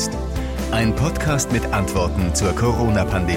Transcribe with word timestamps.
jetzt. 0.00 0.16
Ein 0.70 0.94
Podcast 0.94 1.52
mit 1.52 1.64
Antworten 1.66 2.34
zur 2.34 2.54
Corona-Pandemie. 2.54 3.36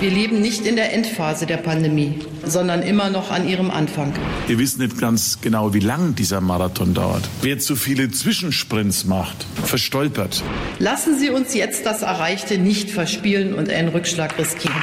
Wir 0.00 0.10
leben 0.10 0.40
nicht 0.42 0.66
in 0.66 0.76
der 0.76 0.92
Endphase 0.92 1.46
der 1.46 1.56
Pandemie, 1.56 2.18
sondern 2.44 2.82
immer 2.82 3.08
noch 3.08 3.30
an 3.30 3.48
ihrem 3.48 3.70
Anfang. 3.70 4.12
Wir 4.46 4.58
wissen 4.58 4.82
nicht 4.82 4.98
ganz 4.98 5.38
genau, 5.40 5.72
wie 5.72 5.80
lang 5.80 6.14
dieser 6.14 6.42
Marathon 6.42 6.92
dauert. 6.92 7.22
Wer 7.40 7.58
zu 7.58 7.76
viele 7.76 8.10
Zwischensprints 8.10 9.06
macht, 9.06 9.46
verstolpert. 9.64 10.42
Lassen 10.78 11.18
Sie 11.18 11.30
uns 11.30 11.54
jetzt 11.54 11.86
das 11.86 12.02
Erreichte 12.02 12.58
nicht 12.58 12.90
verspielen 12.90 13.54
und 13.54 13.70
einen 13.70 13.88
Rückschlag 13.88 14.36
riskieren. 14.36 14.82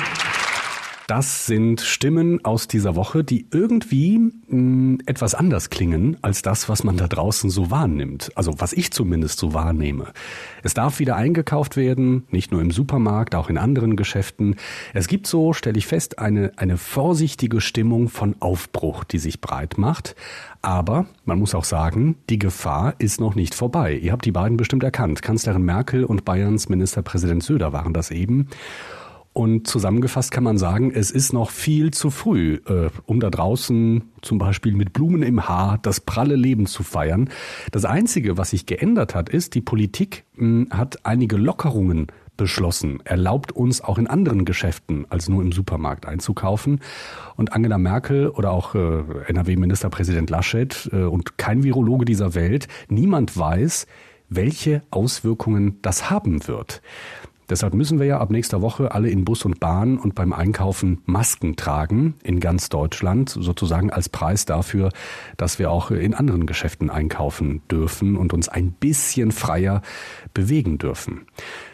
Das 1.11 1.45
sind 1.45 1.81
Stimmen 1.81 2.45
aus 2.45 2.69
dieser 2.69 2.95
Woche, 2.95 3.25
die 3.25 3.45
irgendwie 3.51 4.17
mh, 4.17 4.31
hm, 4.47 4.99
etwas 5.05 5.35
anders 5.35 5.69
klingen 5.69 6.15
als 6.21 6.41
das, 6.41 6.69
was 6.69 6.85
man 6.85 6.95
da 6.95 7.09
draußen 7.09 7.49
so 7.49 7.69
wahrnimmt. 7.69 8.31
Also 8.35 8.53
was 8.59 8.71
ich 8.71 8.91
zumindest 8.91 9.37
so 9.37 9.53
wahrnehme. 9.53 10.13
Es 10.63 10.73
darf 10.73 10.99
wieder 10.99 11.17
eingekauft 11.17 11.75
werden, 11.75 12.23
nicht 12.31 12.53
nur 12.53 12.61
im 12.61 12.71
Supermarkt, 12.71 13.35
auch 13.35 13.49
in 13.49 13.57
anderen 13.57 13.97
Geschäften. 13.97 14.55
Es 14.93 15.09
gibt 15.09 15.27
so, 15.27 15.51
stelle 15.51 15.77
ich 15.77 15.85
fest, 15.85 16.17
eine, 16.17 16.53
eine 16.55 16.77
vorsichtige 16.77 17.59
Stimmung 17.59 18.07
von 18.07 18.37
Aufbruch, 18.39 19.03
die 19.03 19.19
sich 19.19 19.41
breit 19.41 19.77
macht. 19.77 20.15
Aber 20.61 21.07
man 21.25 21.39
muss 21.39 21.53
auch 21.55 21.65
sagen, 21.65 22.15
die 22.29 22.39
Gefahr 22.39 22.95
ist 22.99 23.19
noch 23.19 23.35
nicht 23.35 23.53
vorbei. 23.53 23.95
Ihr 23.95 24.13
habt 24.13 24.23
die 24.23 24.31
beiden 24.31 24.55
bestimmt 24.55 24.83
erkannt. 24.83 25.21
Kanzlerin 25.21 25.63
Merkel 25.63 26.05
und 26.05 26.23
Bayerns 26.23 26.69
Ministerpräsident 26.69 27.43
Söder 27.43 27.73
waren 27.73 27.91
das 27.91 28.11
eben. 28.11 28.47
Und 29.33 29.65
zusammengefasst 29.65 30.31
kann 30.31 30.43
man 30.43 30.57
sagen, 30.57 30.91
es 30.91 31.09
ist 31.09 31.31
noch 31.31 31.51
viel 31.51 31.91
zu 31.91 32.09
früh, 32.09 32.59
äh, 32.67 32.89
um 33.05 33.21
da 33.21 33.29
draußen 33.29 34.03
zum 34.21 34.37
Beispiel 34.37 34.73
mit 34.73 34.91
Blumen 34.91 35.23
im 35.23 35.47
Haar 35.47 35.79
das 35.81 36.01
pralle 36.01 36.35
Leben 36.35 36.65
zu 36.65 36.83
feiern. 36.83 37.29
Das 37.71 37.85
Einzige, 37.85 38.37
was 38.37 38.49
sich 38.49 38.65
geändert 38.65 39.15
hat, 39.15 39.29
ist, 39.29 39.55
die 39.55 39.61
Politik 39.61 40.25
mh, 40.35 40.45
hm, 40.45 40.67
hat 40.71 41.05
einige 41.05 41.37
Lockerungen 41.37 42.07
beschlossen, 42.35 42.99
erlaubt 43.05 43.51
uns 43.51 43.81
auch 43.81 43.97
in 43.97 44.07
anderen 44.07 44.45
Geschäften 44.45 45.05
als 45.09 45.29
nur 45.29 45.41
im 45.43 45.51
Supermarkt 45.51 46.07
einzukaufen. 46.07 46.81
Und 47.37 47.53
Angela 47.53 47.77
Merkel 47.77 48.29
oder 48.29 48.51
auch 48.51 48.75
äh, 48.75 49.03
NRW-Ministerpräsident 49.27 50.29
Laschet 50.29 50.89
äh, 50.91 51.03
und 51.03 51.37
kein 51.37 51.63
Virologe 51.63 52.03
dieser 52.03 52.33
Welt, 52.35 52.67
niemand 52.89 53.37
weiß, 53.37 53.85
welche 54.31 54.81
Auswirkungen 54.89 55.77
das 55.81 56.09
haben 56.09 56.47
wird. 56.47 56.81
Deshalb 57.51 57.73
müssen 57.73 57.99
wir 57.99 58.05
ja 58.05 58.17
ab 58.17 58.31
nächster 58.31 58.61
Woche 58.61 58.93
alle 58.93 59.09
in 59.09 59.25
Bus 59.25 59.43
und 59.43 59.59
Bahn 59.59 59.97
und 59.97 60.15
beim 60.15 60.31
Einkaufen 60.31 61.01
Masken 61.05 61.57
tragen 61.57 62.13
in 62.23 62.39
ganz 62.39 62.69
Deutschland, 62.69 63.27
sozusagen 63.27 63.91
als 63.91 64.07
Preis 64.07 64.45
dafür, 64.45 64.87
dass 65.35 65.59
wir 65.59 65.69
auch 65.69 65.91
in 65.91 66.13
anderen 66.13 66.45
Geschäften 66.45 66.89
einkaufen 66.89 67.61
dürfen 67.69 68.15
und 68.15 68.31
uns 68.31 68.47
ein 68.47 68.71
bisschen 68.71 69.33
freier 69.33 69.81
bewegen 70.33 70.77
dürfen. 70.77 71.25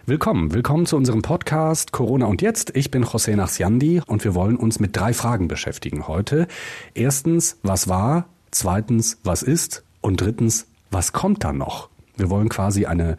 Willkommen, 0.08 0.52
willkommen 0.52 0.88
zu 0.88 0.98
unserem 0.98 1.22
Podcast 1.22 1.92
Corona 1.92 2.26
und 2.26 2.42
jetzt. 2.42 2.76
Ich 2.76 2.90
bin 2.90 3.06
José 3.06 3.36
Nachsiandi 3.36 4.02
und 4.08 4.24
wir 4.24 4.34
wollen 4.34 4.56
uns 4.56 4.80
mit 4.80 4.98
drei 4.98 5.14
Fragen 5.14 5.48
beschäftigen 5.48 6.08
heute. 6.08 6.48
Erstens, 6.96 7.60
was 7.62 7.88
war? 7.88 8.26
Zweitens, 8.50 9.20
was 9.24 9.44
ist? 9.44 9.84
Und 10.02 10.22
drittens, 10.22 10.66
was 10.90 11.14
kommt 11.14 11.44
da 11.44 11.54
noch? 11.54 11.90
Wir 12.16 12.32
wollen 12.32 12.50
quasi 12.50 12.88
eine 12.88 13.16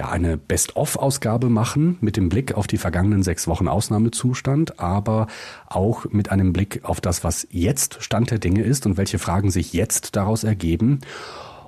ja, 0.00 0.08
eine 0.08 0.38
Best-of-Ausgabe 0.38 1.50
machen 1.50 1.98
mit 2.00 2.16
dem 2.16 2.30
Blick 2.30 2.54
auf 2.54 2.66
die 2.66 2.78
vergangenen 2.78 3.22
sechs 3.22 3.46
Wochen 3.46 3.68
Ausnahmezustand, 3.68 4.80
aber 4.80 5.26
auch 5.66 6.06
mit 6.10 6.30
einem 6.32 6.54
Blick 6.54 6.80
auf 6.84 7.02
das, 7.02 7.22
was 7.22 7.46
jetzt 7.50 8.02
Stand 8.02 8.30
der 8.30 8.38
Dinge 8.38 8.62
ist 8.62 8.86
und 8.86 8.96
welche 8.96 9.18
Fragen 9.18 9.50
sich 9.50 9.74
jetzt 9.74 10.16
daraus 10.16 10.42
ergeben. 10.42 11.00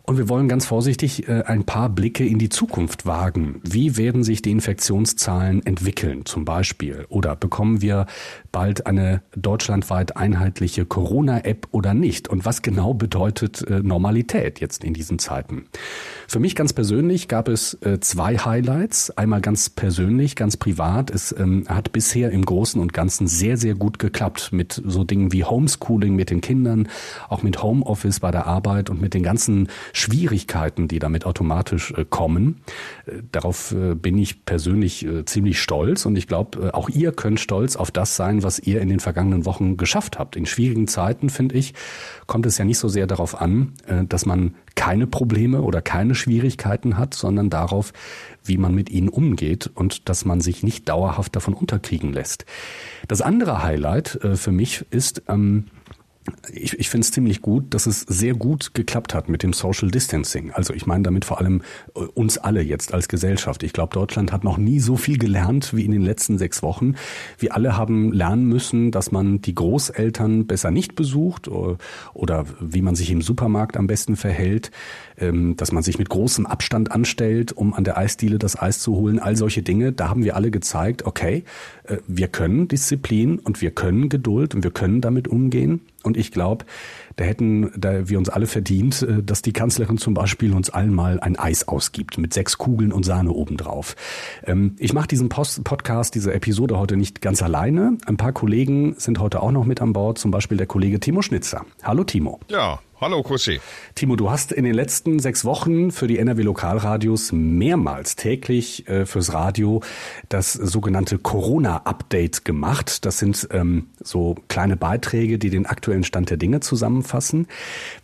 Und 0.05 0.19
wir 0.19 0.29
wollen 0.29 0.49
ganz 0.49 0.67
vorsichtig 0.67 1.29
äh, 1.29 1.43
ein 1.47 1.65
paar 1.65 1.89
Blicke 1.89 2.27
in 2.27 2.39
die 2.39 2.49
Zukunft 2.49 3.07
wagen. 3.07 3.61
Wie 3.63 3.97
werden 3.97 4.25
sich 4.25 4.43
die 4.43 4.51
Infektionszahlen 4.51 5.65
entwickeln 5.65 6.27
zum 6.27 6.45
Beispiel? 6.45 7.07
Oder 7.09 7.37
bekommen 7.37 7.83
wir 7.83 8.07
bald 8.51 8.87
eine 8.87 9.23
deutschlandweit 9.37 10.17
einheitliche 10.17 10.87
Corona-App 10.87 11.69
oder 11.71 11.95
nicht? 11.95 12.27
Und 12.27 12.45
was 12.45 12.63
genau 12.63 12.95
bedeutet 12.95 13.63
äh, 13.63 13.79
Normalität 13.79 14.59
jetzt 14.59 14.83
in 14.83 14.93
diesen 14.93 15.21
Zeiten? 15.21 15.67
Für 16.27 16.41
mich 16.41 16.57
ganz 16.57 16.73
persönlich 16.73 17.29
gab 17.29 17.47
es 17.47 17.75
äh, 17.83 18.01
zwei 18.01 18.39
Highlights. 18.39 19.17
Einmal 19.17 19.41
ganz 19.41 19.71
persönlich, 19.71 20.35
ganz 20.35 20.57
privat. 20.57 21.11
Es 21.11 21.33
ähm, 21.39 21.65
hat 21.69 21.93
bisher 21.93 22.33
im 22.33 22.45
Großen 22.45 22.81
und 22.81 22.93
Ganzen 22.93 23.29
sehr, 23.29 23.57
sehr 23.57 23.77
gut 23.77 24.01
geklappt 24.01 24.51
mit 24.51 24.83
so 24.85 25.05
Dingen 25.05 25.31
wie 25.33 25.45
Homeschooling 25.45 26.17
mit 26.17 26.31
den 26.31 26.41
Kindern, 26.41 26.89
auch 27.29 27.45
mit 27.45 27.63
Homeoffice 27.63 28.19
bei 28.19 28.33
der 28.33 28.49
Arbeit 28.49 28.91
und 28.91 29.01
mit 29.01 29.15
den 29.15 29.23
ganzen 29.23 29.69
Schwierigkeiten, 29.93 30.89
die 30.89 30.99
damit 30.99 31.27
automatisch 31.27 31.93
äh, 31.93 32.05
kommen. 32.09 32.63
Äh, 33.07 33.23
darauf 33.31 33.73
äh, 33.73 33.95
bin 33.95 34.19
ich 34.19 34.45
persönlich 34.45 35.07
ziemlich 35.27 35.61
stolz 35.61 36.07
und 36.07 36.17
ich 36.17 36.27
glaube, 36.27 36.75
auch 36.75 36.89
ihr 36.89 37.13
könnt 37.13 37.41
stolz 37.41 37.77
auf 37.77 37.91
das 37.91 38.17
sein, 38.17 38.43
was 38.43 38.59
ihr 38.59 38.81
in 38.81 38.89
den 38.89 39.01
vergangenen 39.01 39.45
Wochen 39.45 39.77
geschafft 39.77 40.19
habt. 40.19 40.37
In 40.37 40.47
schwierigen 40.47 40.89
Zeiten, 40.89 41.31
finde 41.31 41.57
ich, 41.57 41.75
kommt 42.27 42.47
es 42.47 42.59
ja 42.59 42.65
nicht 42.65 42.79
so 42.79 42.89
sehr 42.89 43.07
darauf 43.07 43.41
an, 43.41 43.73
dass 44.09 44.27
man 44.27 44.55
keine 44.75 45.07
Probleme 45.07 45.63
oder 45.63 45.83
keine 45.83 46.15
Schwierigkeiten 46.15 46.99
hat, 46.99 47.15
sondern 47.15 47.51
darauf, 47.51 47.93
wie 48.45 48.59
man 48.59 48.75
mit 48.75 48.91
ihnen 48.91 49.09
umgeht 49.09 49.71
und 49.75 50.09
dass 50.09 50.25
man 50.25 50.41
sich 50.41 50.63
nicht 50.63 50.89
dauerhaft 50.89 51.37
davon 51.37 51.55
unterkriegen 51.55 52.13
lässt. 52.13 52.45
Das 53.09 53.23
andere 53.23 53.63
Highlight 53.63 54.19
für 54.35 54.53
mich 54.53 54.85
ist, 54.91 55.23
ähm, 55.29 55.67
ich, 56.53 56.79
ich 56.79 56.89
finde 56.89 57.05
es 57.05 57.11
ziemlich 57.11 57.43
gut, 57.43 57.75
dass 57.75 57.87
es 57.87 58.01
sehr 58.01 58.35
gut 58.35 58.75
geklappt 58.75 59.15
hat 59.15 59.29
mit 59.29 59.43
dem 59.43 59.53
Social 59.53 59.91
Distancing. 59.91 60.53
Also 60.53 60.73
ich 60.73 60.87
meine 60.87 61.03
damit 61.03 61.25
vor 61.25 61.39
allem 61.39 61.63
äh, 61.97 62.01
uns 62.01 62.39
alle 62.39 62.63
jetzt 62.63 62.95
als 62.95 63.09
Gesellschaft. 63.09 63.63
Ich 63.63 63.73
glaube, 63.73 63.95
Deutschland 63.95 64.33
hat 64.33 64.45
noch 64.45 64.57
nie 64.57 64.79
so 64.79 64.97
viel 64.97 65.19
gelernt 65.19 65.75
wie 65.75 65.85
in 65.85 65.91
den 65.91 66.03
letzten 66.03 66.39
sechs 66.39 66.63
Wochen. 66.63 66.95
Wir 67.39 67.55
alle 67.57 67.77
haben 67.77 68.13
lernen 68.13 68.47
müssen, 68.47 68.93
dass 68.93 69.11
man 69.11 69.41
die 69.41 69.55
Großeltern 69.55 70.47
besser 70.47 70.71
nicht 70.71 70.95
besucht 70.95 71.49
oder, 71.49 71.79
oder 72.15 72.47
wie 72.61 72.83
man 72.83 72.95
sich 72.95 73.11
im 73.11 73.23
Supermarkt 73.23 73.77
am 73.77 73.89
besten 73.89 74.15
verhält, 74.15 74.71
ähm, 75.19 75.57
dass 75.57 75.73
man 75.73 75.83
sich 75.83 75.99
mit 75.99 76.09
großem 76.09 76.47
Abstand 76.47 76.93
anstellt, 76.93 77.53
um 77.53 77.75
an 77.75 77.85
der 77.85 77.99
Eisdiele 77.99 78.39
das 78.39 78.61
Eis 78.61 78.79
zu 78.81 78.95
holen. 78.95 79.19
All 79.19 79.37
solche 79.37 79.63
Dinge, 79.63 79.93
da 79.93 80.09
haben 80.09 80.23
wir 80.23 80.37
alle 80.37 80.53
gezeigt, 80.53 81.05
okay, 81.05 81.45
äh, 81.85 81.97
wir 82.07 82.29
können 82.29 82.69
Disziplin 82.69 83.41
und 83.41 83.61
wir 83.61 83.73
können 83.73 84.09
Geduld 84.09 84.55
und 84.55 84.63
wir 84.63 84.71
können 84.71 85.01
damit 85.01 85.27
umgehen. 85.27 85.81
Und 86.03 86.17
ich 86.17 86.33
glaube, 86.33 86.65
da 87.17 87.25
hätten 87.25 87.73
da 87.77 88.09
wir 88.09 88.19
uns 88.19 88.29
alle 88.29 88.47
verdient, 88.47 89.03
äh, 89.03 89.23
dass 89.23 89.43
die 89.43 89.53
Kanzlerin 89.53 89.99
zum 89.99 90.15
Beispiel 90.15 90.53
uns 90.53 90.71
allen 90.71 90.95
mal 90.95 91.21
ein 91.21 91.39
Eis 91.39 91.69
ausgibt 91.69 92.19
mit 92.19 92.35
sechs 92.35 92.59
Kugeln 92.59 92.93
und 92.93 93.05
Sahne 93.05 93.33
obendrauf. 93.33 93.97
Ähm, 94.45 94.77
ich 94.79 94.93
mache 94.93 95.09
diesen 95.09 95.29
Post 95.29 95.65
Podcast, 95.65 96.15
diese 96.15 96.33
Episode 96.33 96.79
heute 96.79 96.97
nicht 96.97 97.21
ganz 97.21 97.43
alleine. 97.43 97.99
Ein 98.07 98.17
paar 98.17 98.33
Kollegen 98.33 98.95
sind 98.99 99.19
heute 99.19 99.43
auch 99.43 99.53
noch 99.53 99.65
mit 99.65 99.81
an 99.81 99.93
Bord, 99.93 100.19
zum 100.19 100.31
Beispiel 100.31 100.57
der 100.57 100.67
Kollege 100.67 101.01
Timo 101.01 101.23
Schnitzer. 101.23 101.65
Hallo 101.83 102.05
Timo. 102.05 102.41
Ja, 102.49 102.81
Hallo 103.03 103.21
Kussi. 103.25 103.61
Timo, 103.97 104.15
du 104.15 104.31
hast 104.31 104.53
in 104.53 104.63
den 104.63 104.75
letzten 104.75 105.19
sechs 105.19 105.45
Wochen 105.45 105.91
für 105.91 106.07
die 106.07 106.21
NRW 106.21 106.43
Lokalradios 106.43 107.33
mehrmals 107.33 108.15
täglich 108.15 108.87
äh, 108.87 109.07
fürs 109.07 109.33
Radio 109.33 109.83
das 110.29 110.53
sogenannte 110.53 111.19
Corona-Update 111.19 112.45
gemacht. 112.45 113.05
Das 113.05 113.19
sind 113.19 113.49
ähm, 113.51 113.89
so 113.99 114.37
kleine 114.47 114.77
Beiträge, 114.77 115.41
die 115.41 115.51
den 115.51 115.67
aktuellen 115.67 116.05
Stand 116.05 116.31
der 116.31 116.37
Dinge 116.37 116.61
zusammenfassen. 116.61 117.49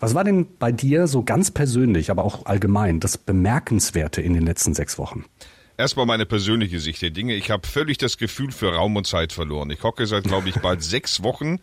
Was 0.00 0.16
war 0.16 0.24
denn 0.24 0.48
bei 0.58 0.72
dir 0.72 1.06
so 1.06 1.22
ganz 1.22 1.52
persönlich, 1.52 2.10
aber 2.10 2.24
auch 2.24 2.46
allgemein 2.46 2.98
das 2.98 3.18
Bemerkenswerte 3.18 4.20
in 4.20 4.34
den 4.34 4.44
letzten 4.44 4.74
sechs 4.74 4.98
Wochen? 4.98 5.26
Erstmal 5.76 6.06
meine 6.06 6.26
persönliche 6.26 6.80
Sicht 6.80 7.02
der 7.02 7.10
Dinge. 7.10 7.36
Ich 7.36 7.52
habe 7.52 7.68
völlig 7.68 7.98
das 7.98 8.18
Gefühl 8.18 8.50
für 8.50 8.74
Raum 8.74 8.96
und 8.96 9.06
Zeit 9.06 9.32
verloren. 9.32 9.70
Ich 9.70 9.84
hocke 9.84 10.08
seit, 10.08 10.24
glaube 10.24 10.48
ich, 10.48 10.56
bald 10.56 10.82
sechs 10.82 11.22
Wochen 11.22 11.60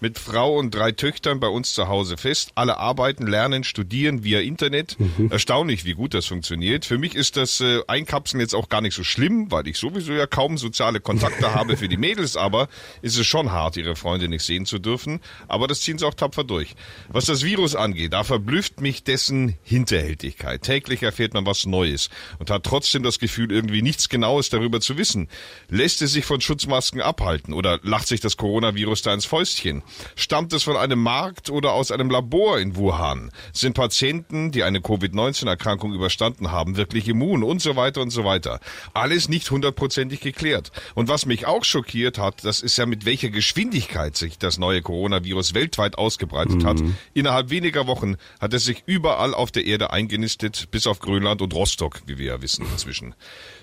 mit 0.00 0.18
Frau 0.18 0.58
und 0.58 0.74
drei 0.74 0.92
Töchtern 0.92 1.40
bei 1.40 1.48
uns 1.48 1.74
zu 1.74 1.88
Hause 1.88 2.16
fest. 2.16 2.52
Alle 2.54 2.78
arbeiten, 2.78 3.26
lernen, 3.26 3.64
studieren 3.64 4.24
via 4.24 4.40
Internet. 4.40 4.98
Mhm. 4.98 5.30
Erstaunlich, 5.30 5.84
wie 5.84 5.94
gut 5.94 6.14
das 6.14 6.26
funktioniert. 6.26 6.84
Für 6.84 6.98
mich 6.98 7.14
ist 7.14 7.36
das 7.36 7.60
äh, 7.60 7.80
Einkapseln 7.86 8.40
jetzt 8.40 8.54
auch 8.54 8.68
gar 8.68 8.80
nicht 8.80 8.94
so 8.94 9.04
schlimm, 9.04 9.50
weil 9.50 9.68
ich 9.68 9.78
sowieso 9.78 10.12
ja 10.12 10.26
kaum 10.26 10.58
soziale 10.58 11.00
Kontakte 11.00 11.54
habe 11.54 11.76
für 11.76 11.88
die 11.88 11.96
Mädels, 11.96 12.36
aber 12.36 12.68
ist 13.02 13.18
es 13.18 13.26
schon 13.26 13.52
hart, 13.52 13.76
ihre 13.76 13.96
Freunde 13.96 14.28
nicht 14.28 14.42
sehen 14.42 14.66
zu 14.66 14.78
dürfen. 14.78 15.20
Aber 15.48 15.66
das 15.66 15.80
ziehen 15.80 15.98
sie 15.98 16.06
auch 16.06 16.14
tapfer 16.14 16.44
durch. 16.44 16.74
Was 17.08 17.26
das 17.26 17.44
Virus 17.44 17.74
angeht, 17.74 18.12
da 18.12 18.24
verblüfft 18.24 18.80
mich 18.80 19.04
dessen 19.04 19.56
Hinterhältigkeit. 19.62 20.62
Täglich 20.62 21.02
erfährt 21.02 21.34
man 21.34 21.46
was 21.46 21.66
Neues 21.66 22.10
und 22.38 22.50
hat 22.50 22.64
trotzdem 22.64 23.02
das 23.02 23.18
Gefühl, 23.18 23.52
irgendwie 23.52 23.82
nichts 23.82 24.08
Genaues 24.08 24.48
darüber 24.50 24.80
zu 24.80 24.96
wissen. 24.96 25.28
Lässt 25.68 26.02
es 26.02 26.12
sich 26.12 26.24
von 26.24 26.40
Schutzmasken 26.40 27.00
abhalten 27.00 27.52
oder 27.52 27.80
lacht 27.82 28.08
sich 28.08 28.20
das 28.20 28.36
Coronavirus 28.36 29.02
da 29.02 29.14
ins 29.14 29.24
Fäustchen? 29.24 29.82
Stammt 30.16 30.52
es 30.52 30.62
von 30.62 30.76
einem 30.76 31.02
Markt 31.02 31.50
oder 31.50 31.72
aus 31.72 31.90
einem 31.90 32.10
Labor 32.10 32.58
in 32.58 32.76
Wuhan? 32.76 33.30
Sind 33.52 33.74
Patienten, 33.74 34.50
die 34.50 34.62
eine 34.62 34.80
Covid-19-Erkrankung 34.80 35.92
überstanden 35.94 36.50
haben, 36.50 36.76
wirklich 36.76 37.08
immun 37.08 37.42
und 37.42 37.60
so 37.60 37.76
weiter 37.76 38.00
und 38.00 38.10
so 38.10 38.24
weiter? 38.24 38.60
Alles 38.94 39.28
nicht 39.28 39.50
hundertprozentig 39.50 40.20
geklärt. 40.20 40.72
Und 40.94 41.08
was 41.08 41.26
mich 41.26 41.46
auch 41.46 41.64
schockiert 41.64 42.18
hat, 42.18 42.44
das 42.44 42.60
ist 42.60 42.76
ja 42.76 42.86
mit 42.86 43.04
welcher 43.04 43.30
Geschwindigkeit 43.30 44.16
sich 44.16 44.38
das 44.38 44.58
neue 44.58 44.82
Coronavirus 44.82 45.54
weltweit 45.54 45.98
ausgebreitet 45.98 46.62
mhm. 46.62 46.66
hat. 46.66 46.82
Innerhalb 47.14 47.50
weniger 47.50 47.86
Wochen 47.86 48.16
hat 48.40 48.54
es 48.54 48.64
sich 48.64 48.82
überall 48.86 49.34
auf 49.34 49.50
der 49.50 49.64
Erde 49.66 49.90
eingenistet, 49.90 50.70
bis 50.70 50.86
auf 50.86 51.00
Grönland 51.00 51.42
und 51.42 51.54
Rostock, 51.54 52.02
wie 52.06 52.18
wir 52.18 52.26
ja 52.26 52.42
wissen 52.42 52.66
inzwischen. 52.70 53.14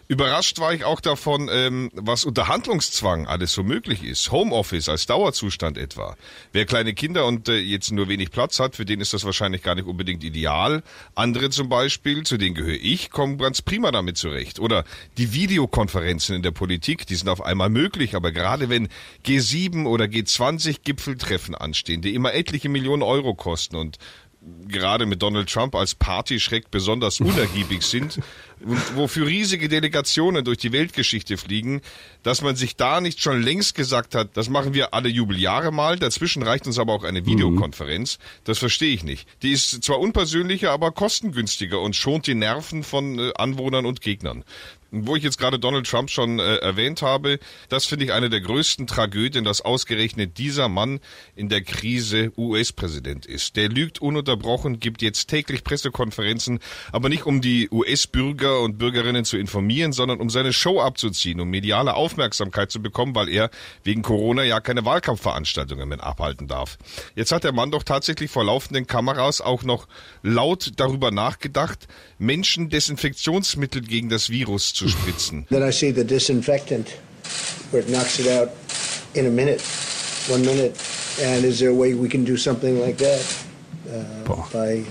Überrascht 0.10 0.60
war 0.60 0.74
ich 0.74 0.86
auch 0.86 1.02
davon, 1.02 1.50
ähm, 1.52 1.90
was 1.94 2.24
unter 2.24 2.48
Handlungszwang 2.48 3.28
alles 3.28 3.52
so 3.52 3.62
möglich 3.62 4.04
ist. 4.06 4.32
Homeoffice 4.32 4.88
als 4.88 5.06
Dauerzustand 5.06 5.78
etwa. 5.78 6.16
Wer 6.54 6.66
kleine 6.66 6.94
Kinder 6.94 7.26
und 7.26 7.50
äh, 7.50 7.58
jetzt 7.58 7.92
nur 7.92 8.08
wenig 8.08 8.32
Platz 8.32 8.62
hat, 8.62 8.78
für 8.78 8.86
den 8.86 9.02
ist 9.02 9.12
das 9.12 9.26
wahrscheinlich 9.26 9.64
gar 9.64 9.76
nicht 9.76 9.86
unbedingt 9.86 10.24
ideal. 10.24 10.82
Andere 11.14 11.50
zum 11.50 11.68
Beispiel, 11.68 12.24
zu 12.24 12.38
denen 12.38 12.56
gehöre 12.56 12.80
ich, 12.82 13.10
kommen 13.10 13.38
ganz 13.38 13.62
prima 13.62 13.92
damit 13.92 14.18
zurecht. 14.18 14.62
Oder 14.62 14.86
die 15.18 15.34
Videokonferenzen 15.34 16.38
in 16.38 16.42
der 16.42 16.52
Politik, 16.52 17.06
die 17.06 17.16
sind 17.16 17.28
auf 17.28 17.42
einmal 17.42 17.70
möglich, 17.70 18.16
aber 18.16 18.32
gerade 18.32 18.70
wenn 18.70 18.88
G7 19.26 19.86
oder 19.88 20.06
G20 20.06 20.78
Gipfeltreffen 20.86 21.54
anstehen, 21.54 22.02
die 22.02 22.16
immer 22.16 22.34
etliche 22.34 22.70
Millionen 22.70 23.04
Euro 23.04 23.36
kosten 23.36 23.76
und 23.76 23.98
gerade 24.68 25.06
mit 25.06 25.22
Donald 25.22 25.50
Trump 25.50 25.76
als 25.76 25.96
Partyschreck 25.96 26.72
besonders 26.72 27.20
unergiebig 27.22 27.84
sind 27.84 28.20
und 28.66 28.96
wofür 28.96 29.28
riesige 29.28 29.70
Delegationen 29.70 30.44
durch 30.44 30.58
die 30.58 30.72
Weltgeschichte 30.72 31.38
fliegen, 31.38 31.82
dass 32.24 32.42
man 32.42 32.56
sich 32.56 32.76
da 32.76 33.02
nicht 33.02 33.22
schon 33.22 33.42
längst 33.42 33.76
gesagt 33.76 34.16
hat, 34.16 34.36
das 34.36 34.50
machen 34.50 34.74
wir 34.74 34.94
alle 34.94 35.10
Jubeljahre 35.10 35.72
mal, 35.72 35.98
dazwischen 35.98 36.44
reicht 36.44 36.66
uns 36.66 36.80
aber 36.80 36.94
auch 36.94 37.04
eine 37.04 37.26
Videokonferenz, 37.26 38.18
das 38.46 38.58
verstehe 38.58 38.94
ich 38.94 39.04
nicht. 39.04 39.28
Die 39.44 39.52
ist 39.52 39.84
zwar 39.84 40.00
unpersönlicher, 40.00 40.72
aber 40.72 40.92
kostengünstiger 40.92 41.80
und 41.80 41.96
schont 41.96 42.28
die 42.28 42.36
Nerven 42.36 42.84
von 42.84 43.20
äh, 43.20 43.32
Anwohnern 43.36 43.86
und 43.86 44.02
Gegnern. 44.02 44.44
Wo 44.92 45.16
ich 45.16 45.24
jetzt 45.24 45.38
gerade 45.38 45.60
Donald 45.60 45.86
Trump 45.86 46.10
schon 46.10 46.40
äh, 46.40 46.56
erwähnt 46.58 47.02
habe, 47.02 47.40
das 47.68 47.86
finde 47.86 48.06
ich 48.06 48.14
eine 48.14 48.30
der 48.30 48.40
größten 48.40 48.88
Tragödien, 48.88 49.44
dass 49.44 49.62
ausgerechnet 49.62 50.38
dieser 50.38 50.70
Mann 50.70 51.00
in 51.36 51.50
der 51.50 51.62
Krise 51.62 52.32
US-Präsident 52.38 53.26
ist. 53.26 53.58
Der 53.58 53.68
lügt 53.68 54.00
ununterbrochen, 54.02 54.80
gibt 54.80 55.02
jetzt 55.02 55.28
täglich 55.28 55.66
Pressekonferenzen, 55.66 56.60
aber 56.94 57.10
nicht 57.10 57.26
um 57.26 57.42
die 57.42 57.70
US-Bürger 57.70 58.62
und 58.62 58.78
Bürgerinnen 58.78 59.26
zu 59.26 59.38
informieren, 59.38 59.92
sondern 59.92 60.22
um 60.22 60.30
seine 60.30 60.54
Show 60.54 60.80
abzuziehen, 60.80 61.42
um 61.42 61.50
mediale 61.50 61.96
Aufmerksamkeit 61.96 62.72
zu 62.72 62.82
bekommen, 62.82 63.14
weil 63.14 63.28
er 63.28 63.50
wegen 63.84 64.04
Corona 64.04 64.44
ja 64.44 64.62
keine 64.62 64.86
Wahlkampfveranstaltungen 64.86 65.90
mehr 65.90 66.04
abhalten 66.04 66.48
darf. 66.48 66.78
Jetzt 67.16 67.32
hat 67.34 67.44
der 67.44 67.52
Mann 67.52 67.72
doch 67.72 67.84
tatsächlich 67.84 68.32
vor 68.32 68.46
laufenden 68.46 68.88
Kameras 68.88 69.42
auch 69.42 69.64
noch 69.64 69.88
laut 70.24 70.72
darüber 70.78 71.12
nachgedacht, 71.12 71.88
Menschen 72.20 72.70
Desinfektionsmittel 72.70 73.82
gegen 73.82 74.10
das 74.10 74.30
Virus 74.30 74.74
zu 74.78 74.88
spritzen. 74.88 75.46
Then 75.50 75.64
I 75.64 75.72
see 75.72 75.92
the 75.92 76.04
disinfectant 76.04 76.90
where 77.72 77.82
it 77.82 77.90
knocks 77.90 78.20
it 78.20 78.28
out 78.28 78.52
in 79.16 79.26
a 79.26 79.30
minute, 79.30 79.62
one 80.30 80.46
minute. 80.46 80.78
And 81.20 81.44
is 81.44 81.60
there 81.60 81.70
a 81.70 81.74
way 81.74 81.96
we 81.96 82.10
can 82.10 82.24
do 82.24 82.38
something 82.38 82.80
like 82.80 82.98
that 82.98 83.46
uh, 83.92 84.48
by 84.54 84.84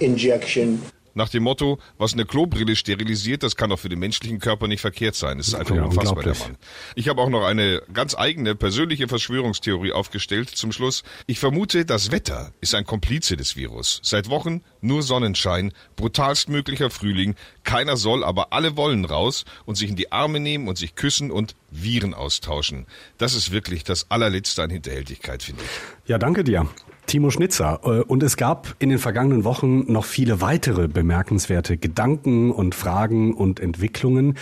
injection? 0.00 0.80
Nach 1.14 1.28
dem 1.28 1.44
Motto, 1.44 1.78
was 1.96 2.12
eine 2.12 2.24
Klobrille 2.24 2.76
sterilisiert, 2.76 3.42
das 3.42 3.56
kann 3.56 3.70
doch 3.70 3.78
für 3.78 3.88
den 3.88 4.00
menschlichen 4.00 4.40
Körper 4.40 4.68
nicht 4.68 4.80
verkehrt 4.80 5.14
sein. 5.14 5.38
Das 5.38 5.48
ist 5.48 5.54
einfach 5.54 5.76
ja, 5.76 5.84
unfassbar, 5.84 6.22
der 6.22 6.34
Mann. 6.34 6.56
Ich 6.96 7.08
habe 7.08 7.20
auch 7.20 7.28
noch 7.28 7.44
eine 7.44 7.82
ganz 7.92 8.16
eigene 8.16 8.54
persönliche 8.54 9.08
Verschwörungstheorie 9.08 9.92
aufgestellt 9.92 10.50
zum 10.50 10.72
Schluss. 10.72 11.04
Ich 11.26 11.38
vermute, 11.38 11.84
das 11.84 12.10
Wetter 12.10 12.52
ist 12.60 12.74
ein 12.74 12.84
Komplize 12.84 13.36
des 13.36 13.56
Virus. 13.56 14.00
Seit 14.02 14.28
Wochen 14.28 14.62
nur 14.80 15.02
Sonnenschein, 15.02 15.72
brutalstmöglicher 15.96 16.90
Frühling, 16.90 17.36
keiner 17.62 17.96
soll, 17.96 18.24
aber 18.24 18.52
alle 18.52 18.76
wollen 18.76 19.04
raus 19.04 19.44
und 19.64 19.76
sich 19.76 19.90
in 19.90 19.96
die 19.96 20.12
Arme 20.12 20.40
nehmen 20.40 20.68
und 20.68 20.78
sich 20.78 20.94
küssen 20.94 21.30
und 21.30 21.54
Viren 21.70 22.14
austauschen. 22.14 22.86
Das 23.18 23.34
ist 23.34 23.50
wirklich 23.50 23.84
das 23.84 24.10
allerletzte 24.10 24.62
an 24.62 24.70
Hinterhältigkeit, 24.70 25.42
finde 25.42 25.62
ich. 25.62 26.08
Ja, 26.08 26.18
danke 26.18 26.44
dir. 26.44 26.68
Timo 27.06 27.30
Schnitzer. 27.30 27.80
Äh, 27.84 28.00
und 28.00 28.22
es 28.22 28.36
gab 28.36 28.74
in 28.78 28.88
den 28.88 28.98
vergangenen 28.98 29.44
Wochen 29.44 29.90
noch 29.92 30.04
viele 30.04 30.40
weitere 30.40 30.88
bemerkenswerte 30.88 31.76
Gedanken 31.76 32.50
und 32.50 32.74
Fragen 32.74 33.34
und 33.34 33.60
Entwicklungen. 33.60 34.34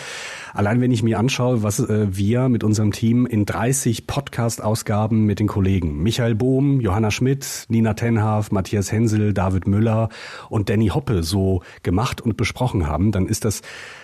Allein 0.55 0.81
wenn 0.81 0.93
ich 0.93 1.03
mir 1.03 1.19
anschaue, 1.19 1.63
was 1.63 1.81
äh, 1.81 2.07
wir 2.11 2.49
mit 2.49 2.65
unserem 2.65 2.93
Team 2.93 3.27
in 3.27 3.47
30 3.47 4.07
Podcast-Ausgaben 4.07 5.25
mit 5.25 5.41
den 5.41 5.49
Kollegen 5.49 6.03
Michael 6.03 6.35
Bohm, 6.35 6.81
Johanna 6.81 7.11
Schmidt, 7.11 7.67
Nina 7.69 7.95
Tenhaf, 7.95 8.51
Matthias 8.51 8.93
Hensel, 8.93 9.33
David 9.35 9.67
Müller 9.67 10.09
und 10.49 10.69
Danny 10.69 10.89
Hoppe 10.89 11.23
so 11.23 11.63
gemacht 11.83 12.21
und 12.21 12.37
besprochen 12.37 12.87
haben, 12.87 13.13
dann 13.13 13.27
ist 13.27 13.45
das 13.45 13.63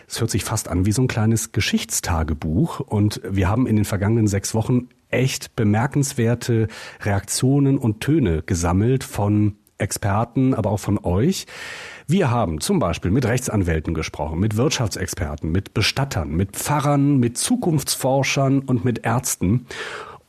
es 0.08 0.20
hört 0.20 0.30
sich 0.30 0.42
fast 0.42 0.68
an 0.68 0.86
wie 0.86 0.92
so 0.92 1.02
ein 1.02 1.08
kleines 1.08 1.52
Geschichtstagebuch. 1.52 2.80
Und 2.80 3.20
wir 3.28 3.48
haben 3.48 3.66
in 3.66 3.76
den 3.76 3.84
vergangenen 3.84 4.26
sechs 4.26 4.54
Wochen 4.54 4.88
echt 5.10 5.54
bemerkenswerte 5.54 6.68
Reaktionen 7.02 7.78
und 7.78 8.00
Töne 8.00 8.42
gesammelt 8.42 9.04
von 9.04 9.56
Experten, 9.76 10.54
aber 10.54 10.70
auch 10.70 10.80
von 10.80 10.98
euch. 10.98 11.46
Wir 12.06 12.30
haben 12.30 12.60
zum 12.60 12.78
Beispiel 12.78 13.10
mit 13.10 13.26
Rechtsanwälten 13.26 13.94
gesprochen, 13.94 14.40
mit 14.40 14.56
Wirtschaftsexperten, 14.56 15.52
mit 15.52 15.74
Bestattern, 15.74 16.30
mit 16.30 16.56
Pfarrern, 16.56 17.18
mit 17.18 17.38
Zukunftsforschern 17.38 18.60
und 18.60 18.84
mit 18.84 19.04
Ärzten. 19.04 19.66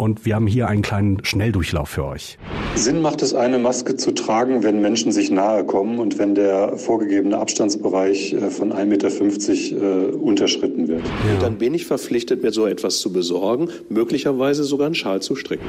Und 0.02 0.24
wir 0.24 0.36
haben 0.36 0.48
hier 0.48 0.70
einen 0.70 0.82
kleinen 0.82 1.26
Schnelldurchlauf 1.26 1.90
für 1.90 2.06
euch. 2.06 2.38
Sinn 2.76 3.02
macht 3.02 3.22
es, 3.22 3.34
eine 3.34 3.60
Maske 3.60 3.98
zu 3.98 4.14
tragen, 4.14 4.64
wenn 4.64 4.80
Menschen 4.80 5.12
sich 5.12 5.30
nahe 5.30 5.66
kommen 5.66 6.00
und 6.00 6.18
wenn 6.18 6.36
der 6.36 6.78
vorgegebene 6.78 7.38
Abstandsbereich 7.38 8.32
äh, 8.32 8.50
von 8.50 8.72
1,50 8.72 8.86
Meter 8.86 9.10
äh, 9.10 10.16
unterschritten 10.16 10.88
wird. 10.88 11.06
Ja. 11.06 11.42
Dann 11.42 11.58
bin 11.58 11.74
ich 11.74 11.86
verpflichtet, 11.86 12.44
mir 12.44 12.54
so 12.54 12.66
etwas 12.66 13.00
zu 13.00 13.12
besorgen, 13.12 13.68
möglicherweise 13.90 14.64
sogar 14.64 14.86
einen 14.86 14.96
Schal 14.96 15.22
zu 15.22 15.36
stricken. 15.36 15.66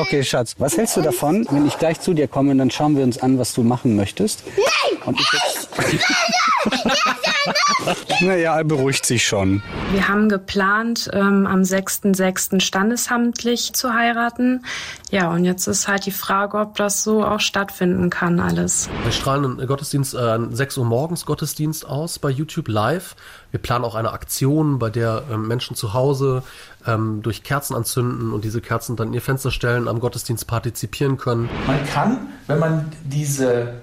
Okay, 0.00 0.24
Schatz, 0.24 0.54
was 0.56 0.78
hältst 0.78 0.96
du 0.96 1.02
davon, 1.02 1.46
wenn 1.50 1.66
ich 1.66 1.76
gleich 1.78 2.00
zu 2.00 2.14
dir 2.14 2.28
komme, 2.28 2.56
dann 2.56 2.70
schauen 2.70 2.96
wir 2.96 3.04
uns 3.04 3.18
an, 3.18 3.38
was 3.38 3.52
du 3.52 3.62
machen 3.62 3.94
möchtest? 3.94 4.42
Nein! 4.56 5.02
Und 5.04 5.20
ich 5.20 5.30
jetzt 5.34 5.68
naja, 8.20 8.56
er 8.56 8.64
beruhigt 8.64 9.04
sich 9.04 9.26
schon. 9.26 9.62
Wir 9.92 10.08
haben 10.08 10.28
geplant, 10.28 11.10
ähm, 11.12 11.46
am 11.46 11.62
6.6. 11.62 12.60
standesamtlich 12.60 13.72
zu 13.72 13.94
heiraten. 13.94 14.64
Ja, 15.10 15.30
und 15.30 15.44
jetzt 15.44 15.66
ist 15.66 15.88
halt 15.88 16.06
die 16.06 16.12
Frage, 16.12 16.58
ob 16.58 16.76
das 16.76 17.02
so 17.02 17.24
auch 17.24 17.40
stattfinden 17.40 18.10
kann, 18.10 18.40
alles. 18.40 18.88
Wir 19.02 19.12
strahlen 19.12 19.44
einen 19.44 19.66
Gottesdienst, 19.66 20.14
äh, 20.14 20.38
6 20.50 20.78
Uhr 20.78 20.84
morgens 20.84 21.26
Gottesdienst 21.26 21.86
aus 21.86 22.18
bei 22.18 22.30
YouTube 22.30 22.68
live. 22.68 23.16
Wir 23.50 23.60
planen 23.60 23.84
auch 23.84 23.94
eine 23.94 24.12
Aktion, 24.12 24.78
bei 24.78 24.90
der 24.90 25.24
ähm, 25.30 25.46
Menschen 25.46 25.76
zu 25.76 25.92
Hause 25.92 26.42
ähm, 26.86 27.20
durch 27.22 27.42
Kerzen 27.42 27.74
anzünden 27.74 28.32
und 28.32 28.44
diese 28.44 28.60
Kerzen 28.60 28.96
dann 28.96 29.08
in 29.08 29.14
ihr 29.14 29.22
Fenster 29.22 29.50
stellen, 29.50 29.88
am 29.88 30.00
Gottesdienst 30.00 30.46
partizipieren 30.46 31.18
können. 31.18 31.48
Man 31.66 31.84
kann, 31.86 32.28
wenn 32.46 32.58
man 32.58 32.92
diese 33.04 33.74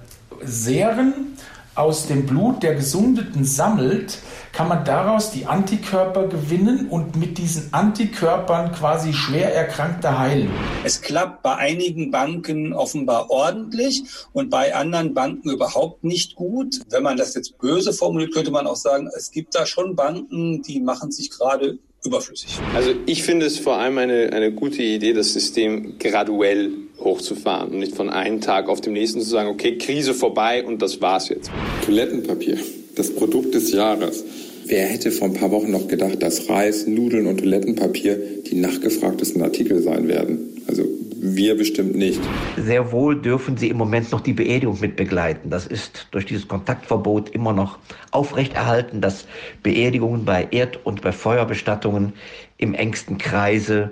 Serien 0.44 1.38
aus 1.80 2.08
dem 2.08 2.26
Blut 2.26 2.62
der 2.62 2.76
Gesundeten 2.76 3.46
sammelt, 3.46 4.20
kann 4.52 4.68
man 4.68 4.84
daraus 4.84 5.32
die 5.32 5.46
Antikörper 5.46 6.28
gewinnen 6.28 6.90
und 6.90 7.16
mit 7.16 7.38
diesen 7.38 7.74
Antikörpern 7.74 8.74
quasi 8.74 9.14
schwer 9.14 9.56
Erkrankte 9.56 10.20
heilen. 10.20 10.50
Es 10.84 11.02
klappt 11.02 11.42
bei 11.42 11.56
einigen 11.56 12.12
Banken 12.12 12.74
offenbar 12.74 13.30
ordentlich 13.30 14.04
und 14.34 14.50
bei 14.50 14.76
anderen 14.76 15.14
Banken 15.14 15.52
überhaupt 15.52 16.04
nicht 16.04 16.36
gut. 16.36 16.82
Wenn 16.90 17.04
man 17.04 17.16
das 17.16 17.34
jetzt 17.34 17.58
böse 17.60 17.94
formuliert, 17.94 18.34
könnte 18.34 18.52
man 18.52 18.68
auch 18.68 18.76
sagen, 18.76 19.10
es 19.16 19.32
gibt 19.32 19.56
da 19.56 19.66
schon 19.66 19.96
Banken, 19.96 20.62
die 20.62 20.82
machen 20.82 21.14
sich 21.14 21.30
gerade 21.30 21.80
überflüssig. 22.06 22.50
Also 22.74 22.92
ich 23.06 23.24
finde 23.24 23.46
es 23.46 23.60
vor 23.60 23.78
allem 23.78 23.98
eine, 23.98 24.32
eine 24.34 24.52
gute 24.52 24.82
Idee, 24.82 25.14
das 25.14 25.34
System 25.34 25.98
graduell 26.00 26.72
hochzufahren 27.00 27.72
und 27.72 27.80
nicht 27.80 27.96
von 27.96 28.10
einem 28.10 28.42
Tag 28.42 28.70
auf 28.70 28.82
den 28.82 28.94
nächsten 28.94 29.22
zu 29.22 29.30
sagen, 29.30 29.50
okay, 29.50 29.78
Krise 29.78 30.14
vorbei 30.14 30.64
und 30.64 30.82
das 30.82 31.02
war's 31.02 31.30
jetzt. 31.30 31.52
Toilettenpapier, 31.86 32.58
das 32.96 33.14
Produkt 33.14 33.54
des 33.54 33.72
Jahres. 33.72 34.24
Wer 34.66 34.86
hätte 34.86 35.12
vor 35.12 35.28
ein 35.28 35.34
paar 35.34 35.52
Wochen 35.52 35.72
noch 35.72 35.88
gedacht, 35.88 36.22
dass 36.22 36.48
Reis, 36.48 36.86
Nudeln 36.86 37.26
und 37.26 37.38
Toilettenpapier 37.38 38.20
die 38.46 38.56
nachgefragtesten 38.56 39.42
Artikel 39.42 39.82
sein 39.82 40.08
werden? 40.08 40.62
Also 40.68 40.84
wir 41.22 41.58
bestimmt 41.58 41.96
nicht. 41.96 42.22
Sehr 42.58 42.92
wohl 42.92 43.22
dürfen 43.22 43.58
Sie 43.58 43.70
im 43.70 43.78
Moment 43.78 44.12
noch 44.12 44.22
die 44.22 44.34
Beerdigung 44.34 44.80
mit 44.80 44.96
begleiten. 44.96 45.50
Das 45.50 45.68
ist 45.68 46.08
durch 46.12 46.26
dieses 46.26 46.48
Kontaktverbot 46.48 47.30
immer 47.30 47.54
noch 47.54 47.78
aufrechterhalten, 48.12 49.02
dass 49.02 49.28
Beerdigungen 49.62 50.26
bei 50.26 50.48
Erd- 50.52 50.86
und 50.86 51.02
bei 51.02 51.12
Feuerbestattungen 51.12 52.14
im 52.58 52.74
engsten 52.74 53.18
Kreise 53.18 53.92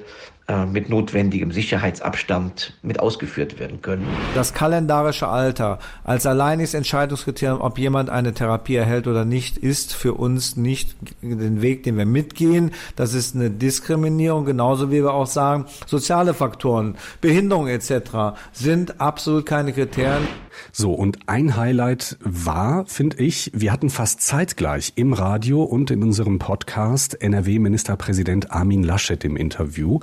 mit 0.72 0.90
notwendigem 0.90 1.52
Sicherheitsabstand 1.52 2.74
mit 2.82 3.02
ausgeführt 3.02 3.60
werden 3.60 3.82
können. 3.82 4.08
Das 4.34 4.54
kalendarische 4.54 5.28
Alter 5.28 5.80
als 6.06 6.26
alleiniges 6.26 6.74
Entscheidungskriterium, 6.74 7.60
ob 7.60 7.78
jemand 7.78 8.10
eine 8.10 8.34
Therapie 8.34 8.76
erhält 8.76 9.08
oder 9.08 9.26
nicht, 9.26 9.58
ist 9.58 9.94
für 9.94 10.14
uns 10.14 10.56
nicht 10.56 10.96
den 11.22 11.62
Weg, 11.62 11.84
den 11.84 11.98
wir 11.98 12.06
mitgehen. 12.06 12.72
Das 12.96 13.14
ist 13.14 13.36
eine 13.36 13.50
Diskriminierung, 13.50 14.46
genauso 14.46 14.90
wie 14.90 15.04
wir 15.04 15.14
auch 15.14 15.28
sagen, 15.28 15.66
soziale 15.86 16.34
Faktoren, 16.34 16.96
Behinderung 17.20 17.68
etc. 17.68 18.38
sind 18.54 19.02
absolut 19.02 19.46
keine 19.46 19.74
Kriterien. 19.74 20.28
So, 20.72 20.94
und 20.94 21.20
ein 21.28 21.58
Highlight 21.58 22.18
war, 22.22 22.86
finde 22.86 23.18
ich, 23.18 23.52
wir 23.54 23.72
hatten 23.72 23.90
fast 23.90 24.22
zeitgleich 24.22 24.94
im 24.96 25.14
Radio 25.14 25.62
und 25.64 25.92
in 25.92 26.02
unserem 26.02 26.40
Podcast 26.40 27.22
NRW-Ministerpräsident 27.22 28.52
Armin 28.52 28.84
Laschet 28.84 29.24
im 29.24 29.36
Interview. 29.36 30.00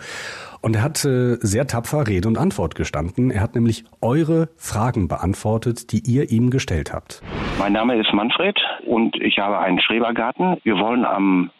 Und 0.64 0.76
er 0.76 0.82
hat 0.82 1.04
äh, 1.04 1.36
sehr 1.40 1.66
tapfer 1.66 2.08
Rede 2.08 2.26
und 2.26 2.38
Antwort 2.38 2.74
gestanden. 2.74 3.30
Er 3.30 3.42
hat 3.42 3.54
nämlich 3.54 3.84
eure 4.00 4.48
Fragen 4.56 5.08
beantwortet, 5.08 5.92
die 5.92 6.00
ihr 6.10 6.30
ihm 6.30 6.48
gestellt 6.48 6.90
habt. 6.90 7.20
Mein 7.58 7.74
Name 7.74 8.00
ist 8.00 8.10
Manfred 8.14 8.58
und 8.86 9.14
ich 9.16 9.38
habe 9.38 9.58
einen 9.58 9.78
Schrebergarten. 9.78 10.56
Wir 10.62 10.78
wollen 10.78 11.04
am 11.04 11.50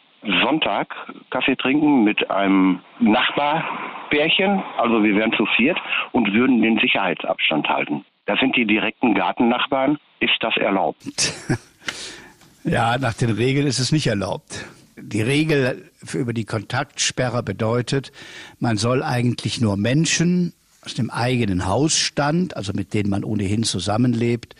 Sonntag 0.43 0.87
Kaffee 1.29 1.55
trinken 1.55 2.03
mit 2.03 2.31
einem 2.31 2.79
Nachbarbärchen. 2.99 4.63
Also 4.79 5.03
wir 5.03 5.15
wären 5.15 5.33
zu 5.33 5.45
viert 5.55 5.77
und 6.11 6.33
würden 6.33 6.63
den 6.63 6.79
Sicherheitsabstand 6.79 7.69
halten. 7.69 8.03
Das 8.25 8.39
sind 8.39 8.55
die 8.55 8.65
direkten 8.65 9.13
Gartennachbarn. 9.13 9.99
Ist 10.19 10.33
das 10.39 10.57
erlaubt? 10.57 11.03
ja, 12.63 12.97
nach 12.97 13.13
den 13.13 13.29
Regeln 13.29 13.67
ist 13.67 13.77
es 13.77 13.91
nicht 13.91 14.07
erlaubt. 14.07 14.65
Die 15.07 15.21
Regel 15.21 15.91
über 16.13 16.33
die 16.33 16.45
Kontaktsperre 16.45 17.43
bedeutet, 17.43 18.11
man 18.59 18.77
soll 18.77 19.03
eigentlich 19.03 19.61
nur 19.61 19.77
Menschen 19.77 20.53
aus 20.81 20.95
dem 20.95 21.11
eigenen 21.11 21.67
Hausstand, 21.67 22.57
also 22.57 22.73
mit 22.73 22.93
denen 22.93 23.11
man 23.11 23.23
ohnehin 23.23 23.63
zusammenlebt, 23.63 24.55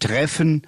treffen. 0.00 0.62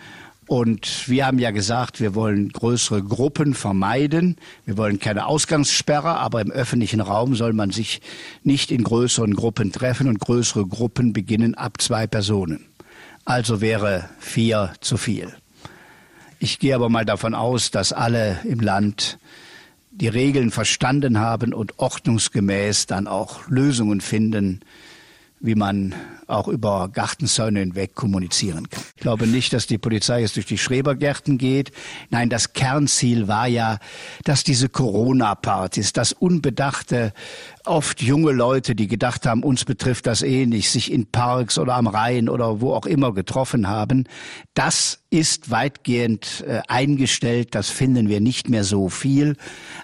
Und 0.47 1.09
wir 1.09 1.27
haben 1.27 1.41
ja 1.41 1.51
gesagt, 1.51 2.01
wir 2.01 2.15
wollen 2.15 2.51
größere 2.51 3.03
Gruppen 3.03 3.55
vermeiden. 3.55 4.37
Wir 4.65 4.77
wollen 4.77 5.01
keine 5.01 5.27
Ausgangssperre, 5.27 6.19
aber 6.19 6.41
im 6.41 6.53
öffentlichen 6.53 7.01
Raum 7.01 7.35
soll 7.35 7.53
man 7.53 7.73
sich 7.73 8.01
nicht 8.45 8.71
in 8.71 8.85
größeren 8.85 9.35
Gruppen 9.35 9.73
treffen 9.73 10.09
und 10.09 10.21
größere 10.21 10.67
Gruppen 10.67 11.13
beginnen 11.13 11.57
ab 11.57 11.81
zwei 11.81 12.07
Personen. 12.07 12.67
Also 13.25 13.61
wäre 13.61 14.09
vier 14.21 14.73
zu 14.81 14.97
viel. 14.97 15.35
Ich 16.39 16.59
gehe 16.59 16.75
aber 16.75 16.89
mal 16.89 17.05
davon 17.05 17.35
aus, 17.35 17.71
dass 17.71 17.93
alle 17.93 18.41
im 18.45 18.61
Land 18.61 19.19
die 19.91 20.09
Regeln 20.09 20.51
verstanden 20.51 21.19
haben 21.19 21.55
und 21.55 21.79
ordnungsgemäß 21.79 22.87
dann 22.87 23.07
auch 23.07 23.49
Lösungen 23.49 24.03
finden, 24.03 24.61
wie 25.41 25.55
man 25.55 25.95
auch 26.27 26.49
über 26.49 26.89
Gartenzäune 26.89 27.61
hinweg 27.61 27.95
kommunizieren 27.95 28.69
kann. 28.69 28.83
Ich 28.97 29.03
glaube 29.03 29.27
nicht, 29.27 29.53
dass 29.53 29.67
die 29.67 29.79
Polizei 29.79 30.21
jetzt 30.21 30.37
durch 30.37 30.47
die 30.47 30.59
Schrebergärten 30.59 31.39
geht. 31.39 31.73
Nein, 32.11 32.29
das 32.29 32.53
Kernziel 32.53 33.29
war 33.29 33.47
ja, 33.47 33.79
dass 34.25 34.45
diese 34.45 34.69
Corona-Partys, 34.69 35.93
das 35.93 36.13
unbedachte, 36.13 37.13
oft 37.65 38.03
junge 38.03 38.33
Leute, 38.33 38.75
die 38.75 38.87
gedacht 38.87 39.27
haben, 39.27 39.43
uns 39.43 39.65
betrifft 39.65 40.07
das 40.07 40.23
eh 40.23 40.47
nicht, 40.47 40.71
sich 40.71 40.93
in 40.93 41.07
Parks 41.07 41.59
oder 41.59 41.75
am 41.75 41.87
Rhein 41.87 42.29
oder 42.29 42.61
wo 42.61 42.73
auch 42.73 42.87
immer 42.87 43.13
getroffen 43.13 43.69
haben, 43.69 44.05
das 44.55 45.01
ist 45.11 45.51
weitgehend 45.51 46.45
äh, 46.47 46.61
eingestellt. 46.69 47.55
Das 47.55 47.71
finden 47.71 48.09
wir 48.09 48.21
nicht 48.21 48.49
mehr 48.49 48.65
so 48.65 48.89
viel. 48.89 49.37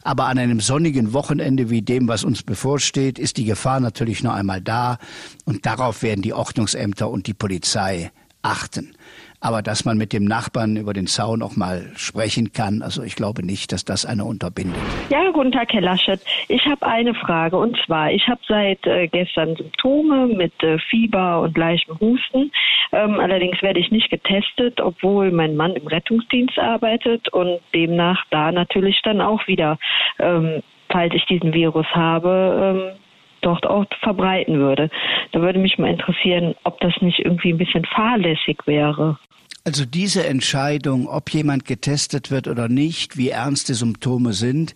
Aber 0.02 0.26
an 0.26 0.38
einem 0.38 0.60
sonnigen 0.60 1.12
Wochenende 1.12 1.70
wie 1.70 1.82
dem, 1.82 2.08
was 2.08 2.24
uns 2.24 2.42
bevorsteht, 2.42 3.18
ist 3.18 3.36
die 3.36 3.44
Gefahr 3.44 3.80
natürlich 3.80 4.22
noch 4.22 4.34
einmal 4.34 4.60
da. 4.60 4.98
Und 5.44 5.64
darauf 5.64 6.02
werden 6.02 6.22
die 6.22 6.31
die 6.32 6.38
Ordnungsämter 6.38 7.10
und 7.10 7.26
die 7.26 7.34
Polizei 7.34 8.10
achten. 8.42 8.96
Aber 9.40 9.60
dass 9.60 9.84
man 9.84 9.98
mit 9.98 10.12
dem 10.12 10.24
Nachbarn 10.24 10.76
über 10.76 10.92
den 10.94 11.08
Zaun 11.08 11.42
auch 11.42 11.56
mal 11.56 11.90
sprechen 11.96 12.52
kann, 12.52 12.80
also 12.80 13.02
ich 13.02 13.16
glaube 13.16 13.44
nicht, 13.44 13.72
dass 13.72 13.84
das 13.84 14.06
eine 14.06 14.24
unterbindet. 14.24 14.80
Ja, 15.10 15.30
guten 15.32 15.50
Tag, 15.50 15.72
Herr 15.72 15.80
Laschet. 15.80 16.20
Ich 16.48 16.64
habe 16.66 16.86
eine 16.86 17.12
Frage 17.14 17.56
und 17.56 17.76
zwar, 17.84 18.12
ich 18.12 18.26
habe 18.28 18.40
seit 18.48 18.86
äh, 18.86 19.08
gestern 19.08 19.56
Symptome 19.56 20.28
mit 20.28 20.52
äh, 20.62 20.78
Fieber 20.78 21.40
und 21.40 21.58
leichtem 21.58 21.98
Husten. 21.98 22.52
Ähm, 22.92 23.18
allerdings 23.18 23.60
werde 23.62 23.80
ich 23.80 23.90
nicht 23.90 24.10
getestet, 24.10 24.80
obwohl 24.80 25.32
mein 25.32 25.56
Mann 25.56 25.74
im 25.74 25.86
Rettungsdienst 25.88 26.58
arbeitet 26.58 27.28
und 27.32 27.60
demnach 27.74 28.24
da 28.30 28.52
natürlich 28.52 29.00
dann 29.02 29.20
auch 29.20 29.46
wieder, 29.48 29.76
ähm, 30.20 30.62
falls 30.88 31.14
ich 31.14 31.26
diesen 31.26 31.52
Virus 31.52 31.86
habe, 31.94 32.94
ähm, 32.94 33.01
dort 33.42 33.66
auch 33.66 33.84
verbreiten 34.00 34.58
würde. 34.58 34.90
Da 35.32 35.40
würde 35.40 35.58
mich 35.58 35.78
mal 35.78 35.90
interessieren, 35.90 36.54
ob 36.64 36.80
das 36.80 36.94
nicht 37.00 37.18
irgendwie 37.18 37.52
ein 37.52 37.58
bisschen 37.58 37.84
fahrlässig 37.84 38.58
wäre. 38.66 39.18
Also 39.64 39.84
diese 39.84 40.26
Entscheidung, 40.26 41.06
ob 41.06 41.30
jemand 41.30 41.66
getestet 41.66 42.30
wird 42.30 42.48
oder 42.48 42.68
nicht, 42.68 43.16
wie 43.16 43.28
ernst 43.28 43.68
die 43.68 43.74
Symptome 43.74 44.32
sind, 44.32 44.74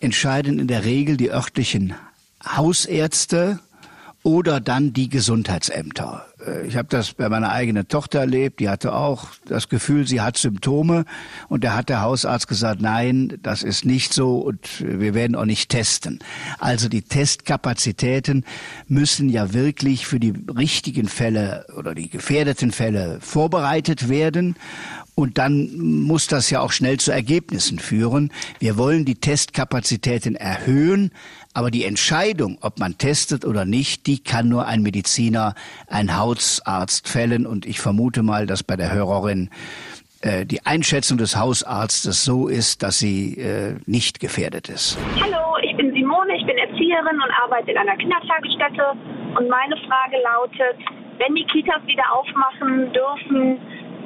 entscheiden 0.00 0.58
in 0.58 0.66
der 0.66 0.84
Regel 0.84 1.16
die 1.16 1.30
örtlichen 1.30 1.94
Hausärzte 2.44 3.60
oder 4.26 4.58
dann 4.58 4.92
die 4.92 5.08
Gesundheitsämter. 5.08 6.26
Äh, 6.44 6.66
ich 6.66 6.76
habe 6.76 6.88
das 6.90 7.12
bei 7.12 7.28
meiner 7.28 7.52
eigenen 7.52 7.86
Tochter 7.86 8.18
erlebt, 8.18 8.58
die 8.58 8.68
hatte 8.68 8.92
auch 8.92 9.28
das 9.46 9.68
Gefühl, 9.68 10.04
sie 10.04 10.20
hat 10.20 10.36
Symptome 10.36 11.04
und 11.48 11.62
da 11.62 11.76
hat 11.76 11.88
der 11.88 12.02
Hausarzt 12.02 12.48
gesagt, 12.48 12.80
nein, 12.80 13.38
das 13.44 13.62
ist 13.62 13.84
nicht 13.84 14.12
so 14.12 14.38
und 14.38 14.58
wir 14.80 15.14
werden 15.14 15.36
auch 15.36 15.44
nicht 15.44 15.68
testen. 15.68 16.18
Also 16.58 16.88
die 16.88 17.02
Testkapazitäten 17.02 18.44
müssen 18.88 19.28
ja 19.28 19.52
wirklich 19.52 20.08
für 20.08 20.18
die 20.18 20.34
richtigen 20.58 21.06
Fälle 21.06 21.64
oder 21.78 21.94
die 21.94 22.10
gefährdeten 22.10 22.72
Fälle 22.72 23.18
vorbereitet 23.20 24.08
werden 24.08 24.56
und 25.14 25.38
dann 25.38 25.78
muss 25.78 26.26
das 26.26 26.50
ja 26.50 26.60
auch 26.60 26.72
schnell 26.72 26.98
zu 26.98 27.12
Ergebnissen 27.12 27.78
führen. 27.78 28.32
Wir 28.58 28.76
wollen 28.76 29.04
die 29.04 29.14
Testkapazitäten 29.14 30.34
erhöhen, 30.34 31.12
aber 31.56 31.70
die 31.70 31.84
Entscheidung, 31.84 32.58
ob 32.60 32.78
man 32.78 32.98
testet 32.98 33.46
oder 33.46 33.64
nicht, 33.64 34.06
die 34.06 34.22
kann 34.22 34.46
nur 34.46 34.66
ein 34.66 34.82
Mediziner, 34.82 35.54
ein 35.88 36.14
Hausarzt 36.14 37.08
fällen. 37.08 37.46
Und 37.46 37.64
ich 37.64 37.80
vermute 37.80 38.22
mal, 38.22 38.46
dass 38.46 38.62
bei 38.62 38.76
der 38.76 38.92
Hörerin 38.92 39.48
äh, 40.20 40.44
die 40.44 40.66
Einschätzung 40.66 41.16
des 41.16 41.34
Hausarztes 41.34 42.26
so 42.26 42.48
ist, 42.48 42.82
dass 42.82 42.98
sie 42.98 43.40
äh, 43.40 43.76
nicht 43.86 44.20
gefährdet 44.20 44.68
ist. 44.68 44.98
Hallo, 45.18 45.56
ich 45.62 45.74
bin 45.78 45.94
Simone, 45.94 46.36
ich 46.36 46.44
bin 46.44 46.58
Erzieherin 46.58 47.16
und 47.16 47.30
arbeite 47.42 47.70
in 47.70 47.78
einer 47.78 47.96
Kindertagesstätte. 47.96 48.92
Und 49.38 49.48
meine 49.48 49.76
Frage 49.88 50.16
lautet, 50.22 50.76
wenn 51.16 51.34
die 51.34 51.46
Kitas 51.46 51.80
wieder 51.86 52.04
aufmachen 52.12 52.92
dürfen, 52.92 53.58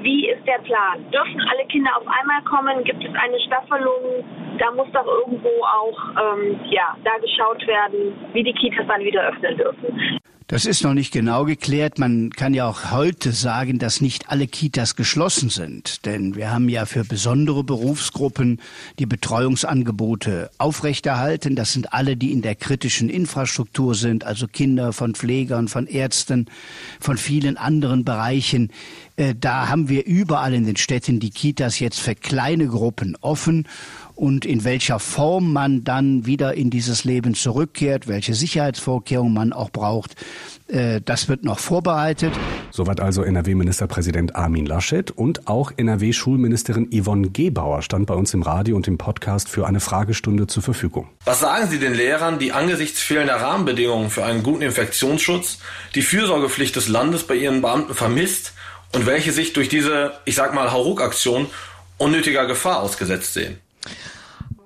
wie 0.03 0.29
ist 0.29 0.47
der 0.47 0.59
Plan? 0.65 1.05
Dürfen 1.11 1.41
alle 1.51 1.67
Kinder 1.67 1.91
auf 1.97 2.07
einmal 2.07 2.43
kommen? 2.43 2.85
Gibt 2.85 3.05
es 3.05 3.15
eine 3.15 3.41
Staffelung? 3.41 4.25
Da 4.59 4.71
muss 4.73 4.91
doch 4.93 5.07
irgendwo 5.07 5.49
auch 5.65 5.99
ähm, 6.17 6.61
ja, 6.71 6.97
da 7.05 7.13
geschaut 7.19 7.67
werden, 7.67 8.15
wie 8.33 8.43
die 8.43 8.53
Kitas 8.53 8.87
dann 8.87 9.01
wieder 9.01 9.29
öffnen 9.29 9.57
dürfen. 9.57 10.21
Das 10.51 10.67
ist 10.67 10.83
noch 10.83 10.95
nicht 10.95 11.13
genau 11.13 11.45
geklärt. 11.45 12.01
Man 12.01 12.31
kann 12.31 12.55
ja 12.55 12.69
auch 12.69 12.91
heute 12.91 13.31
sagen, 13.31 13.79
dass 13.79 14.01
nicht 14.01 14.31
alle 14.31 14.49
Kitas 14.49 14.97
geschlossen 14.97 15.49
sind. 15.49 16.05
Denn 16.07 16.35
wir 16.35 16.51
haben 16.51 16.69
ja 16.69 16.87
für 16.87 17.05
besondere 17.05 17.63
Berufsgruppen 17.63 18.61
die 18.99 19.07
Betreuungsangebote 19.07 20.51
aufrechterhalten. 20.59 21.55
Das 21.55 21.73
sind 21.73 21.93
alle, 21.93 22.17
die 22.17 22.33
in 22.33 22.43
der 22.43 22.57
kritischen 22.57 23.09
Infrastruktur 23.09 23.95
sind, 23.95 24.25
also 24.25 24.49
Kinder 24.49 24.93
von 24.93 25.15
Pflegern, 25.15 25.69
von 25.69 25.87
Ärzten, 25.87 26.47
von 26.99 27.17
vielen 27.17 27.57
anderen 27.57 28.05
Bereichen. 28.05 28.73
Äh, 29.21 29.35
da 29.39 29.69
haben 29.69 29.91
wir 29.91 30.07
überall 30.07 30.55
in 30.55 30.65
den 30.65 30.77
Städten 30.77 31.21
die 31.21 31.29
Kitas 31.29 31.79
jetzt 31.79 32.01
für 32.01 32.15
kleine 32.15 32.67
Gruppen 32.69 33.19
offen 33.21 33.69
und 34.15 34.47
in 34.47 34.65
welcher 34.65 34.99
Form 34.99 35.53
man 35.53 35.85
dann 35.85 36.25
wieder 36.25 36.55
in 36.55 36.71
dieses 36.71 37.05
Leben 37.05 37.35
zurückkehrt, 37.35 38.09
welche 38.09 38.33
Sicherheitsvorkehrungen 38.33 39.35
man 39.35 39.53
auch 39.53 39.69
braucht, 39.71 40.17
äh, 40.69 41.03
das 41.05 41.29
wird 41.29 41.45
noch 41.45 41.59
vorbereitet. 41.59 42.33
Soweit 42.71 43.01
also 43.01 43.23
NRW-Ministerpräsident 43.23 44.37
Armin 44.37 44.65
Laschet 44.65 45.11
und 45.11 45.49
auch 45.49 45.73
NRW-Schulministerin 45.77 46.89
Yvonne 46.91 47.29
Gebauer 47.29 47.83
stand 47.83 48.07
bei 48.07 48.15
uns 48.15 48.33
im 48.33 48.41
Radio 48.41 48.75
und 48.75 48.89
im 48.89 48.97
Podcast 48.97 49.51
für 49.51 49.67
eine 49.67 49.81
Fragestunde 49.81 50.47
zur 50.47 50.63
Verfügung. 50.63 51.09
Was 51.27 51.41
sagen 51.41 51.69
Sie 51.69 51.79
den 51.79 51.93
Lehrern, 51.93 52.39
die 52.39 52.53
angesichts 52.53 53.01
fehlender 53.01 53.37
Rahmenbedingungen 53.37 54.09
für 54.09 54.25
einen 54.25 54.43
guten 54.43 54.63
Infektionsschutz 54.63 55.59
die 55.95 56.03
Fürsorgepflicht 56.03 56.75
des 56.75 56.89
Landes 56.89 57.25
bei 57.25 57.35
ihren 57.35 57.61
Beamten 57.61 57.93
vermisst 57.93 58.55
und 58.93 59.07
welche 59.07 59.33
sich 59.33 59.53
durch 59.53 59.69
diese, 59.69 60.13
ich 60.25 60.35
sag 60.35 60.55
mal, 60.55 60.73
Hauruck-Aktion 60.73 61.47
unnötiger 61.99 62.47
Gefahr 62.47 62.81
ausgesetzt 62.81 63.35
sehen? 63.35 63.59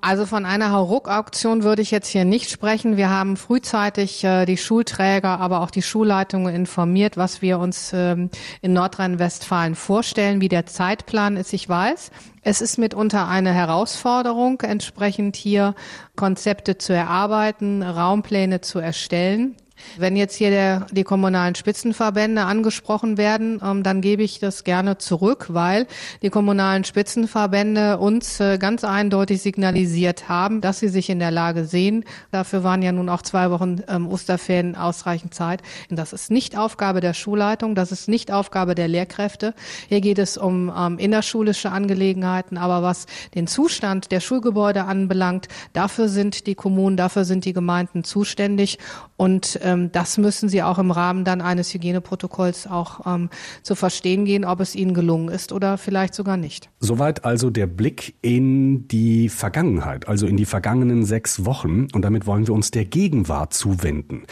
Also 0.07 0.27
von 0.27 0.45
einer 0.45 0.71
Hauruck-Auktion 0.71 1.63
würde 1.63 1.81
ich 1.81 1.91
jetzt 1.91 2.09
hier 2.09 2.27
nicht 2.27 2.51
sprechen. 2.51 2.99
Wir 2.99 3.09
haben 3.09 3.39
frühzeitig 3.39 4.23
äh, 4.23 4.45
die 4.45 4.59
Schulträger, 4.59 5.41
aber 5.41 5.63
auch 5.63 5.71
die 5.71 5.81
Schulleitungen 5.81 6.55
informiert, 6.55 7.17
was 7.17 7.41
wir 7.41 7.59
uns 7.59 7.91
ähm, 7.95 8.29
in 8.61 8.75
Nordrhein-Westfalen 8.75 9.75
vorstellen, 9.75 10.43
wie 10.43 10.51
der 10.51 10.67
Zeitplan 10.67 11.39
ist. 11.39 11.55
Ich 11.55 11.67
weiß, 11.71 12.11
es 12.43 12.61
ist 12.61 12.77
mitunter 12.77 13.29
eine 13.29 13.55
Herausforderung, 13.55 14.61
entsprechend 14.61 15.37
hier 15.37 15.75
Konzepte 16.17 16.77
zu 16.77 16.93
erarbeiten, 16.93 17.83
Raumpläne 17.83 18.61
zu 18.61 18.81
erstellen. 18.81 19.57
Wenn 19.99 20.17
jetzt 20.17 20.37
hier 20.37 20.51
der, 20.51 20.87
die 20.91 21.05
kommunalen 21.05 21.55
Spitzenverbände 21.55 22.43
angesprochen 22.43 23.17
werden, 23.19 23.61
ähm, 23.65 23.83
dann 23.83 24.01
gebe 24.01 24.23
ich 24.23 24.39
das 24.39 24.65
gerne 24.65 24.99
zurück, 24.99 25.47
weil 25.51 25.87
die 26.23 26.31
kommunalen 26.31 26.85
Spitzenverbände 26.85 27.99
uns 27.99 28.41
äh, 28.41 28.59
ganz 28.59 28.85
eindeutig 28.85 29.43
signalisiert 29.43 30.29
haben, 30.29 30.61
dass 30.61 30.81
sie 30.81 30.89
sich 30.89 31.11
in 31.11 31.19
der 31.19 31.31
Lage 31.31 31.65
sehen. 31.65 32.05
Dafür 32.31 32.65
waren 32.65 32.83
ja 32.83 32.93
nun 32.93 33.09
auch 33.09 33.23
zwei 33.23 33.51
Wochen 33.51 33.83
ähm, 33.89 34.09
Osterferien 34.09 34.77
ausreichend 34.77 35.35
Zeit. 35.35 35.63
Und 35.91 35.99
das 35.99 36.13
ist 36.13 36.31
nicht 36.31 36.57
Aufgabe 36.57 37.01
der 37.01 37.15
Schulleitung, 37.15 37.75
das 37.75 37.93
ist 37.93 38.09
nicht 38.09 38.33
Aufgabe 38.33 38.75
der 38.75 38.89
Lehrkräfte. 38.89 39.55
Hier 39.89 40.01
geht 40.01 40.19
es 40.19 40.37
um 40.37 40.73
ähm, 40.77 40.99
innerschulische 40.99 41.71
Angelegenheiten, 41.71 42.59
aber 42.59 42.83
was 42.83 43.07
den 43.35 43.47
Zustand 43.47 44.13
der 44.13 44.21
Schulgebäude 44.21 44.85
anbelangt, 44.85 45.49
dafür 45.73 46.09
sind 46.09 46.47
die 46.47 46.55
Kommunen, 46.55 46.97
dafür 46.97 47.25
sind 47.25 47.45
die 47.45 47.53
Gemeinden 47.53 48.05
zuständig 48.05 48.79
und 49.17 49.59
ähm, 49.75 49.93
das 49.93 50.19
müssen 50.19 50.49
sie 50.49 50.63
auch 50.63 50.79
im 50.79 50.91
Rahmen 50.91 51.25
dann 51.25 51.41
eines 51.41 51.73
Hygieneprotokolls 51.75 52.67
auch 52.67 53.07
ähm, 53.07 53.31
zu 53.63 53.75
verstehen 53.75 54.25
gehen, 54.25 54.45
ob 54.45 54.61
es 54.61 54.75
ihnen 54.75 54.95
gelungen 54.95 55.29
ist 55.29 55.53
oder 55.53 55.79
vielleicht 55.79 56.15
sogar 56.15 56.37
nicht. 56.37 56.71
Soweit 56.81 57.25
also 57.25 57.51
der 57.51 57.67
Blick 57.67 58.15
in 58.23 58.89
die 58.89 59.29
Vergangenheit, 59.29 60.09
also 60.09 60.27
in 60.27 60.37
die 60.37 60.47
vergangenen 60.47 61.05
sechs 61.05 61.45
Wochen. 61.45 61.89
Und 61.93 62.03
damit 62.03 62.27
wollen 62.27 62.47
wir 62.47 62.55
uns 62.55 62.71
der 62.71 62.85
Gegenwart 62.85 63.55
zuwenden. 63.55 64.25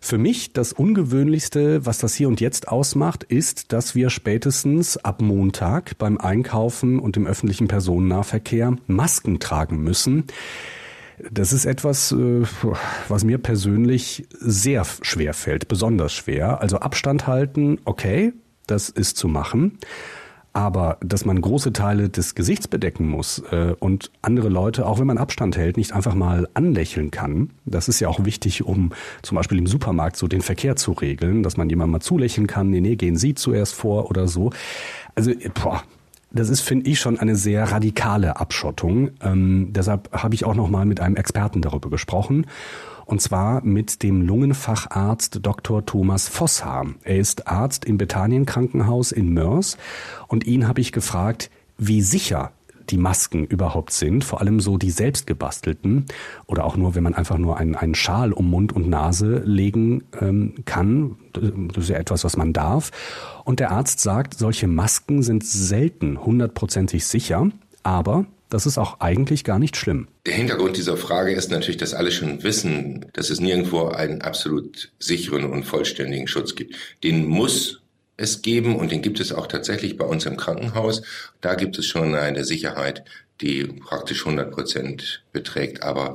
Für 0.00 0.18
mich 0.18 0.52
das 0.52 0.72
Ungewöhnlichste, 0.72 1.84
was 1.84 1.98
das 1.98 2.14
hier 2.14 2.28
und 2.28 2.40
jetzt 2.40 2.68
ausmacht, 2.68 3.24
ist, 3.24 3.72
dass 3.72 3.96
wir 3.96 4.10
spätestens 4.10 4.96
ab 4.98 5.20
Montag 5.20 5.98
beim 5.98 6.18
Einkaufen 6.18 7.00
und 7.00 7.16
im 7.16 7.26
öffentlichen 7.26 7.66
Personennahverkehr 7.66 8.76
Masken 8.86 9.40
tragen 9.40 9.82
müssen. 9.82 10.24
Das 11.30 11.52
ist 11.52 11.64
etwas, 11.64 12.12
äh, 12.12 12.42
was 13.08 13.24
mir 13.24 13.38
persönlich 13.38 14.26
sehr 14.38 14.84
schwer 15.02 15.34
fällt, 15.34 15.68
besonders 15.68 16.12
schwer. 16.12 16.60
Also 16.60 16.78
Abstand 16.78 17.26
halten, 17.26 17.78
okay, 17.84 18.32
das 18.66 18.88
ist 18.88 19.16
zu 19.16 19.28
machen. 19.28 19.78
Aber 20.52 20.96
dass 21.00 21.26
man 21.26 21.38
große 21.38 21.74
Teile 21.74 22.08
des 22.08 22.34
Gesichts 22.34 22.66
bedecken 22.66 23.10
muss 23.10 23.42
äh, 23.50 23.74
und 23.78 24.10
andere 24.22 24.48
Leute, 24.48 24.86
auch 24.86 24.98
wenn 24.98 25.06
man 25.06 25.18
Abstand 25.18 25.54
hält, 25.58 25.76
nicht 25.76 25.92
einfach 25.92 26.14
mal 26.14 26.48
anlächeln 26.54 27.10
kann, 27.10 27.50
das 27.66 27.88
ist 27.88 28.00
ja 28.00 28.08
auch 28.08 28.24
wichtig, 28.24 28.64
um 28.64 28.92
zum 29.20 29.36
Beispiel 29.36 29.58
im 29.58 29.66
Supermarkt 29.66 30.16
so 30.16 30.28
den 30.28 30.40
Verkehr 30.40 30.74
zu 30.76 30.92
regeln, 30.92 31.42
dass 31.42 31.58
man 31.58 31.68
jemandem 31.68 31.92
mal 31.92 32.00
zulächeln 32.00 32.46
kann, 32.46 32.70
nee, 32.70 32.80
nee, 32.80 32.96
gehen 32.96 33.18
Sie 33.18 33.34
zuerst 33.34 33.74
vor 33.74 34.08
oder 34.08 34.28
so. 34.28 34.50
Also, 35.14 35.32
boah, 35.62 35.82
das 36.30 36.48
ist, 36.50 36.60
finde 36.60 36.90
ich, 36.90 37.00
schon 37.00 37.18
eine 37.18 37.36
sehr 37.36 37.70
radikale 37.70 38.36
Abschottung. 38.38 39.10
Ähm, 39.22 39.68
deshalb 39.72 40.10
habe 40.12 40.34
ich 40.34 40.44
auch 40.44 40.54
noch 40.54 40.68
mal 40.68 40.84
mit 40.84 41.00
einem 41.00 41.16
Experten 41.16 41.62
darüber 41.62 41.90
gesprochen. 41.90 42.46
Und 43.04 43.22
zwar 43.22 43.64
mit 43.64 44.02
dem 44.02 44.20
Lungenfacharzt 44.22 45.38
Dr. 45.42 45.86
Thomas 45.86 46.28
Vosshaar. 46.28 46.86
Er 47.04 47.18
ist 47.18 47.46
Arzt 47.46 47.84
im 47.84 47.98
Bethanien 47.98 48.46
Krankenhaus 48.46 49.12
in 49.12 49.32
Mörs. 49.32 49.76
Und 50.26 50.44
ihn 50.44 50.66
habe 50.66 50.80
ich 50.80 50.90
gefragt, 50.90 51.50
wie 51.78 52.02
sicher 52.02 52.52
die 52.90 52.96
Masken 52.96 53.44
überhaupt 53.44 53.92
sind, 53.92 54.24
vor 54.24 54.40
allem 54.40 54.60
so 54.60 54.78
die 54.78 54.90
selbstgebastelten 54.90 56.06
oder 56.46 56.64
auch 56.64 56.76
nur, 56.76 56.94
wenn 56.94 57.02
man 57.02 57.14
einfach 57.14 57.38
nur 57.38 57.56
einen, 57.58 57.74
einen 57.74 57.94
Schal 57.94 58.32
um 58.32 58.50
Mund 58.50 58.72
und 58.72 58.88
Nase 58.88 59.42
legen 59.44 60.04
ähm, 60.20 60.54
kann. 60.64 61.16
Das 61.32 61.84
ist 61.84 61.90
ja 61.90 61.96
etwas, 61.96 62.24
was 62.24 62.36
man 62.36 62.52
darf. 62.52 62.90
Und 63.44 63.60
der 63.60 63.70
Arzt 63.70 64.00
sagt, 64.00 64.34
solche 64.34 64.66
Masken 64.66 65.22
sind 65.22 65.44
selten 65.44 66.24
hundertprozentig 66.24 67.06
sicher, 67.06 67.50
aber 67.82 68.26
das 68.48 68.66
ist 68.66 68.78
auch 68.78 69.00
eigentlich 69.00 69.42
gar 69.42 69.58
nicht 69.58 69.76
schlimm. 69.76 70.08
Der 70.24 70.34
Hintergrund 70.34 70.76
dieser 70.76 70.96
Frage 70.96 71.32
ist 71.32 71.50
natürlich, 71.50 71.78
dass 71.78 71.94
alle 71.94 72.12
schon 72.12 72.42
wissen, 72.42 73.06
dass 73.12 73.30
es 73.30 73.40
nirgendwo 73.40 73.88
einen 73.88 74.22
absolut 74.22 74.92
sicheren 74.98 75.44
und 75.44 75.64
vollständigen 75.64 76.28
Schutz 76.28 76.54
gibt. 76.54 76.76
Den 77.02 77.26
muss 77.26 77.82
es 78.16 78.42
geben 78.42 78.76
und 78.76 78.92
den 78.92 79.02
gibt 79.02 79.20
es 79.20 79.32
auch 79.32 79.46
tatsächlich 79.46 79.96
bei 79.96 80.04
uns 80.04 80.26
im 80.26 80.36
Krankenhaus. 80.36 81.02
Da 81.40 81.54
gibt 81.54 81.78
es 81.78 81.86
schon 81.86 82.14
eine 82.14 82.44
Sicherheit, 82.44 83.04
die 83.40 83.64
praktisch 83.64 84.20
100 84.20 84.50
Prozent 84.50 85.22
beträgt. 85.32 85.82
Aber 85.82 86.14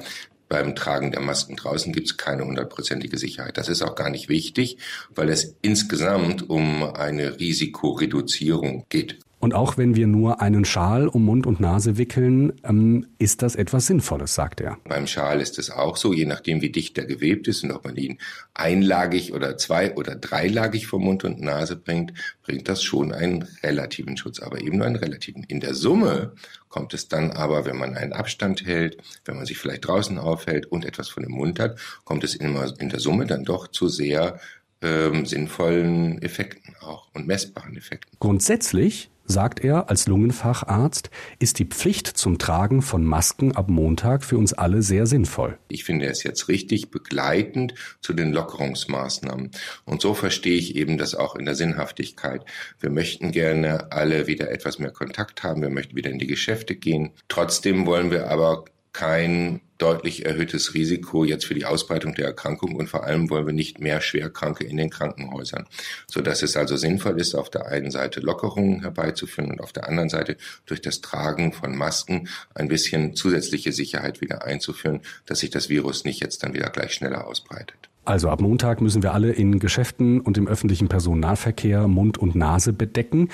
beim 0.50 0.76
Tragen 0.76 1.12
der 1.12 1.22
Masken 1.22 1.56
draußen 1.56 1.94
gibt 1.94 2.08
es 2.08 2.18
keine 2.18 2.44
hundertprozentige 2.44 3.18
Sicherheit. 3.18 3.58
Das 3.58 3.70
ist 3.70 3.82
auch 3.82 3.96
gar 3.96 4.10
nicht 4.10 4.28
wichtig, 4.28 4.78
weil 5.16 5.30
es 5.30 5.56
insgesamt 5.62 6.50
um 6.50 6.84
eine 6.84 7.40
Risikoreduzierung 7.40 8.86
geht. 8.90 9.20
Und 9.42 9.56
auch 9.56 9.76
wenn 9.76 9.96
wir 9.96 10.06
nur 10.06 10.40
einen 10.40 10.66
Schal 10.66 11.08
um 11.08 11.26
Mund 11.26 11.48
und 11.48 11.60
Nase 11.60 11.98
wickeln, 11.98 12.54
ähm, 12.64 13.08
ist 13.18 13.42
das 13.42 13.56
etwas 13.56 13.88
Sinnvolles, 13.88 14.36
sagt 14.36 14.62
er. 14.62 14.78
Beim 14.84 15.08
Schal 15.08 15.42
ist 15.42 15.58
es 15.58 15.72
auch 15.72 15.98
so, 15.98 16.14
je 16.14 16.26
nachdem 16.26 16.62
wie 16.62 16.70
dicht 16.70 16.96
er 17.00 17.06
gewebt 17.06 17.48
ist 17.48 17.64
und 17.64 17.72
ob 17.72 17.84
man 17.84 17.96
ihn 17.96 18.20
einlagig 18.54 19.34
oder 19.34 19.58
zwei- 19.58 19.96
oder 19.96 20.16
dreilagig 20.16 20.86
vor 20.86 21.00
Mund 21.00 21.24
und 21.24 21.42
Nase 21.42 21.76
bringt, 21.76 22.14
bringt 22.44 22.70
das 22.70 22.84
schon 22.84 23.12
einen 23.12 23.48
relativen 23.64 24.16
Schutz, 24.16 24.40
aber 24.40 24.62
eben 24.62 24.78
nur 24.78 24.86
einen 24.86 24.96
relativen. 24.96 25.44
In 25.46 25.60
der 25.60 25.74
Summe 25.74 26.34
kommt 26.70 26.94
es 26.94 27.08
dann 27.08 27.32
aber, 27.32 27.66
wenn 27.66 27.78
man 27.78 27.96
einen 27.96 28.14
Abstand 28.14 28.68
hält, 28.68 28.98
wenn 29.26 29.38
man 29.38 29.48
sich 29.48 29.58
vielleicht 29.58 29.88
draußen 29.88 30.20
aufhält 30.20 30.68
und 30.68 30.86
etwas 30.86 31.10
von 31.10 31.24
dem 31.24 31.32
Mund 31.32 31.60
hat, 31.60 31.80
kommt 32.04 32.24
es 32.24 32.36
immer 32.36 32.72
in 32.80 32.90
der 32.90 33.00
Summe 33.00 33.26
dann 33.26 33.44
doch 33.44 33.68
zu 33.70 33.88
sehr 33.88 34.40
ähm, 34.84 35.26
sinnvollen 35.26 36.22
Effekten 36.22 36.76
auch 36.80 37.08
und 37.14 37.26
messbaren 37.26 37.76
Effekten. 37.76 38.18
Grundsätzlich 38.20 39.10
sagt 39.32 39.64
er, 39.64 39.90
als 39.90 40.08
Lungenfacharzt, 40.08 41.10
ist 41.40 41.60
die 41.60 41.66
Pflicht 41.66 42.08
zum 42.08 42.38
Tragen 42.38 42.82
von 42.82 43.04
Masken 43.04 43.56
ab 43.56 43.70
Montag 43.70 44.24
für 44.24 44.38
uns 44.38 44.54
alle 44.54 44.84
sehr 44.84 45.08
sinnvoll. 45.08 45.58
Ich 45.70 45.84
finde 45.84 46.06
es 46.06 46.24
jetzt 46.24 46.48
richtig 46.48 46.92
begleitend 46.92 47.74
zu 48.02 48.14
den 48.14 48.32
Lockerungsmaßnahmen. 48.32 49.52
Und 49.86 50.02
so 50.02 50.14
verstehe 50.14 50.58
ich 50.58 50.76
eben 50.76 50.98
das 50.98 51.16
auch 51.16 51.36
in 51.36 51.46
der 51.46 51.56
Sinnhaftigkeit. 51.56 52.46
Wir 52.80 52.90
möchten 52.90 53.32
gerne 53.32 53.92
alle 53.92 54.28
wieder 54.28 54.52
etwas 54.52 54.78
mehr 54.78 54.92
Kontakt 54.92 55.44
haben. 55.44 55.62
Wir 55.62 55.70
möchten 55.70 55.96
wieder 55.96 56.12
in 56.12 56.20
die 56.20 56.28
Geschäfte 56.28 56.76
gehen. 56.76 57.12
Trotzdem 57.28 57.86
wollen 57.86 58.12
wir 58.12 58.30
aber 58.30 58.66
kein 58.94 59.62
deutlich 59.78 60.26
erhöhtes 60.26 60.74
Risiko 60.74 61.24
jetzt 61.24 61.46
für 61.46 61.56
die 61.56 61.66
Ausbreitung 61.66 62.14
der 62.14 62.28
Erkrankung 62.28 62.76
und 62.76 62.88
vor 62.88 63.04
allem 63.04 63.30
wollen 63.30 63.48
wir 63.48 63.54
nicht 63.54 63.80
mehr 63.80 64.00
Schwerkranke 64.00 64.64
in 64.64 64.78
den 64.78 64.92
Krankenhäusern, 64.92 65.66
so 66.08 66.22
dass 66.22 66.44
es 66.44 66.56
also 66.56 66.78
sinnvoll 66.78 67.20
ist, 67.20 67.34
auf 67.34 67.50
der 67.50 67.68
einen 67.68 67.90
Seite 67.90 68.20
Lockerungen 68.20 68.82
herbeizuführen 68.82 69.50
und 69.50 69.62
auf 69.62 69.74
der 69.74 69.88
anderen 69.88 70.10
Seite 70.10 70.38
durch 70.66 70.82
das 70.82 71.02
Tragen 71.02 71.52
von 71.52 71.76
Masken 71.76 72.30
ein 72.54 72.68
bisschen 72.68 73.16
zusätzliche 73.16 73.72
Sicherheit 73.72 74.22
wieder 74.22 74.46
einzuführen, 74.46 75.02
dass 75.26 75.40
sich 75.40 75.50
das 75.50 75.70
Virus 75.70 76.06
nicht 76.06 76.22
jetzt 76.22 76.44
dann 76.44 76.54
wieder 76.54 76.70
gleich 76.70 76.94
schneller 76.94 77.26
ausbreitet. 77.26 77.90
Also 78.04 78.30
ab 78.30 78.42
Montag 78.42 78.82
müssen 78.82 79.04
wir 79.04 79.14
alle 79.14 79.32
in 79.32 79.60
Geschäften 79.60 80.22
und 80.22 80.38
im 80.38 80.48
öffentlichen 80.48 80.90
Personennahverkehr 80.90 81.88
Mund 81.88 82.18
und 82.18 82.36
Nase 82.36 82.74
bedecken. 82.74 83.30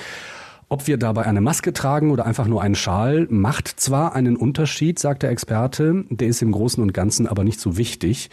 Ob 0.70 0.86
wir 0.88 0.98
dabei 0.98 1.26
eine 1.26 1.40
Maske 1.40 1.72
tragen 1.72 2.12
oder 2.12 2.26
einfach 2.26 2.46
nur 2.46 2.62
einen 2.62 2.76
Schal, 2.76 3.26
macht 3.30 3.68
zwar 3.68 4.16
einen 4.16 4.36
Unterschied, 4.36 5.00
sagt 5.00 5.24
der 5.24 5.30
Experte, 5.30 6.04
der 6.10 6.28
ist 6.28 6.42
im 6.42 6.52
Großen 6.52 6.84
und 6.84 6.94
Ganzen 6.94 7.26
aber 7.26 7.46
nicht 7.46 7.62
so 7.62 7.78
wichtig. 7.78 8.30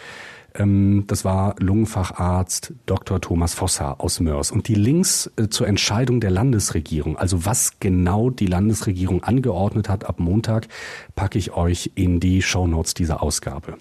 Ähm, 0.52 1.04
das 1.06 1.24
war 1.24 1.54
Lungenfacharzt 1.60 2.72
Dr. 2.86 3.20
Thomas 3.20 3.54
Vosser 3.54 4.00
aus 4.00 4.18
Mörs. 4.18 4.50
Und 4.50 4.66
die 4.66 4.74
Links 4.74 5.30
äh, 5.36 5.48
zur 5.48 5.68
Entscheidung 5.68 6.20
der 6.20 6.30
Landesregierung, 6.30 7.16
also 7.16 7.44
was 7.44 7.78
genau 7.78 8.30
die 8.30 8.46
Landesregierung 8.46 9.22
angeordnet 9.22 9.88
hat 9.88 10.04
ab 10.04 10.18
Montag, 10.18 10.66
packe 11.14 11.38
ich 11.38 11.52
euch 11.52 11.92
in 11.94 12.18
die 12.18 12.42
Shownotes 12.42 12.94
dieser 12.94 13.22
Ausgabe. 13.22 13.76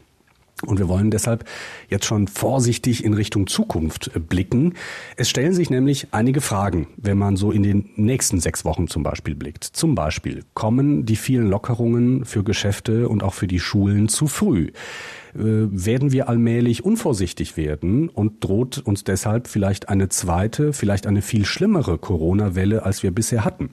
Und 0.66 0.80
wir 0.80 0.88
wollen 0.88 1.12
deshalb 1.12 1.46
jetzt 1.90 2.06
schon 2.06 2.28
vorsichtig 2.28 3.04
in 3.04 3.14
Richtung 3.14 3.48
Zukunft 3.48 4.12
äh, 4.16 4.20
blicken. 4.20 4.76
Es 5.18 5.30
stellen 5.30 5.54
sich 5.54 5.70
nämlich 5.70 6.08
einige 6.12 6.42
Fragen, 6.42 6.88
wenn 6.98 7.18
man 7.18 7.36
so 7.36 7.52
in 7.52 7.64
den 7.64 7.90
nächsten 7.96 8.40
sechs 8.40 8.64
Wochen 8.64 8.88
zum 8.88 9.04
Beispiel 9.04 9.36
blickt. 9.36 9.64
Zum 9.64 9.96
Beispiel, 9.96 10.44
kommen 10.54 11.06
die 11.06 11.16
vielen 11.16 11.50
Lockerungen 11.50 12.24
für 12.24 12.44
Geschäfte 12.44 13.10
und 13.10 13.24
auch 13.24 13.34
für 13.34 13.48
die 13.48 13.60
Schulen 13.60 14.08
zu 14.08 14.28
früh? 14.28 14.72
Äh, 15.36 15.42
werden 15.42 16.12
wir 16.12 16.30
allmählich 16.30 16.86
unvorsichtig 16.86 17.58
werden 17.58 18.08
und 18.08 18.44
droht 18.44 18.78
uns 18.78 19.04
deshalb 19.04 19.48
vielleicht 19.48 19.90
eine 19.90 20.08
zweite, 20.10 20.72
vielleicht 20.72 21.08
eine 21.08 21.22
viel 21.22 21.46
schlimmere 21.46 21.98
Corona-Welle, 21.98 22.84
als 22.84 23.04
wir 23.04 23.12
bisher 23.12 23.44
hatten? 23.44 23.72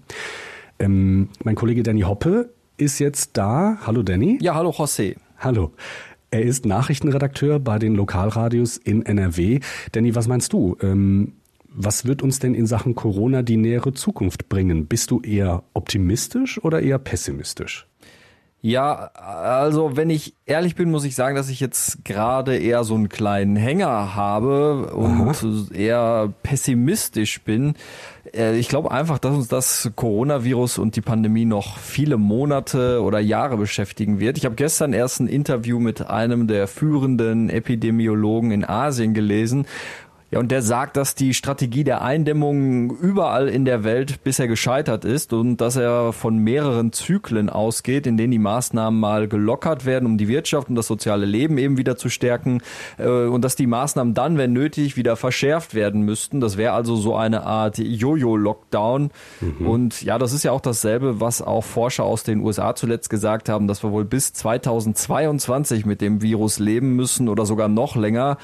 Ähm, 0.79 1.29
mein 1.45 1.55
Kollege 1.55 1.83
Danny 1.83 2.01
Hoppe 2.01 2.51
ist 2.79 2.99
jetzt 2.99 3.37
da. 3.37 3.79
Hallo 3.87 4.03
Danny. 4.03 4.39
Ja, 4.41 4.55
hallo 4.55 4.71
José. 4.71 5.17
Hallo. 5.39 5.73
Er 6.31 6.43
ist 6.43 6.65
Nachrichtenredakteur 6.65 7.59
bei 7.59 7.79
den 7.79 7.95
Lokalradios 7.97 8.77
in 8.77 9.05
NRW. 9.05 9.61
Danny, 9.93 10.15
was 10.15 10.29
meinst 10.29 10.53
du? 10.53 10.77
Ähm, 10.81 11.33
was 11.73 12.05
wird 12.05 12.23
uns 12.23 12.39
denn 12.39 12.55
in 12.55 12.67
Sachen 12.67 12.95
Corona 12.95 13.43
die 13.43 13.57
nähere 13.57 13.93
Zukunft 13.95 14.49
bringen? 14.49 14.87
Bist 14.87 15.11
du 15.11 15.21
eher 15.21 15.65
optimistisch 15.75 16.63
oder 16.63 16.83
eher 16.83 16.99
pessimistisch? 16.99 17.90
Ja, 18.63 19.11
also 19.15 19.97
wenn 19.97 20.11
ich 20.11 20.35
ehrlich 20.45 20.75
bin, 20.75 20.91
muss 20.91 21.05
ich 21.05 21.15
sagen, 21.15 21.35
dass 21.35 21.49
ich 21.49 21.61
jetzt 21.61 22.05
gerade 22.05 22.59
eher 22.59 22.85
so 22.85 22.95
einen 22.95 23.09
kleinen 23.09 23.57
Hänger 23.57 24.15
habe 24.15 24.93
und 24.95 25.23
Aha. 25.23 25.33
eher 25.73 26.35
pessimistisch 26.43 27.41
bin. 27.41 27.75
Äh, 28.35 28.59
ich 28.59 28.69
glaube 28.69 28.91
einfach, 28.91 29.19
dass 29.19 29.35
uns 29.35 29.49
das 29.49 29.91
Coronavirus 29.97 30.77
und 30.77 30.95
die 30.95 31.01
Pandemie 31.01 31.47
noch 31.47 31.79
viele 31.79 32.19
Monate 32.19 33.01
oder 33.03 33.19
Jahre 33.19 33.57
beschäftigen 33.57 34.21
wird. 34.21 34.37
Ich 34.37 34.45
habe 34.45 34.57
gestern 34.57 34.93
erst 34.93 35.21
ein 35.21 35.27
Interview 35.27 35.79
mit 35.79 36.11
einem 36.11 36.47
der 36.47 36.69
führenden 36.69 37.49
Epidemiologen 37.49 38.51
in 38.51 38.69
Asien 38.69 39.15
gelesen 39.15 39.65
ja, 40.31 40.39
und 40.39 40.53
der 40.53 40.63
sagt, 40.63 40.97
dass 40.97 41.17
die 41.17 41.35
Strategie 41.35 41.83
der 41.83 42.03
Eindämmung 42.03 42.97
überall 42.97 43.49
in 43.49 43.65
der 43.65 43.83
Welt 43.83 44.23
bisher 44.23 44.47
gescheitert 44.47 45.05
ist 45.05 45.33
und 45.33 45.57
dass 45.57 45.75
er 45.75 46.13
von 46.13 46.39
mehreren 46.39 46.93
Zyklen 46.93 47.51
ausgeht, 47.51 48.07
in 48.07 48.17
denen 48.17 48.31
die 48.31 48.39
Maßnahmen 48.39 48.99
mal 48.99 49.27
gelockert 49.27 49.87
werden, 49.87 50.07
um 50.07 50.19
die 50.19 50.29
Wirtschaft 50.29 50.69
und 50.69 50.77
das 50.77 50.87
soziale 50.87 51.27
Leben 51.27 51.59
eben 51.59 51.79
wieder 51.79 51.97
zu 51.97 52.09
stärken 52.09 52.63
äh, 52.99 53.09
und 53.09 53.43
dass 53.43 53.57
die 53.57 53.67
Maßnahmen 53.67 54.15
dann, 54.15 54.39
wenn 54.39 54.53
nötig, 54.53 54.97
wieder 54.97 55.17
verschärft 55.17 55.75
werden 55.75 56.03
müssten. 56.03 56.41
Das 56.41 56.57
wäre 56.57 56.75
also 56.75 56.95
so 56.95 57.17
eine 57.17 57.43
Art 57.43 57.79
Jojo-Lockdown. 57.79 59.11
Mhm. 59.41 59.67
Und 59.67 60.03
ja, 60.03 60.17
das 60.17 60.33
ist 60.33 60.45
ja 60.45 60.53
auch 60.53 60.61
dasselbe, 60.61 61.21
was 61.21 61.43
auch 61.43 61.65
Forscher 61.65 62.05
aus 62.05 62.23
den 62.23 62.41
USA 62.41 62.77
zuletzt 62.77 63.11
gesagt 63.11 63.49
haben, 63.49 63.67
dass 63.67 63.83
wir 63.83 63.91
wohl 63.91 64.05
bis 64.05 64.33
2022 64.33 65.87
mit 65.87 66.01
dem 66.01 66.23
Virus 66.23 66.61
leben 66.61 66.95
müssen 66.95 67.29
oder 67.29 67.47
sogar 67.47 67.67
noch 67.67 67.97
länger. 67.97 68.39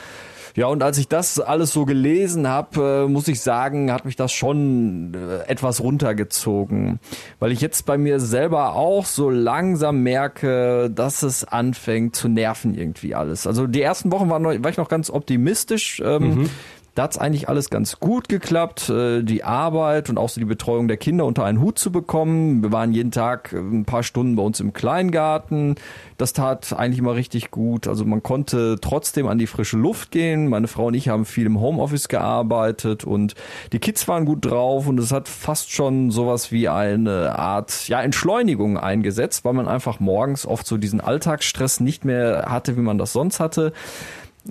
Ja, 0.56 0.68
und 0.68 0.82
als 0.82 0.96
ich 0.96 1.06
das 1.06 1.38
alles 1.38 1.70
so 1.72 1.84
gelesen 1.84 2.48
habe, 2.48 3.04
äh, 3.04 3.08
muss 3.08 3.28
ich 3.28 3.42
sagen, 3.42 3.92
hat 3.92 4.06
mich 4.06 4.16
das 4.16 4.32
schon 4.32 5.12
äh, 5.14 5.46
etwas 5.50 5.82
runtergezogen, 5.82 6.98
weil 7.38 7.52
ich 7.52 7.60
jetzt 7.60 7.84
bei 7.84 7.98
mir 7.98 8.20
selber 8.20 8.74
auch 8.74 9.04
so 9.04 9.28
langsam 9.28 10.02
merke, 10.02 10.90
dass 10.90 11.22
es 11.22 11.44
anfängt 11.44 12.16
zu 12.16 12.28
nerven 12.28 12.74
irgendwie 12.74 13.14
alles. 13.14 13.46
Also 13.46 13.66
die 13.66 13.82
ersten 13.82 14.10
Wochen 14.10 14.30
waren 14.30 14.42
noch, 14.42 14.54
war 14.62 14.70
ich 14.70 14.78
noch 14.78 14.88
ganz 14.88 15.10
optimistisch. 15.10 16.00
Ähm, 16.02 16.22
mhm. 16.22 16.50
Da 16.96 17.02
hat's 17.02 17.18
eigentlich 17.18 17.50
alles 17.50 17.68
ganz 17.68 18.00
gut 18.00 18.30
geklappt, 18.30 18.88
äh, 18.88 19.22
die 19.22 19.44
Arbeit 19.44 20.08
und 20.08 20.16
auch 20.16 20.30
so 20.30 20.40
die 20.40 20.46
Betreuung 20.46 20.88
der 20.88 20.96
Kinder 20.96 21.26
unter 21.26 21.44
einen 21.44 21.60
Hut 21.60 21.78
zu 21.78 21.92
bekommen. 21.92 22.62
Wir 22.62 22.72
waren 22.72 22.90
jeden 22.90 23.10
Tag 23.10 23.52
äh, 23.52 23.58
ein 23.58 23.84
paar 23.84 24.02
Stunden 24.02 24.34
bei 24.34 24.42
uns 24.42 24.60
im 24.60 24.72
Kleingarten. 24.72 25.74
Das 26.16 26.32
tat 26.32 26.72
eigentlich 26.72 27.00
immer 27.00 27.14
richtig 27.14 27.50
gut. 27.50 27.86
Also 27.86 28.06
man 28.06 28.22
konnte 28.22 28.78
trotzdem 28.80 29.26
an 29.26 29.36
die 29.36 29.46
frische 29.46 29.76
Luft 29.76 30.10
gehen. 30.10 30.48
Meine 30.48 30.68
Frau 30.68 30.86
und 30.86 30.94
ich 30.94 31.10
haben 31.10 31.26
viel 31.26 31.44
im 31.44 31.60
Homeoffice 31.60 32.08
gearbeitet 32.08 33.04
und 33.04 33.34
die 33.72 33.78
Kids 33.78 34.08
waren 34.08 34.24
gut 34.24 34.46
drauf 34.46 34.88
und 34.88 34.98
es 34.98 35.12
hat 35.12 35.28
fast 35.28 35.70
schon 35.70 36.10
sowas 36.10 36.50
wie 36.50 36.70
eine 36.70 37.38
Art 37.38 37.88
ja, 37.88 38.00
Entschleunigung 38.00 38.78
eingesetzt, 38.78 39.44
weil 39.44 39.52
man 39.52 39.68
einfach 39.68 40.00
morgens 40.00 40.46
oft 40.46 40.66
so 40.66 40.78
diesen 40.78 41.02
Alltagsstress 41.02 41.80
nicht 41.80 42.06
mehr 42.06 42.46
hatte, 42.48 42.78
wie 42.78 42.80
man 42.80 42.96
das 42.96 43.12
sonst 43.12 43.38
hatte. 43.38 43.74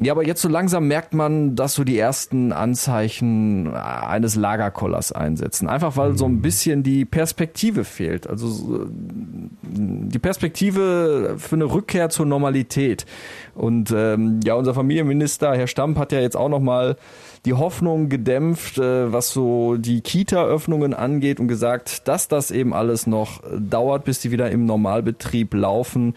Ja, 0.01 0.11
aber 0.11 0.25
jetzt 0.25 0.41
so 0.41 0.49
langsam 0.49 0.87
merkt 0.87 1.13
man, 1.13 1.55
dass 1.55 1.73
so 1.73 1.85
die 1.85 1.97
ersten 1.97 2.51
Anzeichen 2.51 3.73
eines 3.73 4.35
Lagerkollers 4.35 5.13
einsetzen. 5.13 5.69
Einfach 5.69 5.95
weil 5.95 6.17
so 6.17 6.25
ein 6.25 6.35
mhm. 6.35 6.41
bisschen 6.41 6.83
die 6.83 7.05
Perspektive 7.05 7.85
fehlt. 7.85 8.27
Also 8.27 8.87
die 9.63 10.19
Perspektive 10.19 11.35
für 11.37 11.55
eine 11.55 11.65
Rückkehr 11.65 12.09
zur 12.09 12.25
Normalität. 12.25 13.05
Und 13.53 13.93
ähm, 13.95 14.41
ja, 14.43 14.55
unser 14.55 14.73
Familienminister, 14.73 15.55
Herr 15.55 15.67
Stamp, 15.67 15.97
hat 15.97 16.11
ja 16.11 16.19
jetzt 16.19 16.35
auch 16.35 16.49
noch 16.49 16.59
mal 16.59 16.97
die 17.45 17.53
Hoffnung 17.53 18.09
gedämpft, 18.09 18.77
äh, 18.79 19.13
was 19.13 19.29
so 19.31 19.77
die 19.77 20.01
Kita-Öffnungen 20.01 20.93
angeht 20.93 21.39
und 21.39 21.47
gesagt, 21.47 22.07
dass 22.07 22.27
das 22.27 22.51
eben 22.51 22.73
alles 22.73 23.07
noch 23.07 23.41
dauert, 23.57 24.03
bis 24.03 24.19
die 24.19 24.31
wieder 24.31 24.51
im 24.51 24.65
Normalbetrieb 24.65 25.53
laufen 25.53 26.15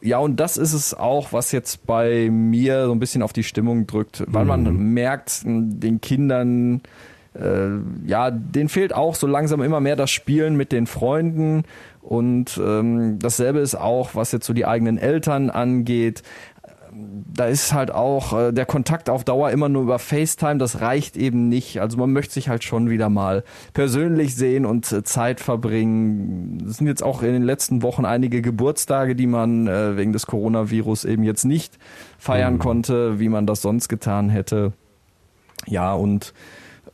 ja, 0.00 0.18
und 0.18 0.38
das 0.40 0.56
ist 0.56 0.72
es 0.72 0.94
auch, 0.94 1.32
was 1.32 1.52
jetzt 1.52 1.86
bei 1.86 2.30
mir 2.30 2.86
so 2.86 2.92
ein 2.92 3.00
bisschen 3.00 3.22
auf 3.22 3.32
die 3.32 3.42
Stimmung 3.42 3.86
drückt, 3.86 4.24
weil 4.26 4.44
man 4.44 4.62
mhm. 4.64 4.94
merkt, 4.94 5.42
den 5.44 6.00
Kindern, 6.00 6.82
äh, 7.34 7.68
ja, 8.06 8.30
denen 8.30 8.68
fehlt 8.68 8.94
auch 8.94 9.14
so 9.14 9.26
langsam 9.26 9.62
immer 9.62 9.80
mehr 9.80 9.96
das 9.96 10.10
Spielen 10.10 10.56
mit 10.56 10.72
den 10.72 10.86
Freunden. 10.86 11.64
Und 12.00 12.60
ähm, 12.62 13.18
dasselbe 13.18 13.60
ist 13.60 13.74
auch, 13.74 14.14
was 14.14 14.32
jetzt 14.32 14.46
so 14.46 14.52
die 14.52 14.66
eigenen 14.66 14.98
Eltern 14.98 15.48
angeht 15.50 16.22
da 17.32 17.46
ist 17.46 17.72
halt 17.72 17.90
auch 17.90 18.32
äh, 18.32 18.52
der 18.52 18.66
Kontakt 18.66 19.10
auf 19.10 19.24
Dauer 19.24 19.50
immer 19.50 19.68
nur 19.68 19.82
über 19.82 19.98
FaceTime, 19.98 20.58
das 20.58 20.80
reicht 20.80 21.16
eben 21.16 21.48
nicht. 21.48 21.80
Also 21.80 21.98
man 21.98 22.12
möchte 22.12 22.34
sich 22.34 22.48
halt 22.48 22.64
schon 22.64 22.88
wieder 22.88 23.08
mal 23.08 23.44
persönlich 23.72 24.36
sehen 24.36 24.64
und 24.64 24.90
äh, 24.92 25.02
Zeit 25.02 25.40
verbringen. 25.40 26.64
Es 26.68 26.76
sind 26.78 26.86
jetzt 26.86 27.02
auch 27.02 27.22
in 27.22 27.32
den 27.32 27.42
letzten 27.42 27.82
Wochen 27.82 28.04
einige 28.04 28.42
Geburtstage, 28.42 29.16
die 29.16 29.26
man 29.26 29.66
äh, 29.66 29.96
wegen 29.96 30.12
des 30.12 30.26
Coronavirus 30.26 31.04
eben 31.04 31.24
jetzt 31.24 31.44
nicht 31.44 31.78
feiern 32.18 32.54
mhm. 32.54 32.58
konnte, 32.60 33.18
wie 33.18 33.28
man 33.28 33.46
das 33.46 33.62
sonst 33.62 33.88
getan 33.88 34.30
hätte. 34.30 34.72
Ja, 35.66 35.94
und 35.94 36.34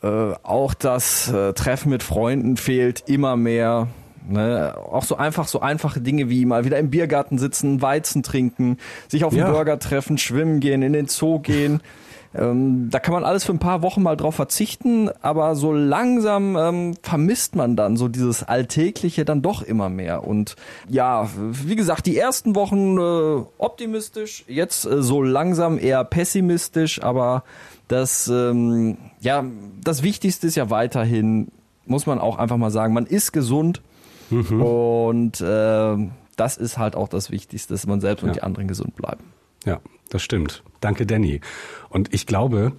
äh, 0.03 0.33
auch 0.43 0.75
das 0.75 1.31
äh, 1.31 1.53
Treffen 1.53 1.91
mit 1.91 2.03
Freunden 2.03 2.57
fehlt 2.57 3.05
immer 3.07 3.37
mehr. 3.37 3.89
Ne? 4.29 4.75
Auch 4.77 5.05
so 5.05 5.17
einfach, 5.17 5.49
so 5.49 5.61
einfache 5.61 6.01
Dinge 6.01 6.29
wie 6.29 6.45
mal 6.45 6.65
wieder 6.65 6.79
im 6.79 6.91
Biergarten 6.91 7.39
sitzen, 7.39 7.83
Weizen 7.83 8.23
trinken, 8.23 8.79
sich 9.09 9.25
auf 9.25 9.33
ja. 9.33 9.51
Burger 9.51 9.79
treffen, 9.79 10.19
schwimmen 10.19 10.61
gehen, 10.61 10.83
in 10.83 10.93
den 10.93 11.09
Zoo 11.09 11.39
gehen. 11.39 11.81
Ähm, 12.33 12.91
da 12.91 13.01
kann 13.01 13.13
man 13.13 13.25
alles 13.25 13.45
für 13.45 13.53
ein 13.53 13.59
paar 13.59 13.83
Wochen 13.83 14.03
mal 14.03 14.17
drauf 14.17 14.37
verzichten, 14.37 15.11
aber 15.21 15.57
so 15.57 15.73
langsam 15.73 16.57
ähm, 16.57 16.95
vermisst 17.03 17.57
man 17.57 17.75
dann 17.75 17.97
so 17.97 18.07
dieses 18.07 18.45
Alltägliche 18.45 19.25
dann 19.25 19.43
doch 19.43 19.63
immer 19.63 19.89
mehr. 19.89 20.25
Und 20.25 20.55
ja, 20.89 21.29
wie 21.35 21.75
gesagt, 21.75 22.07
die 22.07 22.17
ersten 22.17 22.55
Wochen 22.55 22.99
äh, 22.99 23.43
optimistisch, 23.59 24.45
jetzt 24.47 24.85
äh, 24.87 25.03
so 25.03 25.23
langsam 25.23 25.77
eher 25.77 26.05
pessimistisch, 26.05 27.03
aber 27.03 27.43
das, 27.89 28.29
ähm, 28.29 28.97
ja, 29.21 29.45
das 29.83 30.05
Wichtigste 30.05 30.47
ist 30.47 30.55
ja 30.55 30.71
weiterhin, 30.71 31.49
muss 31.87 32.07
man 32.07 32.21
auch 32.21 32.39
einfach 32.39 32.59
mal 32.59 32.71
sagen, 32.71 32.95
man 32.95 33.07
ist 33.07 33.33
gesund, 33.33 33.83
Mhm. 34.31 34.63
Und 34.63 35.41
äh, 35.41 35.97
das 36.37 36.57
ist 36.57 36.79
halt 36.79 36.97
auch 36.97 37.09
das 37.09 37.31
Wichtigste, 37.31 37.75
dass 37.75 37.87
man 37.87 38.01
selbst 38.01 38.23
ja. 38.23 38.29
und 38.29 38.37
die 38.37 38.43
anderen 38.43 38.69
gesund 38.69 38.97
bleiben. 38.97 39.25
Ja, 39.65 39.81
das 40.09 40.23
stimmt. 40.23 40.63
Danke, 40.81 41.07
Danny. 41.07 41.41
Und 41.89 42.15
ich 42.15 42.27
glaube, 42.27 42.73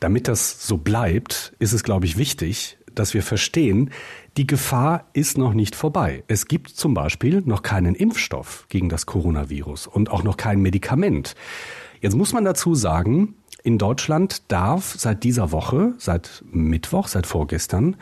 damit 0.00 0.28
das 0.28 0.66
so 0.66 0.78
bleibt, 0.78 1.54
ist 1.58 1.72
es, 1.72 1.82
glaube 1.82 2.06
ich, 2.06 2.16
wichtig, 2.16 2.78
dass 2.94 3.14
wir 3.14 3.22
verstehen, 3.22 3.90
die 4.36 4.46
Gefahr 4.46 5.06
ist 5.12 5.38
noch 5.38 5.54
nicht 5.54 5.74
vorbei. 5.74 6.22
Es 6.28 6.46
gibt 6.46 6.70
zum 6.70 6.94
Beispiel 6.94 7.42
noch 7.44 7.62
keinen 7.62 7.94
Impfstoff 7.94 8.66
gegen 8.68 8.88
das 8.88 9.06
Coronavirus 9.06 9.86
und 9.86 10.10
auch 10.10 10.22
noch 10.22 10.36
kein 10.36 10.60
Medikament. 10.60 11.34
Jetzt 12.00 12.14
muss 12.14 12.32
man 12.32 12.44
dazu 12.44 12.74
sagen, 12.74 13.34
in 13.64 13.78
Deutschland 13.78 14.50
darf 14.50 14.94
seit 14.96 15.24
dieser 15.24 15.50
Woche, 15.50 15.94
seit 15.98 16.44
Mittwoch, 16.50 17.08
seit 17.08 17.26
vorgestern, 17.26 17.96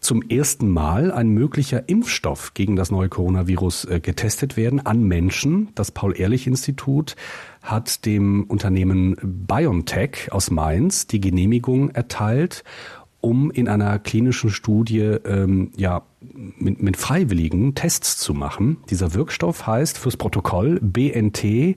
zum 0.00 0.22
ersten 0.22 0.68
Mal 0.68 1.10
ein 1.12 1.28
möglicher 1.28 1.88
Impfstoff 1.88 2.54
gegen 2.54 2.76
das 2.76 2.90
neue 2.90 3.08
Coronavirus 3.08 3.84
äh, 3.86 4.00
getestet 4.00 4.56
werden 4.56 4.84
an 4.84 5.02
Menschen. 5.02 5.68
Das 5.74 5.90
Paul-Ehrlich-Institut 5.90 7.16
hat 7.62 8.04
dem 8.06 8.44
Unternehmen 8.44 9.16
BioNTech 9.22 10.32
aus 10.32 10.50
Mainz 10.50 11.06
die 11.06 11.20
Genehmigung 11.20 11.90
erteilt, 11.90 12.64
um 13.20 13.50
in 13.50 13.68
einer 13.68 13.98
klinischen 13.98 14.50
Studie 14.50 15.00
ähm, 15.00 15.72
ja, 15.76 16.02
mit, 16.20 16.80
mit 16.82 16.96
Freiwilligen 16.96 17.74
Tests 17.74 18.18
zu 18.18 18.34
machen. 18.34 18.76
Dieser 18.90 19.14
Wirkstoff 19.14 19.66
heißt 19.66 19.98
fürs 19.98 20.16
Protokoll 20.16 20.78
BNT 20.80 21.76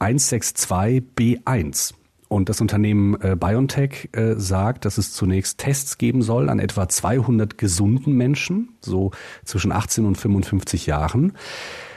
162B1. 0.00 1.97
Und 2.28 2.50
das 2.50 2.60
Unternehmen 2.60 3.18
äh, 3.22 3.36
BioNTech 3.36 4.10
äh, 4.12 4.34
sagt, 4.36 4.84
dass 4.84 4.98
es 4.98 5.12
zunächst 5.12 5.58
Tests 5.58 5.96
geben 5.96 6.22
soll 6.22 6.50
an 6.50 6.58
etwa 6.58 6.88
200 6.88 7.56
gesunden 7.56 8.14
Menschen, 8.14 8.76
so 8.80 9.10
zwischen 9.44 9.72
18 9.72 10.04
und 10.04 10.16
55 10.16 10.86
Jahren. 10.86 11.32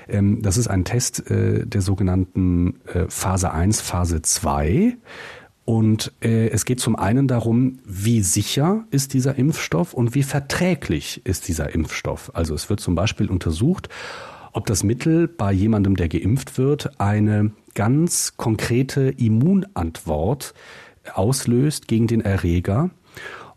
Ähm, 0.08 0.42
das 0.42 0.58
ist 0.58 0.68
ein 0.68 0.86
Test 0.86 1.30
äh, 1.30 1.66
der 1.66 1.82
sogenannten 1.82 2.80
äh, 2.88 3.06
Phase 3.10 3.52
1, 3.52 3.82
Phase 3.82 4.22
2. 4.22 4.98
Und 5.66 6.12
äh, 6.22 6.50
es 6.50 6.66
geht 6.66 6.80
zum 6.80 6.96
einen 6.96 7.28
darum, 7.28 7.80
wie 7.86 8.22
sicher 8.22 8.86
ist 8.90 9.14
dieser 9.14 9.38
Impfstoff 9.38 9.94
und 9.94 10.16
wie 10.16 10.24
verträglich 10.24 11.22
ist 11.26 11.48
dieser 11.48 11.74
Impfstoff. 11.76 12.32
Also 12.34 12.56
es 12.56 12.70
wird 12.70 12.80
zum 12.80 12.96
Beispiel 12.96 13.30
untersucht, 13.30 13.90
ob 14.54 14.66
das 14.66 14.84
Mittel 14.84 15.28
bei 15.28 15.52
jemandem, 15.52 15.96
der 15.96 16.10
geimpft 16.10 16.58
wird, 16.58 17.00
eine 17.00 17.52
ganz 17.74 18.38
konkrete 18.38 19.10
Immunantwort 19.10 20.54
auslöst 21.14 21.88
gegen 21.88 22.08
den 22.08 22.22
Erreger. 22.22 22.90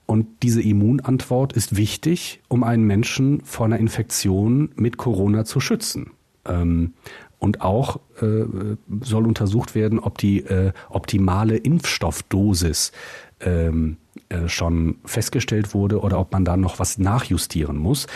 Und 0.06 0.42
diese 0.42 0.60
Immunantwort 0.60 1.54
ist 1.54 1.76
wichtig, 1.76 2.40
um 2.48 2.62
einen 2.62 2.84
Menschen 2.84 3.40
vor 3.44 3.66
einer 3.66 3.78
Infektion 3.78 4.70
mit 4.76 4.96
Corona 4.98 5.44
zu 5.44 5.60
schützen. 5.60 6.10
Ähm, 6.46 6.94
und 7.38 7.60
auch 7.60 8.00
äh, 8.22 8.44
soll 9.02 9.26
untersucht 9.26 9.74
werden, 9.74 9.98
ob 9.98 10.16
die 10.18 10.40
äh, 10.40 10.72
optimale 10.88 11.56
Impfstoffdosis 11.56 12.92
ähm, 13.44 13.96
äh, 14.28 14.48
schon 14.48 14.96
festgestellt 15.04 15.74
wurde 15.74 16.00
oder 16.00 16.18
ob 16.18 16.32
man 16.32 16.44
da 16.44 16.56
noch 16.56 16.78
was 16.78 16.98
nachjustieren 16.98 17.76
muss. 17.76 18.06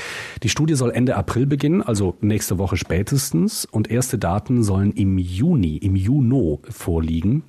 Die 0.42 0.48
Studie 0.48 0.74
soll 0.74 0.90
Ende 0.90 1.16
April 1.16 1.46
beginnen, 1.46 1.82
also 1.82 2.16
nächste 2.20 2.58
Woche 2.58 2.76
spätestens, 2.76 3.64
und 3.64 3.90
erste 3.90 4.18
Daten 4.18 4.62
sollen 4.62 4.92
im 4.92 5.18
Juni, 5.18 5.76
im 5.76 5.96
Juno 5.96 6.60
vorliegen. 6.68 7.42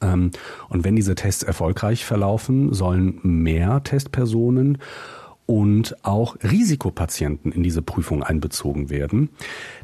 Ähm, 0.00 0.30
und 0.68 0.84
wenn 0.84 0.96
diese 0.96 1.14
Tests 1.14 1.42
erfolgreich 1.42 2.04
verlaufen, 2.04 2.72
sollen 2.72 3.18
mehr 3.22 3.82
Testpersonen 3.82 4.78
und 5.46 5.96
auch 6.04 6.36
Risikopatienten 6.42 7.52
in 7.52 7.62
diese 7.62 7.80
Prüfung 7.80 8.22
einbezogen 8.22 8.90
werden. 8.90 9.30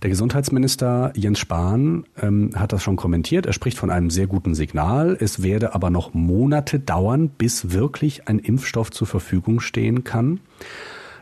Der 0.02 0.10
Gesundheitsminister 0.10 1.12
Jens 1.14 1.38
Spahn 1.38 2.04
ähm, 2.20 2.50
hat 2.54 2.72
das 2.72 2.82
schon 2.82 2.96
kommentiert. 2.96 3.46
Er 3.46 3.52
spricht 3.52 3.78
von 3.78 3.90
einem 3.90 4.10
sehr 4.10 4.26
guten 4.26 4.54
Signal. 4.54 5.16
Es 5.18 5.42
werde 5.42 5.74
aber 5.74 5.90
noch 5.90 6.14
Monate 6.14 6.80
dauern, 6.80 7.28
bis 7.28 7.70
wirklich 7.70 8.28
ein 8.28 8.40
Impfstoff 8.40 8.90
zur 8.90 9.06
Verfügung 9.06 9.60
stehen 9.60 10.04
kann. 10.04 10.40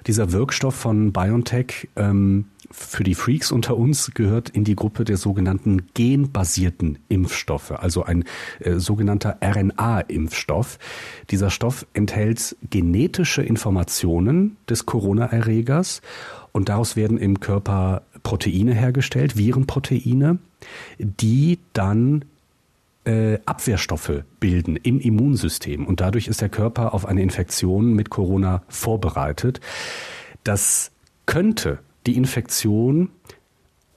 Dieser 0.07 0.33
Wirkstoff 0.33 0.75
von 0.75 1.13
BioNTech 1.13 1.89
ähm, 1.97 2.47
für 2.71 3.03
die 3.03 3.15
Freaks 3.15 3.51
unter 3.51 3.77
uns 3.77 4.13
gehört 4.15 4.51
in 4.51 4.65
die 4.65 4.77
Gruppe 4.77 5.05
der 5.05 5.17
sogenannten 5.17 5.89
genbasierten 5.95 6.99
Impfstoffe, 7.09 7.73
also 7.73 8.05
ein 8.05 8.25
äh, 8.61 8.75
sogenannter 8.77 9.39
RNA-Impfstoff. 9.43 10.79
Dieser 11.31 11.51
Stoff 11.51 11.87
enthält 11.95 12.57
genetische 12.69 13.43
Informationen 13.43 14.57
des 14.69 14.87
Corona-Erregers 14.87 16.01
und 16.53 16.69
daraus 16.69 16.97
werden 16.97 17.19
im 17.19 17.41
Körper 17.41 18.03
Proteine 18.23 18.75
hergestellt, 18.75 19.37
Virenproteine, 19.37 20.39
die 20.99 21.59
dann 21.73 22.25
äh, 23.05 23.39
Abwehrstoffe 23.47 24.23
bilden 24.39 24.77
im 24.77 25.01
Immunsystem 25.01 25.87
und 25.87 26.01
dadurch 26.01 26.29
ist 26.29 26.41
der 26.41 26.51
Körper 26.51 26.95
auf 26.95 27.07
eine 27.07 27.23
Infektion 27.23 27.95
mit 27.95 28.11
Corona 28.11 28.63
vorbereitet. 28.69 29.61
Das 30.45 30.93
könnte 31.27 31.79
die 32.07 32.17
Infektion 32.17 33.11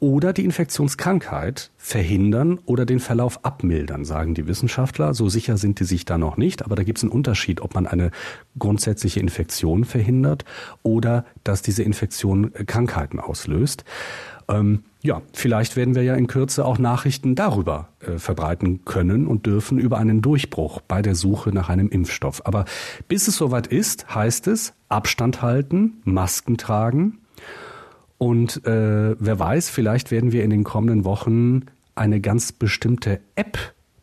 oder 0.03 0.33
die 0.33 0.43
Infektionskrankheit 0.43 1.71
verhindern 1.77 2.59
oder 2.65 2.85
den 2.85 2.99
Verlauf 2.99 3.45
abmildern, 3.45 4.03
sagen 4.03 4.33
die 4.33 4.47
Wissenschaftler. 4.47 5.13
So 5.13 5.29
sicher 5.29 5.55
sind 5.55 5.79
die 5.79 5.85
sich 5.85 6.03
da 6.03 6.17
noch 6.17 6.35
nicht, 6.35 6.65
aber 6.65 6.75
da 6.75 6.83
gibt 6.83 6.97
es 6.97 7.05
einen 7.05 7.13
Unterschied, 7.13 7.61
ob 7.61 7.73
man 7.73 7.87
eine 7.87 8.11
grundsätzliche 8.59 9.21
Infektion 9.21 9.85
verhindert 9.85 10.43
oder 10.83 11.23
dass 11.45 11.61
diese 11.61 11.83
Infektion 11.83 12.53
äh, 12.53 12.65
Krankheiten 12.65 13.21
auslöst. 13.21 13.85
Ähm, 14.49 14.83
ja, 15.03 15.21
vielleicht 15.31 15.77
werden 15.77 15.95
wir 15.95 16.03
ja 16.03 16.15
in 16.15 16.27
Kürze 16.27 16.65
auch 16.65 16.79
Nachrichten 16.79 17.35
darüber 17.35 17.87
äh, 18.01 18.17
verbreiten 18.17 18.83
können 18.83 19.25
und 19.25 19.45
dürfen 19.45 19.79
über 19.79 19.99
einen 19.99 20.21
Durchbruch 20.21 20.81
bei 20.81 21.01
der 21.01 21.15
Suche 21.15 21.51
nach 21.51 21.69
einem 21.69 21.87
Impfstoff. 21.87 22.45
Aber 22.45 22.65
bis 23.07 23.29
es 23.29 23.37
soweit 23.37 23.67
ist, 23.67 24.13
heißt 24.13 24.47
es 24.47 24.73
Abstand 24.89 25.41
halten, 25.41 26.01
Masken 26.03 26.57
tragen, 26.57 27.19
und 28.23 28.65
äh, 28.65 29.17
wer 29.19 29.37
weiß, 29.37 29.69
vielleicht 29.69 30.09
werden 30.09 30.31
wir 30.31 30.45
in 30.45 30.49
den 30.49 30.63
kommenden 30.63 31.03
Wochen 31.03 31.63
eine 31.93 32.21
ganz 32.21 32.53
bestimmte 32.53 33.19
App 33.35 33.57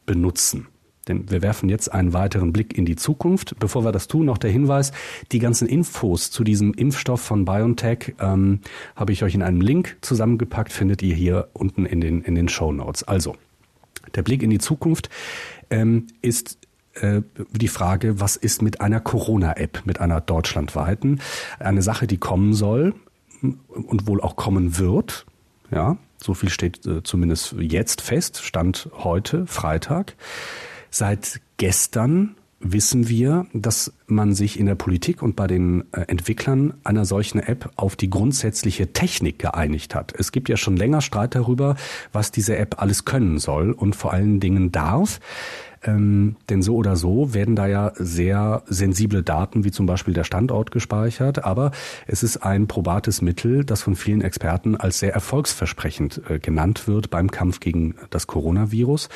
benutzen. 0.04 0.66
Denn 1.08 1.30
wir 1.30 1.40
werfen 1.40 1.70
jetzt 1.70 1.90
einen 1.90 2.12
weiteren 2.12 2.52
Blick 2.52 2.76
in 2.76 2.84
die 2.84 2.96
Zukunft. 2.96 3.58
Bevor 3.58 3.82
wir 3.82 3.92
das 3.92 4.08
tun, 4.08 4.26
noch 4.26 4.36
der 4.36 4.50
Hinweis, 4.50 4.92
die 5.32 5.38
ganzen 5.38 5.66
Infos 5.66 6.30
zu 6.30 6.44
diesem 6.44 6.74
Impfstoff 6.74 7.22
von 7.22 7.46
BioNTech 7.46 8.14
ähm, 8.20 8.60
habe 8.94 9.12
ich 9.12 9.22
euch 9.22 9.34
in 9.34 9.40
einem 9.40 9.62
Link 9.62 9.96
zusammengepackt, 10.02 10.70
findet 10.70 11.00
ihr 11.00 11.14
hier 11.14 11.48
unten 11.54 11.86
in 11.86 12.02
den, 12.02 12.20
in 12.20 12.34
den 12.34 12.50
Show 12.50 12.72
Notes. 12.72 13.04
Also, 13.04 13.36
der 14.14 14.22
Blick 14.22 14.42
in 14.42 14.50
die 14.50 14.58
Zukunft 14.58 15.08
ähm, 15.70 16.08
ist 16.20 16.58
äh, 16.92 17.22
die 17.52 17.68
Frage, 17.68 18.20
was 18.20 18.36
ist 18.36 18.60
mit 18.60 18.82
einer 18.82 19.00
Corona-App, 19.00 19.86
mit 19.86 19.98
einer 19.98 20.20
deutschlandweiten? 20.20 21.22
Eine 21.58 21.80
Sache, 21.80 22.06
die 22.06 22.18
kommen 22.18 22.52
soll, 22.52 22.92
und 23.42 24.06
wohl 24.06 24.20
auch 24.20 24.36
kommen 24.36 24.78
wird. 24.78 25.26
Ja, 25.70 25.98
so 26.22 26.34
viel 26.34 26.48
steht 26.48 26.86
äh, 26.86 27.02
zumindest 27.02 27.54
jetzt 27.58 28.00
fest, 28.00 28.42
stand 28.42 28.90
heute, 28.92 29.46
Freitag. 29.46 30.16
Seit 30.90 31.40
gestern 31.56 32.34
wissen 32.60 33.08
wir, 33.08 33.46
dass 33.54 33.92
man 34.06 34.34
sich 34.34 34.60
in 34.60 34.66
der 34.66 34.74
Politik 34.74 35.22
und 35.22 35.34
bei 35.34 35.46
den 35.46 35.84
äh, 35.92 36.02
Entwicklern 36.02 36.74
einer 36.84 37.06
solchen 37.06 37.38
App 37.40 37.70
auf 37.76 37.96
die 37.96 38.10
grundsätzliche 38.10 38.92
Technik 38.92 39.38
geeinigt 39.38 39.94
hat. 39.94 40.12
Es 40.16 40.30
gibt 40.30 40.50
ja 40.50 40.58
schon 40.58 40.76
länger 40.76 41.00
Streit 41.00 41.34
darüber, 41.34 41.76
was 42.12 42.32
diese 42.32 42.56
App 42.56 42.82
alles 42.82 43.06
können 43.06 43.38
soll 43.38 43.72
und 43.72 43.96
vor 43.96 44.12
allen 44.12 44.40
Dingen 44.40 44.72
darf. 44.72 45.20
Ähm, 45.82 46.36
denn 46.48 46.62
so 46.62 46.76
oder 46.76 46.96
so 46.96 47.32
werden 47.32 47.56
da 47.56 47.66
ja 47.66 47.92
sehr 47.94 48.62
sensible 48.66 49.22
Daten, 49.22 49.64
wie 49.64 49.70
zum 49.70 49.86
Beispiel 49.86 50.12
der 50.12 50.24
Standort, 50.24 50.70
gespeichert. 50.70 51.44
Aber 51.44 51.70
es 52.06 52.22
ist 52.22 52.38
ein 52.38 52.66
probates 52.66 53.22
Mittel, 53.22 53.64
das 53.64 53.82
von 53.82 53.96
vielen 53.96 54.20
Experten 54.20 54.76
als 54.76 54.98
sehr 54.98 55.14
erfolgsversprechend 55.14 56.20
äh, 56.28 56.38
genannt 56.38 56.86
wird 56.86 57.10
beim 57.10 57.30
Kampf 57.30 57.60
gegen 57.60 57.94
das 58.10 58.26
Coronavirus. 58.26 59.08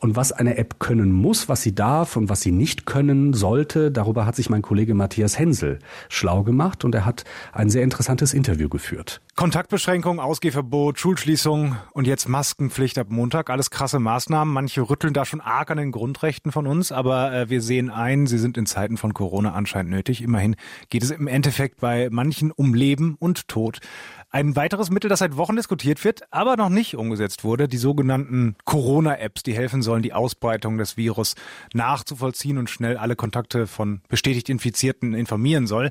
Und 0.00 0.16
was 0.16 0.32
eine 0.32 0.56
App 0.56 0.78
können 0.80 1.12
muss, 1.12 1.50
was 1.50 1.60
sie 1.60 1.74
darf 1.74 2.16
und 2.16 2.30
was 2.30 2.40
sie 2.40 2.52
nicht 2.52 2.86
können 2.86 3.34
sollte, 3.34 3.90
darüber 3.90 4.24
hat 4.24 4.34
sich 4.34 4.48
mein 4.48 4.62
Kollege 4.62 4.94
Matthias 4.94 5.38
Hensel 5.38 5.78
schlau 6.08 6.42
gemacht 6.42 6.86
und 6.86 6.94
er 6.94 7.04
hat 7.04 7.24
ein 7.52 7.68
sehr 7.68 7.82
interessantes 7.82 8.32
Interview 8.32 8.70
geführt. 8.70 9.20
Kontaktbeschränkung, 9.36 10.18
Ausgehverbot, 10.18 10.98
Schulschließung 10.98 11.76
und 11.92 12.06
jetzt 12.06 12.28
Maskenpflicht 12.28 12.98
ab 12.98 13.08
Montag. 13.10 13.50
Alles 13.50 13.70
krasse 13.70 13.98
Maßnahmen. 13.98 14.52
Manche 14.52 14.88
rütteln 14.88 15.12
da 15.12 15.26
schon 15.26 15.42
arg 15.42 15.70
an 15.70 15.76
den 15.76 15.92
Grundrechten 15.92 16.50
von 16.50 16.66
uns, 16.66 16.92
aber 16.92 17.32
äh, 17.32 17.50
wir 17.50 17.60
sehen 17.60 17.90
ein, 17.90 18.26
sie 18.26 18.38
sind 18.38 18.56
in 18.56 18.64
Zeiten 18.64 18.96
von 18.96 19.12
Corona 19.12 19.52
anscheinend 19.52 19.90
nötig. 19.92 20.22
Immerhin 20.22 20.56
geht 20.88 21.02
es 21.02 21.10
im 21.10 21.26
Endeffekt 21.26 21.80
bei 21.80 22.08
manchen 22.10 22.50
um 22.52 22.72
Leben 22.72 23.16
und 23.18 23.48
Tod. 23.48 23.80
Ein 24.32 24.54
weiteres 24.54 24.90
Mittel, 24.90 25.10
das 25.10 25.18
seit 25.18 25.36
Wochen 25.36 25.56
diskutiert 25.56 26.04
wird, 26.04 26.22
aber 26.30 26.56
noch 26.56 26.68
nicht 26.68 26.94
umgesetzt 26.94 27.42
wurde, 27.42 27.66
die 27.66 27.78
sogenannten 27.78 28.54
Corona-Apps, 28.64 29.42
die 29.42 29.54
helfen 29.54 29.82
sollen, 29.82 30.02
die 30.04 30.12
Ausbreitung 30.12 30.78
des 30.78 30.96
Virus 30.96 31.34
nachzuvollziehen 31.74 32.56
und 32.56 32.70
schnell 32.70 32.96
alle 32.96 33.16
Kontakte 33.16 33.66
von 33.66 34.02
bestätigt 34.08 34.48
Infizierten 34.48 35.14
informieren 35.14 35.66
soll. 35.66 35.90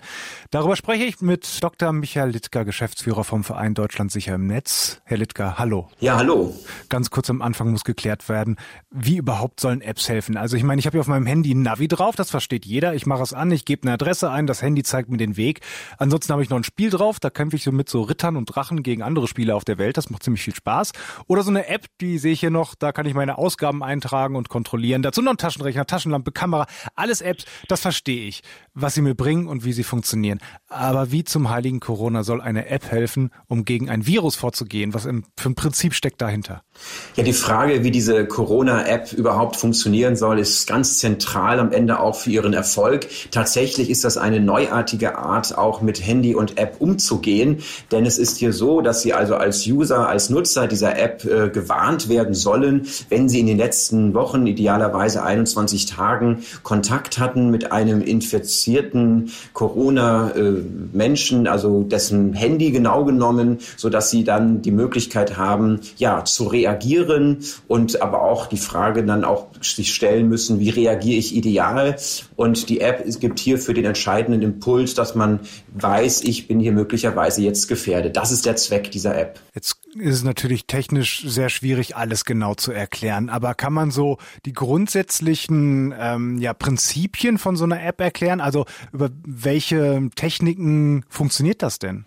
Darüber 0.51 0.77
spreche 0.77 1.03
ich 1.03 1.19
mit 1.19 1.61
Dr. 1.61 1.91
Michael 1.91 2.29
Littger, 2.29 2.63
Geschäftsführer 2.63 3.25
vom 3.25 3.43
Verein 3.43 3.73
Deutschland 3.73 4.09
sicher 4.09 4.35
im 4.35 4.47
Netz. 4.47 5.01
Herr 5.03 5.17
Littger, 5.17 5.59
hallo. 5.59 5.89
Ja, 5.99 6.15
hallo. 6.15 6.55
Ganz 6.87 7.09
kurz 7.09 7.29
am 7.29 7.41
Anfang 7.41 7.71
muss 7.71 7.83
geklärt 7.83 8.29
werden, 8.29 8.55
wie 8.89 9.17
überhaupt 9.17 9.59
sollen 9.59 9.81
Apps 9.81 10.07
helfen? 10.07 10.37
Also 10.37 10.55
ich 10.55 10.63
meine, 10.63 10.79
ich 10.79 10.85
habe 10.85 10.93
hier 10.93 11.01
auf 11.01 11.07
meinem 11.07 11.25
Handy 11.25 11.53
ein 11.53 11.61
Navi 11.61 11.89
drauf, 11.89 12.15
das 12.15 12.29
versteht 12.29 12.65
jeder. 12.65 12.95
Ich 12.95 13.05
mache 13.05 13.23
es 13.23 13.33
an, 13.33 13.51
ich 13.51 13.65
gebe 13.65 13.81
eine 13.81 13.95
Adresse 13.95 14.31
ein, 14.31 14.47
das 14.47 14.61
Handy 14.61 14.83
zeigt 14.83 15.09
mir 15.09 15.17
den 15.17 15.35
Weg. 15.35 15.59
Ansonsten 15.97 16.31
habe 16.31 16.41
ich 16.41 16.49
noch 16.49 16.55
ein 16.55 16.63
Spiel 16.63 16.89
drauf, 16.89 17.19
da 17.19 17.29
kämpfe 17.29 17.57
ich 17.57 17.65
so 17.65 17.73
mit 17.73 17.89
so 17.89 18.03
Rittern 18.03 18.28
Rittern 18.29 18.37
und 18.37 18.45
Drachen 18.45 18.83
gegen 18.83 19.01
andere 19.01 19.27
Spieler 19.27 19.55
auf 19.55 19.65
der 19.65 19.77
Welt. 19.77 19.97
Das 19.97 20.09
macht 20.09 20.23
ziemlich 20.23 20.43
viel 20.43 20.55
Spaß. 20.55 20.91
Oder 21.27 21.43
so 21.43 21.49
eine 21.49 21.67
App, 21.67 21.85
die 22.01 22.17
sehe 22.17 22.33
ich 22.33 22.39
hier 22.39 22.51
noch, 22.51 22.75
da 22.75 22.91
kann 22.91 23.05
ich 23.05 23.13
meine 23.13 23.37
Ausgaben 23.37 23.83
eintragen 23.83 24.35
und 24.35 24.49
kontrollieren. 24.49 25.01
Dazu 25.01 25.21
noch 25.21 25.31
ein 25.31 25.37
Taschenrechner, 25.37 25.85
Taschenlampe, 25.85 26.31
Kamera, 26.31 26.67
alles 26.95 27.21
Apps, 27.21 27.45
das 27.67 27.81
verstehe 27.81 28.27
ich, 28.27 28.41
was 28.73 28.93
sie 28.93 29.01
mir 29.01 29.15
bringen 29.15 29.47
und 29.47 29.65
wie 29.65 29.73
sie 29.73 29.83
funktionieren. 29.83 30.39
Aber 30.67 31.11
wie 31.11 31.23
zum 31.23 31.49
heiligen 31.49 31.79
Corona 31.79 32.23
soll 32.23 32.41
eine 32.41 32.67
App 32.67 32.91
helfen, 32.91 33.31
um 33.47 33.65
gegen 33.65 33.89
ein 33.89 34.05
Virus 34.05 34.35
vorzugehen? 34.35 34.93
Was 34.93 35.05
im, 35.05 35.23
für 35.35 35.49
ein 35.49 35.55
Prinzip 35.55 35.93
steckt 35.93 36.21
dahinter? 36.21 36.61
Ja, 37.15 37.23
die 37.23 37.33
Frage, 37.33 37.83
wie 37.83 37.91
diese 37.91 38.25
Corona-App 38.25 39.13
überhaupt 39.13 39.55
funktionieren 39.55 40.15
soll, 40.15 40.39
ist 40.39 40.67
ganz 40.67 40.99
zentral 40.99 41.59
am 41.59 41.71
Ende 41.71 41.99
auch 41.99 42.15
für 42.15 42.29
ihren 42.29 42.53
Erfolg. 42.53 43.07
Tatsächlich 43.31 43.89
ist 43.89 44.03
das 44.03 44.17
eine 44.17 44.39
neuartige 44.39 45.17
Art, 45.17 45.57
auch 45.57 45.81
mit 45.81 46.05
Handy 46.05 46.35
und 46.35 46.57
App 46.57 46.77
umzugehen, 46.79 47.63
denn 47.91 48.05
es 48.05 48.18
ist 48.19 48.37
hier 48.37 48.53
so, 48.53 48.81
dass 48.81 49.01
Sie 49.01 49.13
also 49.13 49.35
als 49.35 49.65
User, 49.65 50.07
als 50.07 50.29
Nutzer 50.29 50.67
dieser 50.67 50.97
App 50.99 51.25
äh, 51.25 51.49
gewarnt 51.49 52.09
werden 52.09 52.33
sollen, 52.33 52.85
wenn 53.09 53.29
Sie 53.29 53.39
in 53.39 53.47
den 53.47 53.57
letzten 53.57 54.13
Wochen, 54.13 54.45
idealerweise 54.45 55.23
21 55.23 55.87
Tagen, 55.87 56.43
Kontakt 56.63 57.17
hatten 57.17 57.49
mit 57.49 57.71
einem 57.71 58.01
infizierten 58.01 59.31
Corona-Menschen, 59.53 61.45
äh, 61.45 61.49
also 61.49 61.83
dessen 61.83 62.33
Handy 62.33 62.71
genau 62.71 63.05
genommen, 63.05 63.59
so 63.77 63.89
dass 63.89 64.11
Sie 64.11 64.23
dann 64.23 64.61
die 64.61 64.71
Möglichkeit 64.71 65.37
haben, 65.37 65.79
ja, 65.97 66.23
zu 66.25 66.45
reagieren 66.45 67.39
und 67.67 68.01
aber 68.01 68.21
auch 68.21 68.47
die 68.47 68.57
Frage 68.57 69.03
dann 69.03 69.23
auch 69.23 69.47
sich 69.61 69.93
stellen 69.93 70.29
müssen, 70.29 70.59
wie 70.59 70.69
reagiere 70.69 71.17
ich 71.17 71.35
ideal? 71.35 71.95
Und 72.35 72.69
die 72.69 72.81
App 72.81 73.03
gibt 73.19 73.39
hierfür 73.39 73.73
den 73.73 73.85
entscheidenden 73.85 74.41
Impuls, 74.41 74.93
dass 74.93 75.15
man 75.15 75.39
weiß, 75.73 76.23
ich 76.23 76.47
bin 76.47 76.59
hier 76.59 76.71
möglicherweise 76.71 77.41
jetzt 77.41 77.67
gefährdet 77.67 78.08
werde. 78.09 78.19
Das 78.19 78.31
ist 78.31 78.45
der 78.45 78.55
Zweck 78.55 78.91
dieser 78.91 79.17
App. 79.17 79.39
Jetzt 79.53 79.77
ist 79.95 80.15
es 80.15 80.23
natürlich 80.23 80.65
technisch 80.65 81.23
sehr 81.25 81.49
schwierig, 81.49 81.95
alles 81.95 82.25
genau 82.25 82.55
zu 82.55 82.71
erklären. 82.71 83.29
Aber 83.29 83.53
kann 83.53 83.73
man 83.73 83.91
so 83.91 84.17
die 84.45 84.53
grundsätzlichen 84.53 85.93
ähm, 85.97 86.37
ja, 86.39 86.53
Prinzipien 86.53 87.37
von 87.37 87.55
so 87.55 87.63
einer 87.63 87.83
App 87.83 88.01
erklären? 88.01 88.41
Also 88.41 88.65
über 88.91 89.09
welche 89.25 90.09
Techniken 90.15 91.05
funktioniert 91.09 91.61
das 91.61 91.79
denn? 91.79 92.05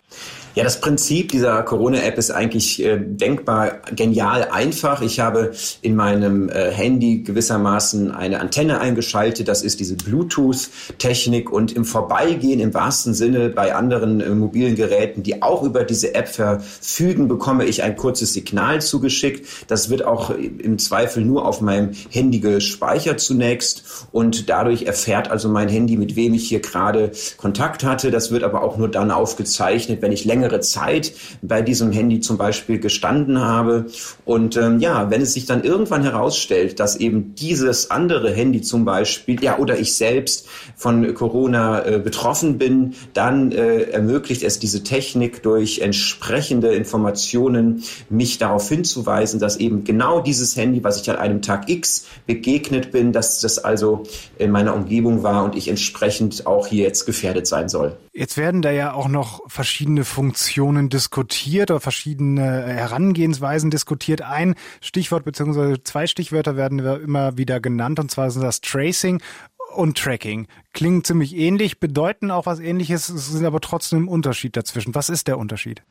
Ja, 0.54 0.64
das 0.64 0.82
Prinzip 0.82 1.32
dieser 1.32 1.62
Corona-App 1.62 2.18
ist 2.18 2.30
eigentlich 2.30 2.84
äh, 2.84 2.98
denkbar 2.98 3.80
genial 3.96 4.48
einfach. 4.50 5.00
Ich 5.00 5.18
habe 5.18 5.52
in 5.80 5.96
meinem 5.96 6.50
äh, 6.50 6.70
Handy 6.70 7.22
gewissermaßen 7.22 8.10
eine 8.10 8.38
Antenne 8.38 8.78
eingeschaltet. 8.78 9.48
Das 9.48 9.62
ist 9.62 9.80
diese 9.80 9.96
Bluetooth-Technik 9.96 11.50
und 11.50 11.72
im 11.72 11.86
Vorbeigehen 11.86 12.60
im 12.60 12.74
wahrsten 12.74 13.14
Sinne 13.14 13.48
bei 13.48 13.74
anderen 13.74 14.20
äh, 14.20 14.28
mobilen 14.28 14.76
Geräten, 14.76 15.22
die 15.22 15.40
auch 15.40 15.62
über 15.62 15.84
diese 15.84 16.14
App 16.14 16.28
verfügen, 16.28 17.28
bekomme 17.28 17.64
ich 17.64 17.82
ein 17.82 17.96
kurzes 17.96 18.34
Signal 18.34 18.82
zugeschickt. 18.82 19.46
Das 19.68 19.88
wird 19.88 20.04
auch 20.04 20.28
im 20.28 20.78
Zweifel 20.78 21.24
nur 21.24 21.46
auf 21.46 21.62
meinem 21.62 21.92
Handy 22.10 22.40
gespeichert 22.40 23.20
zunächst 23.20 24.06
und 24.12 24.50
dadurch 24.50 24.82
erfährt 24.82 25.30
also 25.30 25.48
mein 25.48 25.70
Handy, 25.70 25.96
mit 25.96 26.14
wem 26.14 26.34
ich 26.34 26.46
hier 26.46 26.60
gerade 26.60 27.12
Kontakt 27.38 27.84
hatte. 27.84 28.10
Das 28.10 28.30
wird 28.30 28.44
aber 28.44 28.62
auch 28.62 28.76
nur 28.76 28.90
dann 28.90 29.10
aufgezeichnet, 29.10 30.02
wenn 30.02 30.12
ich 30.12 30.26
länger 30.26 30.41
längere 30.42 30.60
Zeit 30.60 31.12
bei 31.40 31.62
diesem 31.62 31.92
Handy 31.92 32.20
zum 32.20 32.36
Beispiel 32.36 32.78
gestanden 32.78 33.40
habe. 33.40 33.86
Und 34.24 34.56
ähm, 34.56 34.80
ja, 34.80 35.10
wenn 35.10 35.22
es 35.22 35.34
sich 35.34 35.46
dann 35.46 35.62
irgendwann 35.62 36.02
herausstellt, 36.02 36.80
dass 36.80 36.96
eben 36.96 37.34
dieses 37.36 37.90
andere 37.90 38.32
Handy 38.32 38.60
zum 38.60 38.84
Beispiel, 38.84 39.42
ja, 39.42 39.58
oder 39.58 39.78
ich 39.78 39.94
selbst 39.94 40.48
von 40.76 41.14
Corona 41.14 41.84
äh, 41.84 41.98
betroffen 41.98 42.58
bin, 42.58 42.94
dann 43.14 43.52
äh, 43.52 43.82
ermöglicht 43.82 44.42
es 44.42 44.58
diese 44.58 44.82
Technik 44.82 45.42
durch 45.42 45.78
entsprechende 45.78 46.74
Informationen, 46.74 47.84
mich 48.10 48.38
darauf 48.38 48.68
hinzuweisen, 48.68 49.38
dass 49.38 49.56
eben 49.56 49.84
genau 49.84 50.20
dieses 50.20 50.56
Handy, 50.56 50.82
was 50.82 51.00
ich 51.00 51.08
an 51.10 51.16
einem 51.16 51.42
Tag 51.42 51.68
X 51.68 52.06
begegnet 52.26 52.90
bin, 52.90 53.12
dass 53.12 53.40
das 53.40 53.58
also 53.58 54.02
in 54.38 54.50
meiner 54.50 54.74
Umgebung 54.74 55.22
war 55.22 55.44
und 55.44 55.54
ich 55.54 55.68
entsprechend 55.68 56.46
auch 56.46 56.66
hier 56.66 56.84
jetzt 56.84 57.06
gefährdet 57.06 57.46
sein 57.46 57.68
soll. 57.68 57.96
Jetzt 58.12 58.36
werden 58.36 58.60
da 58.60 58.70
ja 58.70 58.92
auch 58.92 59.08
noch 59.08 59.40
verschiedene 59.48 60.04
Funktionen 60.04 60.31
diskutiert 60.88 61.70
oder 61.70 61.80
verschiedene 61.80 62.42
Herangehensweisen 62.42 63.70
diskutiert. 63.70 64.22
Ein 64.22 64.54
Stichwort 64.80 65.24
beziehungsweise 65.24 65.82
zwei 65.82 66.06
Stichwörter 66.06 66.56
werden 66.56 66.78
immer 66.78 67.36
wieder 67.36 67.60
genannt 67.60 67.98
und 67.98 68.10
zwar 68.10 68.30
sind 68.30 68.42
das 68.42 68.60
Tracing 68.60 69.20
und 69.74 69.98
Tracking 69.98 70.46
klingen 70.72 71.04
ziemlich 71.04 71.36
ähnlich, 71.36 71.80
bedeuten 71.80 72.30
auch 72.30 72.46
was 72.46 72.58
ähnliches, 72.58 73.06
sind 73.06 73.44
aber 73.44 73.60
trotzdem 73.60 74.04
ein 74.04 74.08
Unterschied 74.08 74.56
dazwischen. 74.56 74.94
Was 74.94 75.10
ist 75.10 75.28
der 75.28 75.38
Unterschied? 75.38 75.82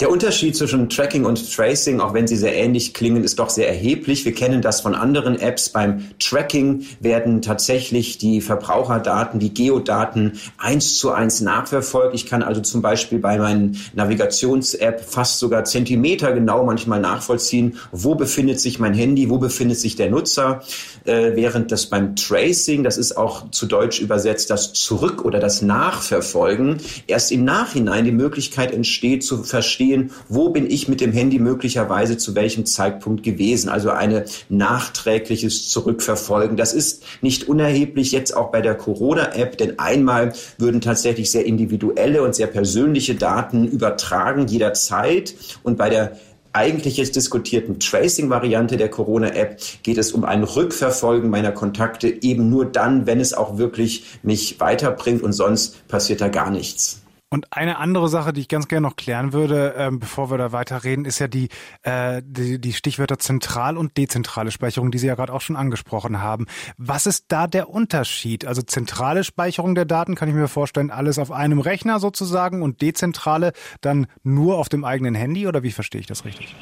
Der 0.00 0.10
Unterschied 0.10 0.56
zwischen 0.56 0.88
Tracking 0.88 1.24
und 1.24 1.54
Tracing, 1.54 2.00
auch 2.00 2.12
wenn 2.12 2.26
sie 2.26 2.36
sehr 2.36 2.54
ähnlich 2.54 2.92
klingen, 2.92 3.24
ist 3.24 3.38
doch 3.38 3.50
sehr 3.50 3.68
erheblich. 3.68 4.24
Wir 4.24 4.34
kennen 4.34 4.62
das 4.62 4.80
von 4.80 4.94
anderen 4.94 5.38
Apps. 5.38 5.68
Beim 5.68 6.10
Tracking 6.18 6.84
werden 7.00 7.40
tatsächlich 7.40 8.18
die 8.18 8.40
Verbraucherdaten, 8.40 9.40
die 9.40 9.54
Geodaten 9.54 10.32
eins 10.58 10.98
zu 10.98 11.12
eins 11.12 11.40
nachverfolgt. 11.40 12.14
Ich 12.14 12.26
kann 12.26 12.42
also 12.42 12.60
zum 12.60 12.82
Beispiel 12.82 13.20
bei 13.20 13.38
meinen 13.38 13.78
Navigations-App 13.94 15.00
fast 15.00 15.38
sogar 15.38 15.64
Zentimeter 15.64 16.32
genau 16.32 16.64
manchmal 16.64 17.00
nachvollziehen, 17.00 17.78
wo 17.92 18.16
befindet 18.16 18.60
sich 18.60 18.78
mein 18.78 18.92
Handy, 18.92 19.30
wo 19.30 19.38
befindet 19.38 19.78
sich 19.78 19.96
der 19.96 20.10
Nutzer, 20.10 20.62
äh, 21.04 21.34
während 21.34 21.72
das 21.72 21.86
beim 21.86 22.16
Tracing, 22.16 22.82
das 22.82 22.98
ist 22.98 23.16
auch 23.16 23.50
zu 23.50 23.66
Deutsch 23.66 24.00
über 24.00 24.15
übersetzt, 24.16 24.48
das 24.48 24.72
Zurück- 24.72 25.26
oder 25.26 25.40
das 25.40 25.60
Nachverfolgen, 25.60 26.78
erst 27.06 27.30
im 27.32 27.44
Nachhinein 27.44 28.06
die 28.06 28.12
Möglichkeit 28.12 28.72
entsteht 28.72 29.22
zu 29.22 29.42
verstehen, 29.42 30.10
wo 30.30 30.48
bin 30.48 30.70
ich 30.70 30.88
mit 30.88 31.02
dem 31.02 31.12
Handy 31.12 31.38
möglicherweise 31.38 32.16
zu 32.16 32.34
welchem 32.34 32.64
Zeitpunkt 32.64 33.22
gewesen. 33.22 33.68
Also 33.68 33.90
eine 33.90 34.24
nachträgliches 34.48 35.68
Zurückverfolgen. 35.68 36.56
Das 36.56 36.72
ist 36.72 37.02
nicht 37.20 37.46
unerheblich 37.46 38.10
jetzt 38.12 38.34
auch 38.34 38.50
bei 38.50 38.62
der 38.62 38.74
Corona-App, 38.74 39.58
denn 39.58 39.78
einmal 39.78 40.32
würden 40.56 40.80
tatsächlich 40.80 41.30
sehr 41.30 41.44
individuelle 41.44 42.22
und 42.22 42.34
sehr 42.34 42.46
persönliche 42.46 43.16
Daten 43.16 43.68
übertragen 43.68 44.46
jederzeit 44.46 45.34
und 45.62 45.76
bei 45.76 45.90
der 45.90 46.16
eigentlich 46.56 46.96
jetzt 46.96 47.14
diskutierten 47.16 47.78
Tracing-Variante 47.78 48.78
der 48.78 48.88
Corona-App 48.88 49.60
geht 49.82 49.98
es 49.98 50.12
um 50.12 50.24
ein 50.24 50.42
Rückverfolgen 50.42 51.28
meiner 51.28 51.52
Kontakte 51.52 52.08
eben 52.08 52.48
nur 52.48 52.64
dann, 52.64 53.06
wenn 53.06 53.20
es 53.20 53.34
auch 53.34 53.58
wirklich 53.58 54.18
mich 54.22 54.58
weiterbringt 54.58 55.22
und 55.22 55.34
sonst 55.34 55.86
passiert 55.86 56.22
da 56.22 56.28
gar 56.28 56.50
nichts. 56.50 57.02
Und 57.28 57.52
eine 57.52 57.78
andere 57.78 58.08
Sache, 58.08 58.32
die 58.32 58.40
ich 58.40 58.48
ganz 58.48 58.68
gerne 58.68 58.86
noch 58.86 58.94
klären 58.94 59.32
würde, 59.32 59.74
ähm, 59.76 59.98
bevor 59.98 60.30
wir 60.30 60.38
da 60.38 60.52
weiterreden, 60.52 61.04
ist 61.04 61.18
ja 61.18 61.26
die, 61.26 61.48
äh, 61.82 62.22
die, 62.24 62.60
die 62.60 62.72
Stichwörter 62.72 63.18
zentral 63.18 63.76
und 63.76 63.96
dezentrale 63.96 64.52
Speicherung, 64.52 64.92
die 64.92 64.98
Sie 64.98 65.08
ja 65.08 65.16
gerade 65.16 65.32
auch 65.32 65.40
schon 65.40 65.56
angesprochen 65.56 66.20
haben. 66.20 66.46
Was 66.78 67.06
ist 67.06 67.26
da 67.28 67.48
der 67.48 67.68
Unterschied? 67.68 68.46
Also 68.46 68.62
zentrale 68.62 69.24
Speicherung 69.24 69.74
der 69.74 69.86
Daten 69.86 70.14
kann 70.14 70.28
ich 70.28 70.36
mir 70.36 70.46
vorstellen, 70.46 70.92
alles 70.92 71.18
auf 71.18 71.32
einem 71.32 71.58
Rechner 71.58 71.98
sozusagen 71.98 72.62
und 72.62 72.80
dezentrale 72.80 73.52
dann 73.80 74.06
nur 74.22 74.58
auf 74.58 74.68
dem 74.68 74.84
eigenen 74.84 75.16
Handy 75.16 75.48
oder 75.48 75.64
wie 75.64 75.72
verstehe 75.72 76.00
ich 76.00 76.06
das 76.06 76.24
richtig? 76.24 76.54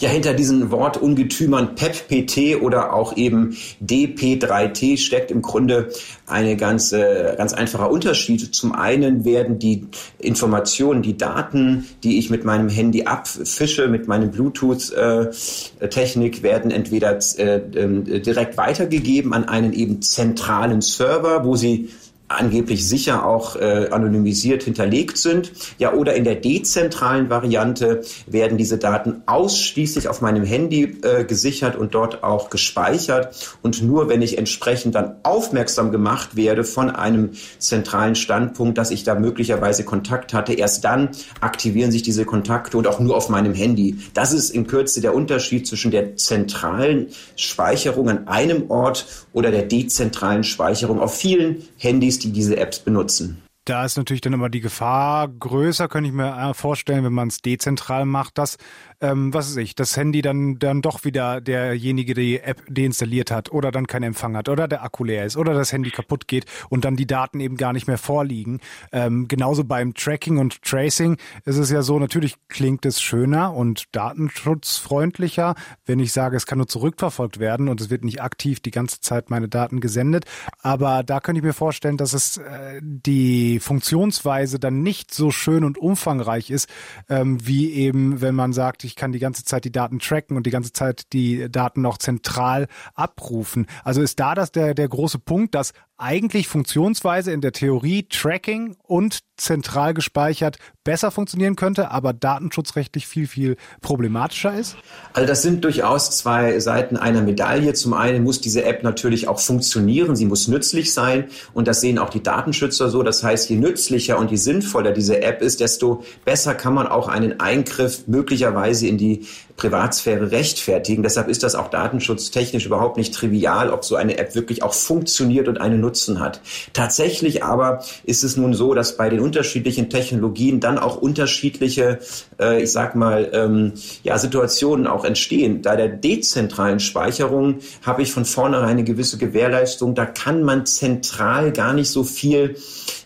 Ja 0.00 0.08
hinter 0.08 0.34
diesen 0.34 0.70
Wortungetümern 0.70 1.74
PEP-PT 1.74 2.62
oder 2.62 2.92
auch 2.92 3.16
eben 3.16 3.56
DP3T 3.84 4.98
steckt 4.98 5.30
im 5.30 5.42
Grunde 5.42 5.90
eine 6.26 6.56
ganz, 6.56 6.90
ganz 6.90 7.52
einfacher 7.52 7.90
Unterschied. 7.90 8.54
Zum 8.54 8.72
einen 8.72 9.24
werden 9.24 9.58
die 9.58 9.86
Informationen, 10.18 11.02
die 11.02 11.16
Daten, 11.16 11.86
die 12.02 12.18
ich 12.18 12.30
mit 12.30 12.44
meinem 12.44 12.68
Handy 12.68 13.04
abfische, 13.04 13.88
mit 13.88 14.08
meinem 14.08 14.30
Bluetooth-Technik, 14.30 16.42
werden 16.42 16.70
entweder 16.70 17.18
äh, 17.38 17.56
äh, 17.56 18.20
direkt 18.20 18.56
weitergegeben 18.56 19.32
an 19.32 19.48
einen 19.48 19.72
eben 19.72 20.02
zentralen 20.02 20.80
Server, 20.80 21.44
wo 21.44 21.56
sie 21.56 21.90
angeblich 22.30 22.86
sicher 22.86 23.26
auch 23.26 23.56
äh, 23.56 23.88
anonymisiert 23.90 24.62
hinterlegt 24.62 25.18
sind. 25.18 25.52
Ja, 25.78 25.92
oder 25.92 26.14
in 26.14 26.24
der 26.24 26.36
dezentralen 26.36 27.28
Variante 27.28 28.02
werden 28.26 28.56
diese 28.56 28.78
Daten 28.78 29.22
ausschließlich 29.26 30.08
auf 30.08 30.20
meinem 30.20 30.44
Handy 30.44 30.98
äh, 31.02 31.24
gesichert 31.24 31.76
und 31.76 31.94
dort 31.94 32.22
auch 32.22 32.48
gespeichert. 32.48 33.56
Und 33.62 33.82
nur 33.82 34.08
wenn 34.08 34.22
ich 34.22 34.38
entsprechend 34.38 34.94
dann 34.94 35.16
aufmerksam 35.24 35.90
gemacht 35.90 36.36
werde 36.36 36.62
von 36.62 36.90
einem 36.90 37.30
zentralen 37.58 38.14
Standpunkt, 38.14 38.78
dass 38.78 38.92
ich 38.92 39.02
da 39.02 39.16
möglicherweise 39.16 39.84
Kontakt 39.84 40.32
hatte, 40.32 40.52
erst 40.52 40.84
dann 40.84 41.10
aktivieren 41.40 41.90
sich 41.90 42.02
diese 42.02 42.24
Kontakte 42.24 42.78
und 42.78 42.86
auch 42.86 43.00
nur 43.00 43.16
auf 43.16 43.28
meinem 43.28 43.54
Handy. 43.54 43.98
Das 44.14 44.32
ist 44.32 44.50
in 44.50 44.68
Kürze 44.68 45.00
der 45.00 45.14
Unterschied 45.14 45.66
zwischen 45.66 45.90
der 45.90 46.16
zentralen 46.16 47.08
Speicherung 47.34 48.08
an 48.08 48.28
einem 48.28 48.70
Ort 48.70 49.26
oder 49.32 49.50
der 49.50 49.62
dezentralen 49.62 50.44
Speicherung 50.44 51.00
auf 51.00 51.16
vielen 51.16 51.64
Handys, 51.76 52.19
die 52.20 52.32
diese 52.32 52.56
Apps 52.56 52.78
benutzen. 52.78 53.42
Da 53.66 53.84
ist 53.84 53.96
natürlich 53.96 54.22
dann 54.22 54.32
immer 54.32 54.48
die 54.48 54.60
Gefahr 54.60 55.28
größer, 55.28 55.86
könnte 55.88 56.08
ich 56.08 56.14
mir 56.14 56.34
äh, 56.36 56.54
vorstellen, 56.54 57.04
wenn 57.04 57.12
man 57.12 57.28
es 57.28 57.42
dezentral 57.42 58.06
macht, 58.06 58.38
dass, 58.38 58.56
ähm, 59.00 59.32
was 59.32 59.50
weiß 59.50 59.56
ich, 59.58 59.74
das 59.74 59.96
Handy 59.96 60.22
dann, 60.22 60.58
dann 60.58 60.82
doch 60.82 61.04
wieder 61.04 61.40
derjenige 61.40 62.14
die 62.14 62.40
App 62.40 62.62
deinstalliert 62.68 63.30
hat 63.30 63.50
oder 63.50 63.70
dann 63.70 63.86
keinen 63.86 64.04
Empfang 64.04 64.36
hat 64.36 64.48
oder 64.48 64.68
der 64.68 64.82
Akku 64.82 65.04
leer 65.04 65.24
ist 65.24 65.36
oder 65.36 65.54
das 65.54 65.72
Handy 65.72 65.90
kaputt 65.90 66.28
geht 66.28 66.46
und 66.68 66.84
dann 66.84 66.96
die 66.96 67.06
Daten 67.06 67.40
eben 67.40 67.56
gar 67.56 67.72
nicht 67.72 67.86
mehr 67.86 67.98
vorliegen. 67.98 68.60
Ähm, 68.92 69.28
genauso 69.28 69.64
beim 69.64 69.94
Tracking 69.94 70.38
und 70.38 70.62
Tracing 70.62 71.16
ist 71.44 71.56
es 71.56 71.70
ja 71.70 71.82
so, 71.82 71.98
natürlich 71.98 72.36
klingt 72.48 72.84
es 72.84 73.00
schöner 73.00 73.54
und 73.54 73.84
datenschutzfreundlicher, 73.92 75.54
wenn 75.86 76.00
ich 76.00 76.12
sage, 76.12 76.36
es 76.36 76.46
kann 76.46 76.58
nur 76.58 76.68
zurückverfolgt 76.68 77.38
werden 77.38 77.68
und 77.68 77.80
es 77.80 77.90
wird 77.90 78.04
nicht 78.04 78.22
aktiv 78.22 78.60
die 78.60 78.70
ganze 78.70 79.00
Zeit 79.00 79.30
meine 79.30 79.48
Daten 79.48 79.80
gesendet. 79.80 80.24
Aber 80.60 81.02
da 81.02 81.20
könnte 81.20 81.38
ich 81.38 81.44
mir 81.44 81.52
vorstellen, 81.52 81.96
dass 81.96 82.12
es 82.12 82.36
äh, 82.38 82.80
die 82.82 83.60
Funktionsweise 83.60 84.58
dann 84.58 84.82
nicht 84.82 85.12
so 85.14 85.30
schön 85.30 85.64
und 85.64 85.78
umfangreich 85.78 86.50
ist, 86.50 86.68
ähm, 87.08 87.46
wie 87.46 87.72
eben, 87.72 88.20
wenn 88.20 88.34
man 88.34 88.52
sagt, 88.52 88.84
kann 88.96 89.12
die 89.12 89.18
ganze 89.18 89.44
Zeit 89.44 89.64
die 89.64 89.72
Daten 89.72 89.98
tracken 89.98 90.36
und 90.36 90.46
die 90.46 90.50
ganze 90.50 90.72
Zeit 90.72 91.12
die 91.12 91.50
Daten 91.50 91.82
noch 91.82 91.98
zentral 91.98 92.66
abrufen. 92.94 93.66
Also 93.84 94.02
ist 94.02 94.20
da 94.20 94.34
das 94.34 94.52
der, 94.52 94.74
der 94.74 94.88
große 94.88 95.18
Punkt, 95.18 95.54
dass 95.54 95.72
eigentlich 96.00 96.48
funktionsweise 96.48 97.30
in 97.30 97.42
der 97.42 97.52
Theorie 97.52 98.06
Tracking 98.08 98.76
und 98.82 99.20
zentral 99.36 99.94
gespeichert 99.94 100.58
besser 100.82 101.10
funktionieren 101.10 101.56
könnte, 101.56 101.90
aber 101.90 102.12
datenschutzrechtlich 102.12 103.06
viel, 103.06 103.26
viel 103.26 103.56
problematischer 103.82 104.54
ist? 104.54 104.76
Also 105.12 105.26
das 105.26 105.42
sind 105.42 105.62
durchaus 105.64 106.10
zwei 106.10 106.58
Seiten 106.58 106.96
einer 106.96 107.22
Medaille. 107.22 107.74
Zum 107.74 107.92
einen 107.92 108.24
muss 108.24 108.40
diese 108.40 108.64
App 108.64 108.82
natürlich 108.82 109.28
auch 109.28 109.40
funktionieren, 109.40 110.16
sie 110.16 110.24
muss 110.24 110.48
nützlich 110.48 110.92
sein 110.94 111.28
und 111.52 111.68
das 111.68 111.80
sehen 111.82 111.98
auch 111.98 112.10
die 112.10 112.22
Datenschützer 112.22 112.88
so. 112.88 113.02
Das 113.02 113.22
heißt, 113.22 113.50
je 113.50 113.56
nützlicher 113.56 114.18
und 114.18 114.30
je 114.30 114.36
sinnvoller 114.36 114.92
diese 114.92 115.22
App 115.22 115.42
ist, 115.42 115.60
desto 115.60 116.02
besser 116.24 116.54
kann 116.54 116.74
man 116.74 116.86
auch 116.86 117.08
einen 117.08 117.40
Eingriff 117.40 118.06
möglicherweise 118.06 118.79
in 118.88 118.98
die 118.98 119.26
Privatsphäre 119.56 120.30
rechtfertigen. 120.30 121.02
Deshalb 121.02 121.28
ist 121.28 121.42
das 121.42 121.54
auch 121.54 121.68
datenschutztechnisch 121.68 122.64
überhaupt 122.64 122.96
nicht 122.96 123.14
trivial, 123.14 123.70
ob 123.70 123.84
so 123.84 123.94
eine 123.94 124.16
App 124.18 124.34
wirklich 124.34 124.62
auch 124.62 124.72
funktioniert 124.72 125.48
und 125.48 125.60
einen 125.60 125.80
Nutzen 125.80 126.18
hat. 126.18 126.40
Tatsächlich 126.72 127.44
aber 127.44 127.84
ist 128.04 128.24
es 128.24 128.36
nun 128.36 128.54
so, 128.54 128.74
dass 128.74 128.96
bei 128.96 129.10
den 129.10 129.20
unterschiedlichen 129.20 129.90
Technologien 129.90 130.60
dann 130.60 130.78
auch 130.78 130.96
unterschiedliche, 130.96 131.98
äh, 132.40 132.62
ich 132.62 132.72
sag 132.72 132.94
mal, 132.94 133.30
ähm, 133.32 133.72
ja, 134.02 134.18
Situationen 134.18 134.86
auch 134.86 135.04
entstehen. 135.04 135.62
Bei 135.62 135.76
der 135.76 135.88
dezentralen 135.88 136.80
Speicherung 136.80 137.56
habe 137.82 138.02
ich 138.02 138.12
von 138.12 138.24
vornherein 138.24 138.70
eine 138.70 138.84
gewisse 138.84 139.18
Gewährleistung. 139.18 139.94
Da 139.94 140.06
kann 140.06 140.42
man 140.42 140.64
zentral 140.64 141.52
gar 141.52 141.74
nicht 141.74 141.90
so 141.90 142.02
viel 142.02 142.56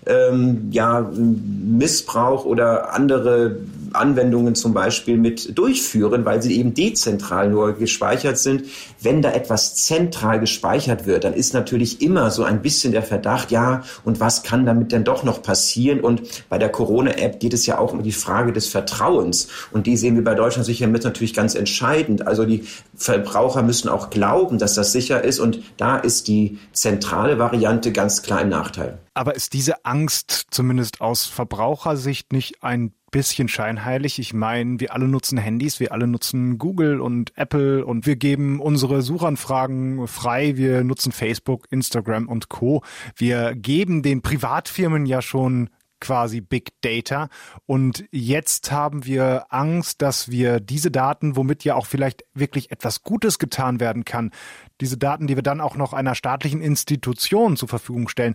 ähm, 0.07 0.69
ja, 0.71 1.11
Missbrauch 1.11 2.45
oder 2.45 2.93
andere 2.93 3.57
Anwendungen 3.95 4.55
zum 4.55 4.75
Beispiel 4.75 5.17
mit 5.17 5.57
durchführen, 5.57 6.25
weil 6.25 6.43
sie 6.43 6.59
eben 6.59 6.75
dezentral 6.75 7.49
nur 7.49 7.73
gespeichert 7.75 8.39
sind. 8.39 8.65
Wenn 9.01 9.23
da 9.23 9.33
etwas 9.33 9.75
zentral 9.77 10.41
gespeichert 10.41 11.07
wird, 11.07 11.25
dann 11.25 11.35
ist 11.35 11.55
natürlich 11.55 12.03
immer 12.03 12.31
so 12.31 12.45
ein 12.45 12.63
bisschen 12.63 12.93
der 12.93 13.03
Verdacht, 13.03 13.51
ja, 13.51 13.83
und 14.05 14.21
was 14.21 14.43
kann 14.43 14.67
damit 14.67 14.93
denn 14.93 15.05
doch 15.05 15.25
noch 15.25 15.43
passieren? 15.43 16.01
Und 16.01 16.49
bei 16.49 16.59
der 16.59 16.69
Corona-App 16.69 17.41
geht 17.41 17.55
es 17.55 17.67
ja 17.67 17.79
auch 17.79 17.93
um 17.93 18.03
die 18.03 18.13
Frage 18.13 18.53
des 18.53 18.67
Vertrauens. 18.67 19.49
Und 19.73 19.87
die 19.87 19.97
sehen 19.97 20.17
wir 20.17 20.25
bei 20.25 20.35
Deutschland 20.35 20.67
sicher 20.67 20.87
mit 20.87 21.05
natürlich 21.05 21.35
ganz 21.35 21.55
entscheidend. 21.55 22.27
Also 22.27 22.45
die 22.45 22.65
Verbraucher 22.97 23.63
müssen 23.63 23.89
auch 23.89 24.11
glauben, 24.11 24.59
dass 24.59 24.75
das 24.75 24.93
sicher 24.93 25.23
ist. 25.23 25.39
Und 25.39 25.61
da 25.77 25.97
ist 25.97 26.29
die 26.29 26.59
zentrale 26.73 27.38
Variante 27.38 27.92
ganz 27.92 28.23
klar 28.23 28.42
im 28.42 28.49
Nachteil. 28.49 28.99
Aber 29.15 29.37
ist 29.37 29.53
diese 29.53 29.85
Angst 29.85 30.47
zumindest 30.51 31.01
aus 31.01 31.27
Verbrauchersicht 31.27 32.33
nicht 32.33 32.63
ein 32.63 32.92
bisschen 33.15 33.46
scheinheilig. 33.46 34.19
Ich 34.19 34.35
meine, 34.35 34.81
wir 34.81 34.92
alle 34.92 35.06
nutzen 35.06 35.38
Handys, 35.38 35.79
wir 35.79 35.92
alle 35.92 36.08
nutzen 36.08 36.58
Google 36.58 37.00
und 37.00 37.31
Apple 37.37 37.87
und 37.87 38.06
wir 38.06 38.17
geben 38.17 38.58
unsere 38.58 39.02
Suchanfragen 39.02 40.08
frei. 40.08 40.56
Wir 40.56 40.83
nutzen 40.83 41.12
Facebook, 41.12 41.71
Instagram 41.71 42.27
und 42.27 42.48
Co. 42.48 42.83
Wir 43.15 43.54
geben 43.54 44.02
den 44.02 44.21
Privatfirmen 44.21 45.06
ja 45.06 45.23
schon 45.23 45.71
quasi 46.00 46.40
Big 46.40 46.73
Data. 46.81 47.29
Und 47.67 48.04
jetzt 48.10 48.73
haben 48.73 49.04
wir 49.06 49.46
Angst, 49.50 50.02
dass 50.02 50.29
wir 50.29 50.58
diese 50.58 50.90
Daten, 50.90 51.37
womit 51.37 51.62
ja 51.62 51.77
auch 51.77 51.87
vielleicht 51.87 52.25
wirklich 52.35 52.73
etwas 52.73 53.02
Gutes 53.02 53.38
getan 53.38 53.79
werden 53.79 54.04
kann, 54.04 54.33
diese 54.81 54.98
Daten, 54.98 55.29
die 55.29 55.37
wir 55.37 55.44
dann 55.44 55.60
auch 55.60 55.77
noch 55.77 55.92
einer 55.92 56.17
staatlichen 56.17 56.60
Institution 56.60 57.56
zur 57.56 57.69
Verfügung 57.69 58.08
stellen, 58.08 58.35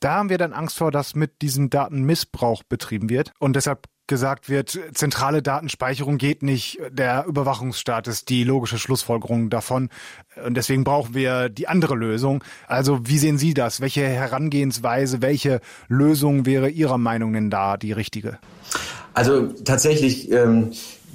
da 0.00 0.14
haben 0.14 0.30
wir 0.30 0.38
dann 0.38 0.54
Angst 0.54 0.78
vor, 0.78 0.90
dass 0.90 1.14
mit 1.14 1.42
diesen 1.42 1.68
Daten 1.68 2.02
Missbrauch 2.02 2.62
betrieben 2.62 3.10
wird. 3.10 3.32
Und 3.38 3.54
deshalb 3.54 3.86
gesagt 4.10 4.50
wird, 4.50 4.78
zentrale 4.92 5.40
Datenspeicherung 5.40 6.18
geht 6.18 6.42
nicht, 6.42 6.78
der 6.90 7.24
Überwachungsstaat 7.26 8.08
ist 8.08 8.28
die 8.28 8.42
logische 8.42 8.76
Schlussfolgerung 8.76 9.50
davon. 9.50 9.88
Und 10.44 10.56
deswegen 10.56 10.82
brauchen 10.82 11.14
wir 11.14 11.48
die 11.48 11.68
andere 11.68 11.94
Lösung. 11.94 12.42
Also 12.66 13.00
wie 13.04 13.18
sehen 13.18 13.38
Sie 13.38 13.54
das? 13.54 13.80
Welche 13.80 14.06
Herangehensweise, 14.06 15.22
welche 15.22 15.60
Lösung 15.88 16.44
wäre 16.44 16.68
Ihrer 16.68 16.98
Meinung 16.98 17.32
denn 17.32 17.50
da 17.50 17.76
die 17.76 17.92
richtige? 17.92 18.38
Also 19.14 19.46
tatsächlich 19.64 20.30
ähm, 20.32 20.72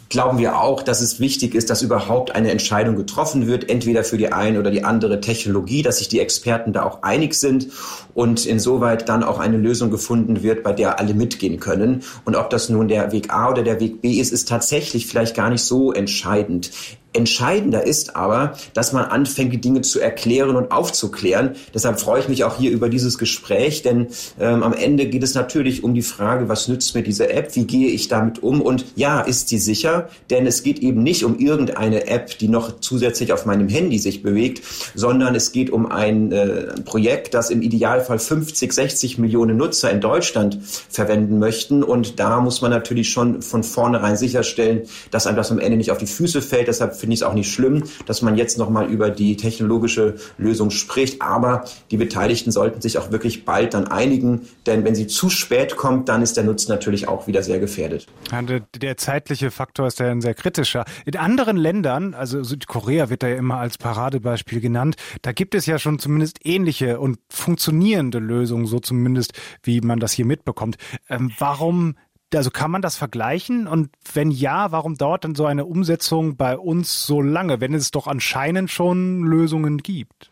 glauben 0.10 0.38
wir 0.38 0.60
auch, 0.60 0.84
dass 0.84 1.02
es 1.02 1.20
wichtig 1.20 1.56
ist, 1.56 1.70
dass 1.70 1.82
überhaupt 1.82 2.34
eine 2.36 2.52
Entscheidung 2.52 2.96
getroffen 2.96 3.48
wird, 3.48 3.70
entweder 3.70 4.04
für 4.04 4.18
die 4.18 4.32
eine 4.32 4.60
oder 4.60 4.72
die 4.72 4.84
andere 4.84 5.22
Technologie, 5.22 5.82
dass 5.82 5.98
sich 5.98 6.08
die 6.08 6.20
Experten 6.20 6.74
da 6.74 6.84
auch 6.84 7.04
einig 7.04 7.34
sind 7.34 7.68
und 8.14 8.46
insoweit 8.46 9.10
dann 9.10 9.24
auch 9.24 9.40
eine 9.40 9.58
Lösung 9.58 9.92
gefunden 9.92 10.44
wird, 10.44 10.64
bei 10.64 10.74
der 10.74 11.00
alle 11.00 11.14
mitgehen 11.14 11.60
können. 11.60 12.04
Und 12.24 12.36
ob 12.36 12.50
das 12.50 12.70
nun 12.70 12.88
der 12.88 13.12
Weg 13.12 13.34
A 13.34 13.50
oder 13.50 13.64
der 13.64 13.80
Weg 13.80 14.02
B 14.02 14.20
ist, 14.20 14.32
ist 14.32 14.48
tatsächlich 14.48 15.08
vielleicht 15.08 15.36
gar 15.36 15.50
nicht 15.50 15.64
so 15.64 15.92
entscheidend. 15.92 16.72
Entscheidender 17.16 17.86
ist 17.86 18.16
aber, 18.16 18.58
dass 18.74 18.94
man 18.94 19.06
anfängt, 19.06 19.54
die 19.54 19.62
Dinge 19.62 19.82
zu 19.82 20.00
erklären 20.00 20.56
und 20.56 20.72
aufzuklären. 20.72 21.56
Deshalb 21.74 22.00
freue 22.00 22.22
ich 22.22 22.28
mich 22.28 22.44
auch 22.44 22.58
hier 22.58 22.72
über 22.72 22.90
dieses 22.90 23.18
Gespräch, 23.18 23.82
denn 23.82 24.08
ähm, 24.40 24.64
am 24.64 24.74
Ende 24.74 25.08
geht 25.08 25.24
es 25.24 25.34
natürlich 25.34 25.84
um 25.84 25.94
die 25.94 26.02
Frage, 26.02 26.50
was 26.50 26.68
nützt 26.68 26.96
mir 26.96 27.04
diese 27.04 27.30
App, 27.30 27.56
wie 27.56 27.66
gehe 27.66 27.90
ich 27.90 28.08
damit 28.08 28.44
um 28.44 28.62
und 28.62 28.86
ja, 28.96 29.22
ist 29.22 29.50
sie 29.50 29.58
sicher? 29.58 30.10
Denn 30.30 30.46
es 30.46 30.64
geht 30.64 30.80
eben 30.80 31.04
nicht 31.04 31.24
um 31.24 31.40
irgendeine 31.40 32.08
App, 32.08 32.38
die 32.38 32.48
noch 32.48 32.80
zusätzlich 32.80 33.34
auf 33.34 33.46
meinem 33.46 33.70
Handy 33.70 34.00
sich 34.00 34.24
bewegt, 34.24 34.62
sondern 34.94 35.36
es 35.36 35.52
geht 35.52 35.70
um 35.70 35.86
ein 35.92 36.32
äh, 36.32 36.74
Projekt, 36.84 37.34
das 37.34 37.50
im 37.50 37.62
Idealfall 37.62 38.20
50, 38.20 38.74
60 38.74 39.18
Millionen 39.18 39.58
Nutzer 39.58 39.92
in 39.92 40.02
Deutschland 40.02 40.60
verwenden 40.90 41.40
möchten 41.40 41.84
und 41.84 42.20
da 42.20 42.40
muss 42.42 42.62
man 42.62 42.72
natürlich 42.72 43.10
schon 43.10 43.42
von 43.42 43.64
vornherein 43.64 44.18
sicherstellen, 44.18 44.84
dass 45.12 45.28
einem 45.28 45.38
das 45.38 45.52
am 45.52 45.60
Ende 45.60 45.78
nicht 45.78 45.92
auf 45.92 45.98
die 45.98 46.08
Füße 46.08 46.42
fällt. 46.42 46.68
Deshalb 46.68 46.96
finde 47.06 47.14
ich 47.14 47.22
es 47.22 47.24
auch 47.24 47.36
nicht 47.36 47.54
schlimm, 47.54 47.84
dass 48.08 48.24
man 48.24 48.36
jetzt 48.36 48.58
nochmal 48.58 48.90
über 48.90 49.12
die 49.12 49.38
technologische 49.38 50.16
Lösung 50.40 50.72
spricht. 50.72 51.22
Aber 51.22 51.66
die 51.92 51.98
Beteiligten 51.98 52.52
sollten 52.52 52.82
sich 52.82 52.98
auch 52.98 53.12
wirklich 53.12 53.46
bald 53.46 53.76
dann 53.76 53.88
einigen, 53.88 54.48
denn 54.66 54.84
wenn 54.84 54.96
sie 54.96 55.06
zu 55.06 55.30
spät 55.30 55.78
kommt, 55.78 56.10
dann 56.10 56.24
ist 56.24 56.36
der 56.36 56.44
Nutzen 56.44 56.72
natürlich 56.72 57.08
auch 57.08 57.28
wieder 57.28 57.44
sehr 57.44 57.60
gefährdet. 57.60 58.08
Ja, 58.32 58.42
der, 58.42 58.62
der, 58.76 58.98
zeitliche 58.98 59.52
Faktor 59.52 59.86
ist 59.86 60.00
ja 60.00 60.10
ein 60.10 60.22
sehr 60.22 60.34
kritischer. 60.34 60.84
In 61.06 61.16
anderen 61.16 61.58
Ländern, 61.58 62.16
also 62.16 62.42
Südkorea 62.42 63.12
wird 63.12 63.22
da 63.22 63.28
ja 63.28 63.36
immer 63.36 63.58
als 63.58 63.78
Paradebeispiel 63.78 64.60
genannt, 64.60 64.96
da 65.22 65.32
gibt 65.32 65.54
es 65.54 65.68
ja 65.68 65.78
schon 65.78 66.00
zumindest 66.00 66.40
ähnliche 66.44 67.00
und 67.00 67.20
funktionierende 67.30 68.18
Lösungen, 68.18 68.66
so 68.66 68.80
zumindest 68.80 69.34
wie 69.62 69.82
man 69.82 70.00
das 70.00 70.12
hier 70.12 70.26
mitbekommt. 70.26 70.78
Ähm, 71.08 71.32
warum 71.38 71.96
also 72.38 72.52
kann 72.52 72.72
man 72.72 72.82
das 72.82 72.98
vergleichen? 72.98 73.68
Und 73.68 73.90
wenn 74.14 74.32
ja, 74.32 74.72
warum 74.72 74.96
dauert 74.96 75.24
dann 75.24 75.36
so 75.36 75.46
eine 75.46 75.66
Umsetzung 75.66 76.36
bei 76.38 76.58
uns 76.58 77.06
so 77.06 77.22
lange, 77.22 77.62
wenn 77.62 77.74
es 77.74 77.92
doch 77.92 78.08
anscheinend 78.08 78.72
schon 78.72 79.24
Lösungen 79.24 79.78
gibt? 79.78 80.32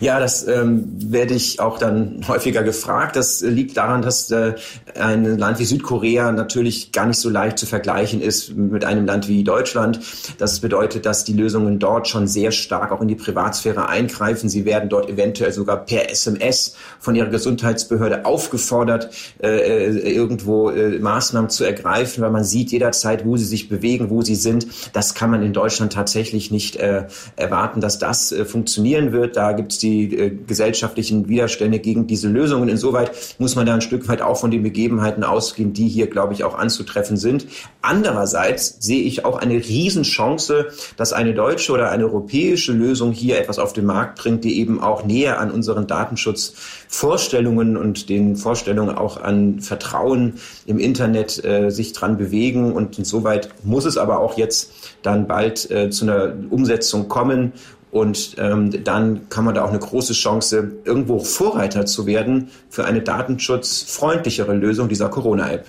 Ja, 0.00 0.18
das 0.18 0.46
ähm, 0.46 0.84
werde 1.12 1.34
ich 1.34 1.60
auch 1.60 1.78
dann 1.78 2.24
häufiger 2.26 2.62
gefragt. 2.62 3.16
Das 3.16 3.42
liegt 3.42 3.76
daran, 3.76 4.02
dass 4.02 4.30
äh, 4.30 4.54
ein 4.98 5.38
Land 5.38 5.58
wie 5.58 5.64
Südkorea 5.64 6.32
natürlich 6.32 6.92
gar 6.92 7.06
nicht 7.06 7.18
so 7.18 7.28
leicht 7.28 7.58
zu 7.58 7.66
vergleichen 7.66 8.20
ist 8.20 8.56
mit 8.56 8.84
einem 8.84 9.06
Land 9.06 9.28
wie 9.28 9.44
Deutschland. 9.44 10.00
Das 10.38 10.60
bedeutet, 10.60 11.06
dass 11.06 11.24
die 11.24 11.34
Lösungen 11.34 11.78
dort 11.78 12.08
schon 12.08 12.26
sehr 12.26 12.50
stark 12.50 12.92
auch 12.92 13.00
in 13.00 13.08
die 13.08 13.14
Privatsphäre 13.14 13.88
eingreifen. 13.88 14.48
Sie 14.48 14.64
werden 14.64 14.88
dort 14.88 15.08
eventuell 15.08 15.52
sogar 15.52 15.84
per 15.84 16.10
SMS 16.10 16.74
von 16.98 17.14
ihrer 17.14 17.28
Gesundheitsbehörde 17.28 18.24
aufgefordert, 18.24 19.10
äh, 19.42 19.48
äh, 19.48 20.14
irgendwo 20.14 20.70
äh, 20.70 20.98
Maßnahmen 20.98 21.50
zu 21.50 21.64
ergreifen, 21.64 22.22
weil 22.22 22.30
man 22.30 22.44
sieht 22.44 22.72
jederzeit, 22.72 23.24
wo 23.24 23.36
sie 23.36 23.44
sich 23.44 23.68
bewegen, 23.68 24.10
wo 24.10 24.22
sie 24.22 24.34
sind. 24.34 24.66
Das 24.92 25.14
kann 25.14 25.30
man 25.30 25.42
in 25.42 25.52
Deutschland 25.52 25.92
tatsächlich 25.92 26.50
nicht 26.50 26.76
äh, 26.76 27.04
erwarten, 27.36 27.80
dass 27.80 27.98
das 27.98 28.32
äh, 28.32 28.44
funktionieren 28.44 29.12
wird. 29.12 29.36
Da 29.36 29.49
gibt 29.52 29.72
es 29.72 29.78
die 29.78 30.14
äh, 30.14 30.36
gesellschaftlichen 30.46 31.28
Widerstände 31.28 31.78
gegen 31.78 32.06
diese 32.06 32.28
Lösungen. 32.28 32.68
Insoweit 32.68 33.12
muss 33.38 33.56
man 33.56 33.66
da 33.66 33.74
ein 33.74 33.80
Stück 33.80 34.08
weit 34.08 34.22
auch 34.22 34.36
von 34.36 34.50
den 34.50 34.62
Begebenheiten 34.62 35.24
ausgehen, 35.24 35.72
die 35.72 35.88
hier, 35.88 36.06
glaube 36.06 36.32
ich, 36.32 36.44
auch 36.44 36.56
anzutreffen 36.56 37.16
sind. 37.16 37.46
Andererseits 37.82 38.76
sehe 38.80 39.02
ich 39.02 39.24
auch 39.24 39.38
eine 39.38 39.54
Riesenchance, 39.54 40.68
dass 40.96 41.12
eine 41.12 41.34
deutsche 41.34 41.72
oder 41.72 41.90
eine 41.90 42.04
europäische 42.04 42.72
Lösung 42.72 43.12
hier 43.12 43.38
etwas 43.38 43.58
auf 43.58 43.72
den 43.72 43.86
Markt 43.86 44.20
bringt, 44.20 44.44
die 44.44 44.58
eben 44.58 44.80
auch 44.80 45.04
näher 45.04 45.40
an 45.40 45.50
unseren 45.50 45.86
Datenschutzvorstellungen 45.86 47.76
und 47.76 48.08
den 48.08 48.36
Vorstellungen 48.36 48.96
auch 48.96 49.20
an 49.20 49.60
Vertrauen 49.60 50.34
im 50.66 50.78
Internet 50.78 51.44
äh, 51.44 51.70
sich 51.70 51.92
dran 51.92 52.18
bewegen. 52.18 52.72
Und 52.72 52.98
insoweit 52.98 53.50
muss 53.64 53.84
es 53.84 53.96
aber 53.96 54.20
auch 54.20 54.36
jetzt 54.36 54.72
dann 55.02 55.26
bald 55.26 55.70
äh, 55.70 55.90
zu 55.90 56.04
einer 56.04 56.34
Umsetzung 56.50 57.08
kommen. 57.08 57.52
Und 57.90 58.36
ähm, 58.38 58.84
dann 58.84 59.28
kann 59.30 59.44
man 59.44 59.54
da 59.54 59.64
auch 59.64 59.70
eine 59.70 59.78
große 59.78 60.12
Chance, 60.12 60.72
irgendwo 60.84 61.18
Vorreiter 61.18 61.86
zu 61.86 62.06
werden 62.06 62.50
für 62.68 62.84
eine 62.84 63.02
datenschutzfreundlichere 63.02 64.54
Lösung 64.54 64.88
dieser 64.88 65.08
Corona-App. 65.08 65.66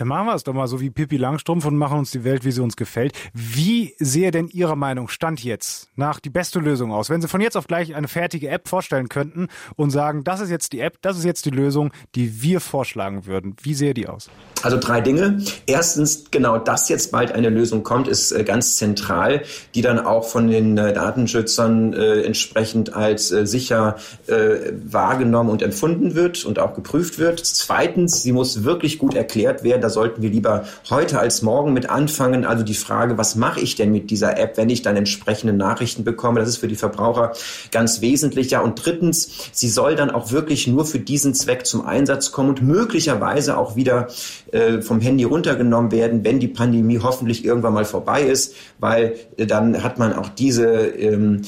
Dann 0.00 0.08
machen 0.08 0.28
wir 0.28 0.34
es 0.34 0.44
doch 0.44 0.54
mal 0.54 0.66
so 0.66 0.80
wie 0.80 0.88
Pippi 0.88 1.18
Langstrumpf 1.18 1.66
und 1.66 1.76
machen 1.76 1.98
uns 1.98 2.10
die 2.10 2.24
Welt, 2.24 2.42
wie 2.46 2.52
sie 2.52 2.62
uns 2.62 2.74
gefällt. 2.74 3.12
Wie 3.34 3.94
sehe 3.98 4.30
denn 4.30 4.48
Ihrer 4.48 4.74
Meinung 4.74 5.08
Stand 5.08 5.44
jetzt 5.44 5.90
nach 5.94 6.20
die 6.20 6.30
beste 6.30 6.58
Lösung 6.58 6.90
aus? 6.90 7.10
Wenn 7.10 7.20
Sie 7.20 7.28
von 7.28 7.42
jetzt 7.42 7.54
auf 7.54 7.66
gleich 7.66 7.94
eine 7.94 8.08
fertige 8.08 8.48
App 8.48 8.66
vorstellen 8.66 9.10
könnten 9.10 9.48
und 9.76 9.90
sagen, 9.90 10.24
das 10.24 10.40
ist 10.40 10.48
jetzt 10.48 10.72
die 10.72 10.80
App, 10.80 10.96
das 11.02 11.18
ist 11.18 11.24
jetzt 11.24 11.44
die 11.44 11.50
Lösung, 11.50 11.92
die 12.14 12.40
wir 12.40 12.60
vorschlagen 12.60 13.26
würden. 13.26 13.56
Wie 13.62 13.74
sehe 13.74 13.92
die 13.92 14.08
aus? 14.08 14.30
Also 14.62 14.78
drei 14.78 15.02
Dinge. 15.02 15.42
Erstens, 15.66 16.30
genau, 16.30 16.56
dass 16.56 16.88
jetzt 16.88 17.12
bald 17.12 17.32
eine 17.32 17.50
Lösung 17.50 17.82
kommt, 17.82 18.08
ist 18.08 18.32
äh, 18.32 18.42
ganz 18.42 18.76
zentral, 18.76 19.42
die 19.74 19.82
dann 19.82 19.98
auch 19.98 20.26
von 20.26 20.48
den 20.48 20.78
äh, 20.78 20.94
Datenschützern 20.94 21.92
äh, 21.92 22.22
entsprechend 22.22 22.94
als 22.94 23.28
sicher 23.28 23.96
wahrgenommen 24.26 25.50
und 25.50 25.62
empfunden 25.62 26.14
wird 26.14 26.44
und 26.44 26.58
auch 26.58 26.74
geprüft 26.74 27.18
wird. 27.18 27.40
Zweitens, 27.40 28.22
sie 28.22 28.32
muss 28.32 28.64
wirklich 28.64 28.98
gut 28.98 29.14
erklärt 29.14 29.62
werden. 29.62 29.82
Sollten 29.90 30.22
wir 30.22 30.30
lieber 30.30 30.64
heute 30.88 31.18
als 31.18 31.42
morgen 31.42 31.72
mit 31.72 31.90
anfangen. 31.90 32.44
Also 32.44 32.64
die 32.64 32.74
Frage, 32.74 33.18
was 33.18 33.36
mache 33.36 33.60
ich 33.60 33.74
denn 33.74 33.92
mit 33.92 34.10
dieser 34.10 34.38
App, 34.38 34.56
wenn 34.56 34.70
ich 34.70 34.82
dann 34.82 34.96
entsprechende 34.96 35.52
Nachrichten 35.52 36.04
bekomme? 36.04 36.40
Das 36.40 36.48
ist 36.48 36.58
für 36.58 36.68
die 36.68 36.76
Verbraucher 36.76 37.32
ganz 37.70 38.00
wesentlich. 38.00 38.50
Ja, 38.50 38.60
und 38.60 38.84
drittens, 38.84 39.30
sie 39.52 39.68
soll 39.68 39.96
dann 39.96 40.10
auch 40.10 40.32
wirklich 40.32 40.66
nur 40.66 40.84
für 40.84 40.98
diesen 40.98 41.34
Zweck 41.34 41.66
zum 41.66 41.84
Einsatz 41.86 42.32
kommen 42.32 42.50
und 42.50 42.62
möglicherweise 42.62 43.58
auch 43.58 43.76
wieder 43.76 44.08
äh, 44.52 44.80
vom 44.80 45.00
Handy 45.00 45.24
runtergenommen 45.24 45.92
werden, 45.92 46.24
wenn 46.24 46.40
die 46.40 46.48
Pandemie 46.48 47.00
hoffentlich 47.02 47.44
irgendwann 47.44 47.74
mal 47.74 47.84
vorbei 47.84 48.22
ist, 48.22 48.54
weil 48.78 49.16
äh, 49.36 49.46
dann 49.46 49.82
hat 49.82 49.98
man 49.98 50.12
auch 50.12 50.28
diese 50.28 50.66
ähm, 50.66 51.42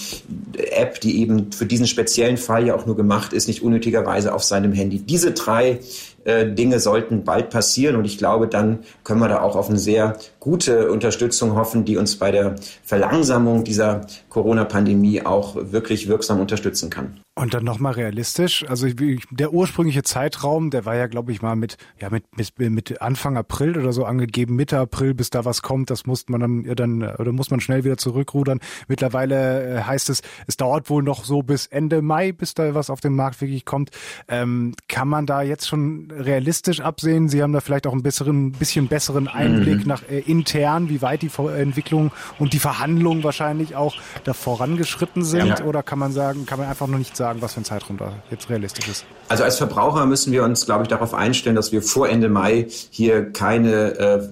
App, 0.56 1.00
die 1.00 1.20
eben 1.20 1.52
für 1.52 1.66
diesen 1.66 1.86
speziellen 1.86 2.36
Fall 2.36 2.66
ja 2.66 2.74
auch 2.74 2.86
nur 2.86 2.96
gemacht 2.96 3.32
ist, 3.32 3.48
nicht 3.48 3.62
unnötigerweise 3.62 4.34
auf 4.34 4.42
seinem 4.42 4.72
Handy. 4.72 4.98
Diese 4.98 5.32
drei 5.32 5.80
Dinge 6.24 6.78
sollten 6.80 7.24
bald 7.24 7.50
passieren 7.50 7.96
und 7.96 8.04
ich 8.04 8.18
glaube, 8.18 8.46
dann 8.46 8.80
können 9.04 9.20
wir 9.20 9.28
da 9.28 9.40
auch 9.42 9.56
auf 9.56 9.68
eine 9.68 9.78
sehr 9.78 10.16
gute 10.40 10.90
Unterstützung 10.90 11.56
hoffen, 11.56 11.84
die 11.84 11.96
uns 11.96 12.16
bei 12.16 12.30
der 12.30 12.54
Verlangsamung 12.84 13.64
dieser 13.64 14.02
Corona-Pandemie 14.28 15.22
auch 15.24 15.56
wirklich 15.56 16.08
wirksam 16.08 16.40
unterstützen 16.40 16.90
kann. 16.90 17.21
Und 17.34 17.54
dann 17.54 17.64
nochmal 17.64 17.94
realistisch. 17.94 18.62
Also 18.68 18.88
der 19.30 19.54
ursprüngliche 19.54 20.02
Zeitraum, 20.02 20.68
der 20.68 20.84
war 20.84 20.96
ja, 20.96 21.06
glaube 21.06 21.32
ich, 21.32 21.40
mal 21.40 21.56
mit, 21.56 21.78
ja, 21.98 22.10
mit, 22.10 22.24
mit, 22.36 22.58
mit 22.58 23.00
Anfang 23.00 23.38
April 23.38 23.78
oder 23.78 23.94
so 23.94 24.04
angegeben, 24.04 24.54
Mitte 24.54 24.78
April, 24.78 25.14
bis 25.14 25.30
da 25.30 25.46
was 25.46 25.62
kommt. 25.62 25.88
Das 25.88 26.04
muss 26.04 26.28
man 26.28 26.42
dann, 26.42 26.64
ja, 26.66 26.74
dann, 26.74 27.02
oder 27.02 27.32
muss 27.32 27.50
man 27.50 27.60
schnell 27.60 27.84
wieder 27.84 27.96
zurückrudern. 27.96 28.60
Mittlerweile 28.86 29.78
äh, 29.78 29.82
heißt 29.82 30.10
es, 30.10 30.20
es 30.46 30.58
dauert 30.58 30.90
wohl 30.90 31.02
noch 31.02 31.24
so 31.24 31.42
bis 31.42 31.66
Ende 31.68 32.02
Mai, 32.02 32.32
bis 32.32 32.52
da 32.52 32.74
was 32.74 32.90
auf 32.90 33.00
den 33.00 33.16
Markt 33.16 33.40
wirklich 33.40 33.64
kommt. 33.64 33.92
Ähm, 34.28 34.74
kann 34.88 35.08
man 35.08 35.24
da 35.24 35.40
jetzt 35.40 35.66
schon 35.66 36.10
realistisch 36.10 36.82
absehen? 36.82 37.30
Sie 37.30 37.42
haben 37.42 37.54
da 37.54 37.60
vielleicht 37.60 37.86
auch 37.86 37.94
ein 37.94 38.02
besseren, 38.02 38.52
bisschen 38.52 38.88
besseren 38.88 39.26
Einblick 39.26 39.80
mhm. 39.80 39.88
nach 39.88 40.02
äh, 40.10 40.18
intern, 40.18 40.90
wie 40.90 41.00
weit 41.00 41.22
die 41.22 41.30
Entwicklung 41.56 42.12
und 42.38 42.52
die 42.52 42.58
Verhandlungen 42.58 43.24
wahrscheinlich 43.24 43.74
auch 43.74 43.94
da 44.24 44.34
vorangeschritten 44.34 45.24
sind? 45.24 45.60
Ja. 45.60 45.64
Oder 45.64 45.82
kann 45.82 45.98
man 45.98 46.12
sagen, 46.12 46.44
kann 46.44 46.58
man 46.58 46.68
einfach 46.68 46.88
noch 46.88 46.98
nicht 46.98 47.16
sagen, 47.16 47.21
sagen, 47.22 47.40
was 47.40 47.54
für 47.54 47.60
ein 47.60 47.64
Zeitraum 47.64 47.98
da 47.98 48.12
jetzt 48.32 48.50
realistisch 48.50 48.88
ist? 48.88 49.04
Also 49.28 49.44
als 49.44 49.56
Verbraucher 49.56 50.06
müssen 50.06 50.32
wir 50.32 50.42
uns, 50.42 50.66
glaube 50.66 50.82
ich, 50.82 50.88
darauf 50.88 51.14
einstellen, 51.14 51.54
dass 51.54 51.70
wir 51.70 51.80
vor 51.80 52.08
Ende 52.08 52.28
Mai 52.28 52.66
hier 52.90 53.32
keine 53.32 53.70
äh, 53.98 54.28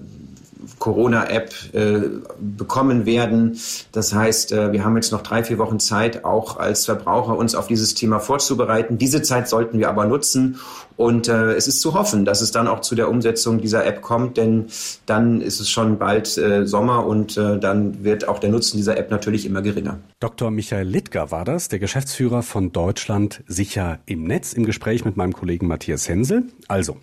Corona-App 0.81 1.53
äh, 1.73 2.01
bekommen 2.41 3.07
werden. 3.07 3.61
Das 3.93 4.13
heißt, 4.13 4.53
äh, 4.53 4.73
wir 4.73 4.85
haben 4.85 4.97
jetzt 4.97 5.13
noch 5.13 5.23
drei, 5.23 5.45
vier 5.45 5.59
Wochen 5.59 5.79
Zeit, 5.79 6.25
auch 6.25 6.57
als 6.57 6.87
Verbraucher 6.87 7.37
uns 7.37 7.55
auf 7.55 7.69
dieses 7.69 7.95
Thema 7.95 8.19
vorzubereiten. 8.19 8.99
Diese 8.99 9.23
Zeit 9.23 9.49
sollten 9.49 9.79
wir 9.79 9.91
aber 9.91 10.07
nutzen 10.07 10.59
und 10.97 11.29
äh, 11.29 11.53
es 11.53 11.69
ist 11.69 11.83
zu 11.83 11.95
hoffen, 11.95 12.25
dass 12.25 12.41
es 12.41 12.51
dann 12.51 12.67
auch 12.67 12.81
zu 12.81 12.95
der 12.95 13.11
Umsetzung 13.11 13.61
dieser 13.61 13.85
App 13.87 14.01
kommt, 14.01 14.39
denn 14.39 14.67
dann 15.05 15.43
ist 15.43 15.61
es 15.61 15.69
schon 15.69 15.99
bald 15.99 16.37
äh, 16.39 16.67
Sommer 16.67 17.07
und 17.07 17.37
äh, 17.37 17.59
dann 17.59 18.03
wird 18.03 18.27
auch 18.27 18.39
der 18.39 18.51
Nutzen 18.51 18.79
dieser 18.79 18.97
App 18.97 19.11
natürlich 19.11 19.45
immer 19.45 19.61
geringer. 19.61 19.99
Dr. 20.19 20.51
Michael 20.51 20.87
Littger 20.87 21.31
war 21.31 21.45
das, 21.45 21.69
der 21.69 21.79
Geschäftsführer 21.79 22.43
von 22.43 22.73
Deutschland 22.73 23.43
sicher 23.47 23.99
im 24.07 24.25
Netz, 24.25 24.55
im 24.55 24.65
Gespräch 24.65 25.05
mit 25.05 25.19
meinem 25.19 25.35
Kollegen 25.35 25.67
Matthias 25.67 26.09
Hensel. 26.09 26.45
Also, 26.69 26.97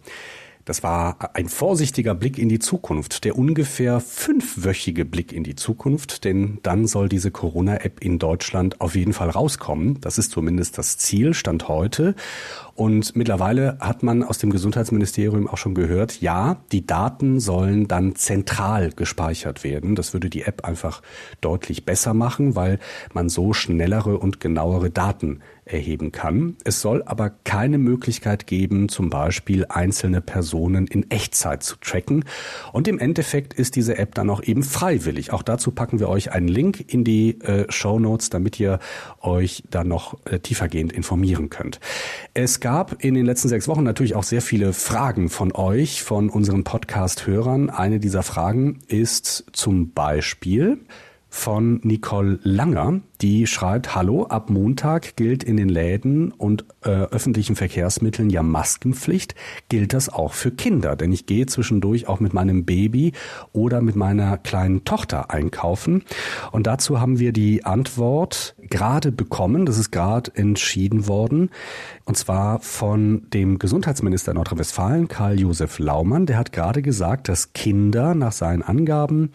das 0.67 0.83
war 0.83 1.29
ein 1.33 1.47
vorsichtiger 1.47 2.13
Blick 2.13 2.37
in 2.37 2.49
die 2.49 2.59
Zukunft, 2.59 3.23
der 3.23 3.37
ungefähr 3.37 4.01
fünfwöchige 4.01 5.05
Blick 5.05 5.31
in 5.31 5.45
die 5.45 5.55
Zukunft, 5.55 6.25
denn 6.25 6.59
dann 6.61 6.87
soll 6.87 7.07
diese 7.07 7.31
Corona-App 7.31 8.03
in 8.03 8.19
Deutschland 8.19 8.81
auf 8.81 8.95
jeden 8.95 9.13
Fall 9.13 9.29
rauskommen. 9.29 10.01
Das 10.01 10.17
ist 10.17 10.31
zumindest 10.31 10.77
das 10.77 10.97
Ziel, 10.97 11.33
Stand 11.33 11.69
heute. 11.69 12.15
Und 12.75 13.15
mittlerweile 13.15 13.77
hat 13.79 14.03
man 14.03 14.23
aus 14.23 14.39
dem 14.39 14.49
Gesundheitsministerium 14.49 15.47
auch 15.47 15.57
schon 15.57 15.73
gehört, 15.73 16.19
ja, 16.19 16.57
die 16.73 16.85
Daten 16.85 17.39
sollen 17.39 17.87
dann 17.87 18.15
zentral 18.15 18.91
gespeichert 18.91 19.63
werden. 19.63 19.95
Das 19.95 20.11
würde 20.11 20.29
die 20.29 20.41
App 20.41 20.65
einfach 20.65 21.01
deutlich 21.39 21.85
besser 21.85 22.13
machen, 22.13 22.57
weil 22.57 22.79
man 23.13 23.29
so 23.29 23.53
schnellere 23.53 24.17
und 24.17 24.41
genauere 24.41 24.89
Daten 24.89 25.39
erheben 25.67 26.11
kann. 26.11 26.55
Es 26.63 26.81
soll 26.81 27.03
aber 27.05 27.29
keine 27.29 27.77
Möglichkeit 27.77 28.47
geben, 28.47 28.89
zum 28.89 29.09
Beispiel 29.09 29.65
einzelne 29.69 30.21
Personen 30.21 30.87
in 30.87 31.09
Echtzeit 31.11 31.63
zu 31.63 31.75
tracken. 31.77 32.25
Und 32.73 32.87
im 32.87 32.99
Endeffekt 32.99 33.53
ist 33.53 33.75
diese 33.75 33.97
App 33.97 34.15
dann 34.15 34.29
auch 34.29 34.43
eben 34.43 34.63
freiwillig. 34.63 35.31
Auch 35.33 35.43
dazu 35.43 35.71
packen 35.71 35.99
wir 35.99 36.09
euch 36.09 36.31
einen 36.31 36.47
Link 36.47 36.93
in 36.93 37.03
die 37.03 37.39
äh, 37.41 37.65
Show 37.69 37.99
Notes, 37.99 38.29
damit 38.29 38.59
ihr 38.59 38.79
euch 39.21 39.63
da 39.69 39.83
noch 39.83 40.17
äh, 40.25 40.39
tiefergehend 40.39 40.93
informieren 40.93 41.49
könnt. 41.49 41.79
Es 42.33 42.59
gab 42.59 43.03
in 43.03 43.13
den 43.13 43.25
letzten 43.25 43.49
sechs 43.49 43.67
Wochen 43.67 43.83
natürlich 43.83 44.15
auch 44.15 44.23
sehr 44.23 44.41
viele 44.41 44.73
Fragen 44.73 45.29
von 45.29 45.53
euch, 45.53 46.03
von 46.03 46.29
unseren 46.29 46.63
Podcast-Hörern. 46.63 47.69
Eine 47.69 47.99
dieser 47.99 48.23
Fragen 48.23 48.79
ist 48.87 49.45
zum 49.51 49.91
Beispiel, 49.93 50.79
von 51.29 51.79
Nicole 51.83 52.39
Langer. 52.43 53.01
Die 53.21 53.47
schreibt, 53.47 53.95
hallo, 53.95 54.27
ab 54.27 54.49
Montag 54.49 55.15
gilt 55.15 55.43
in 55.43 55.57
den 55.57 55.69
Läden 55.69 56.31
und 56.31 56.65
äh, 56.83 56.89
öffentlichen 56.89 57.55
Verkehrsmitteln 57.55 58.29
ja 58.29 58.43
Maskenpflicht. 58.43 59.33
Gilt 59.69 59.93
das 59.93 60.09
auch 60.09 60.33
für 60.33 60.51
Kinder? 60.51 60.95
Denn 60.95 61.11
ich 61.11 61.25
gehe 61.25 61.47
zwischendurch 61.47 62.07
auch 62.07 62.19
mit 62.19 62.33
meinem 62.33 62.65
Baby 62.65 63.13
oder 63.53 63.81
mit 63.81 63.95
meiner 63.95 64.37
kleinen 64.37 64.85
Tochter 64.85 65.31
einkaufen. 65.31 66.03
Und 66.51 66.67
dazu 66.67 67.01
haben 67.01 67.17
wir 67.17 67.33
die 67.33 67.65
Antwort 67.65 68.55
gerade 68.69 69.11
bekommen. 69.11 69.65
Das 69.65 69.77
ist 69.77 69.91
gerade 69.91 70.31
entschieden 70.35 71.07
worden. 71.07 71.49
Und 72.05 72.17
zwar 72.17 72.59
von 72.59 73.27
dem 73.33 73.57
Gesundheitsminister 73.57 74.33
Nordrhein-Westfalen, 74.33 75.07
Karl-Josef 75.07 75.79
Laumann. 75.79 76.27
Der 76.27 76.37
hat 76.37 76.51
gerade 76.51 76.81
gesagt, 76.81 77.29
dass 77.29 77.53
Kinder 77.53 78.13
nach 78.13 78.31
seinen 78.31 78.61
Angaben 78.61 79.31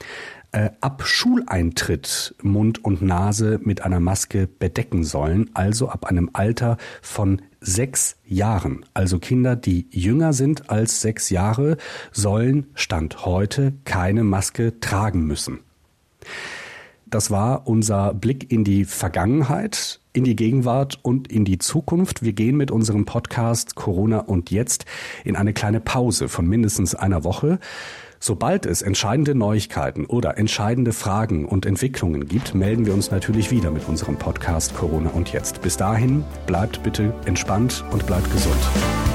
äh, 0.53 0.71
ab 0.81 1.03
Schuleintritt 1.05 2.35
Mund 2.43 2.85
und 2.85 3.03
Nase 3.03 3.59
mit 3.63 3.83
einer 3.83 4.01
Maske 4.01 4.47
bedecken 4.47 5.03
sollen, 5.03 5.51
also 5.55 5.89
ab 5.89 6.07
einem 6.07 6.31
Alter 6.35 6.77
von 7.01 7.43
sechs 7.61 8.17
Jahren. 8.25 8.85
Also 8.95 9.19
Kinder, 9.19 9.57
die 9.57 9.87
jünger 9.91 10.33
sind 10.33 10.71
als 10.71 11.01
sechs 11.01 11.31
Jahre, 11.31 11.77
sollen 12.13 12.67
Stand 12.75 13.25
heute 13.25 13.73
keine 13.85 14.25
Maske 14.25 14.79
tragen 14.81 15.27
müssen. 15.27 15.61
Das 17.07 17.31
war 17.31 17.67
unser 17.67 18.15
Blick 18.15 18.51
in 18.51 18.65
die 18.65 18.87
Vergangenheit, 18.87 20.01
in 20.15 20.25
die 20.25 20.35
Gegenwart 20.35 20.99
und 21.03 21.31
in 21.31 21.45
die 21.45 21.59
Zukunft. 21.59 22.23
Wir 22.23 22.33
gehen 22.33 22.57
mit 22.57 22.71
unserem 22.71 23.05
Podcast 23.05 23.75
Corona 23.75 24.21
und 24.21 24.51
jetzt 24.51 24.87
in 25.23 25.37
eine 25.37 25.53
kleine 25.53 25.81
Pause 25.81 26.29
von 26.29 26.47
mindestens 26.47 26.95
einer 26.95 27.23
Woche. 27.23 27.59
Sobald 28.25 28.67
es 28.67 28.83
entscheidende 28.83 29.35
Neuigkeiten 29.35 30.07
oder 30.07 30.39
entscheidende 30.39 30.93
Fragen 30.93 31.45
und 31.45 31.67
Entwicklungen 31.67 32.29
gibt, 32.29 32.55
melden 32.55 32.87
wir 32.87 32.95
uns 32.95 33.11
natürlich 33.11 33.51
wieder 33.51 33.73
mit 33.73 33.89
unserem 33.89 34.17
Podcast 34.17 34.77
Corona 34.77 35.11
und 35.11 35.33
jetzt. 35.33 35.61
Bis 35.61 35.77
dahin, 35.77 36.23
bleibt 36.47 36.85
bitte 36.85 37.13
entspannt 37.25 37.85
und 37.91 38.07
bleibt 38.07 38.31
gesund. 38.31 39.12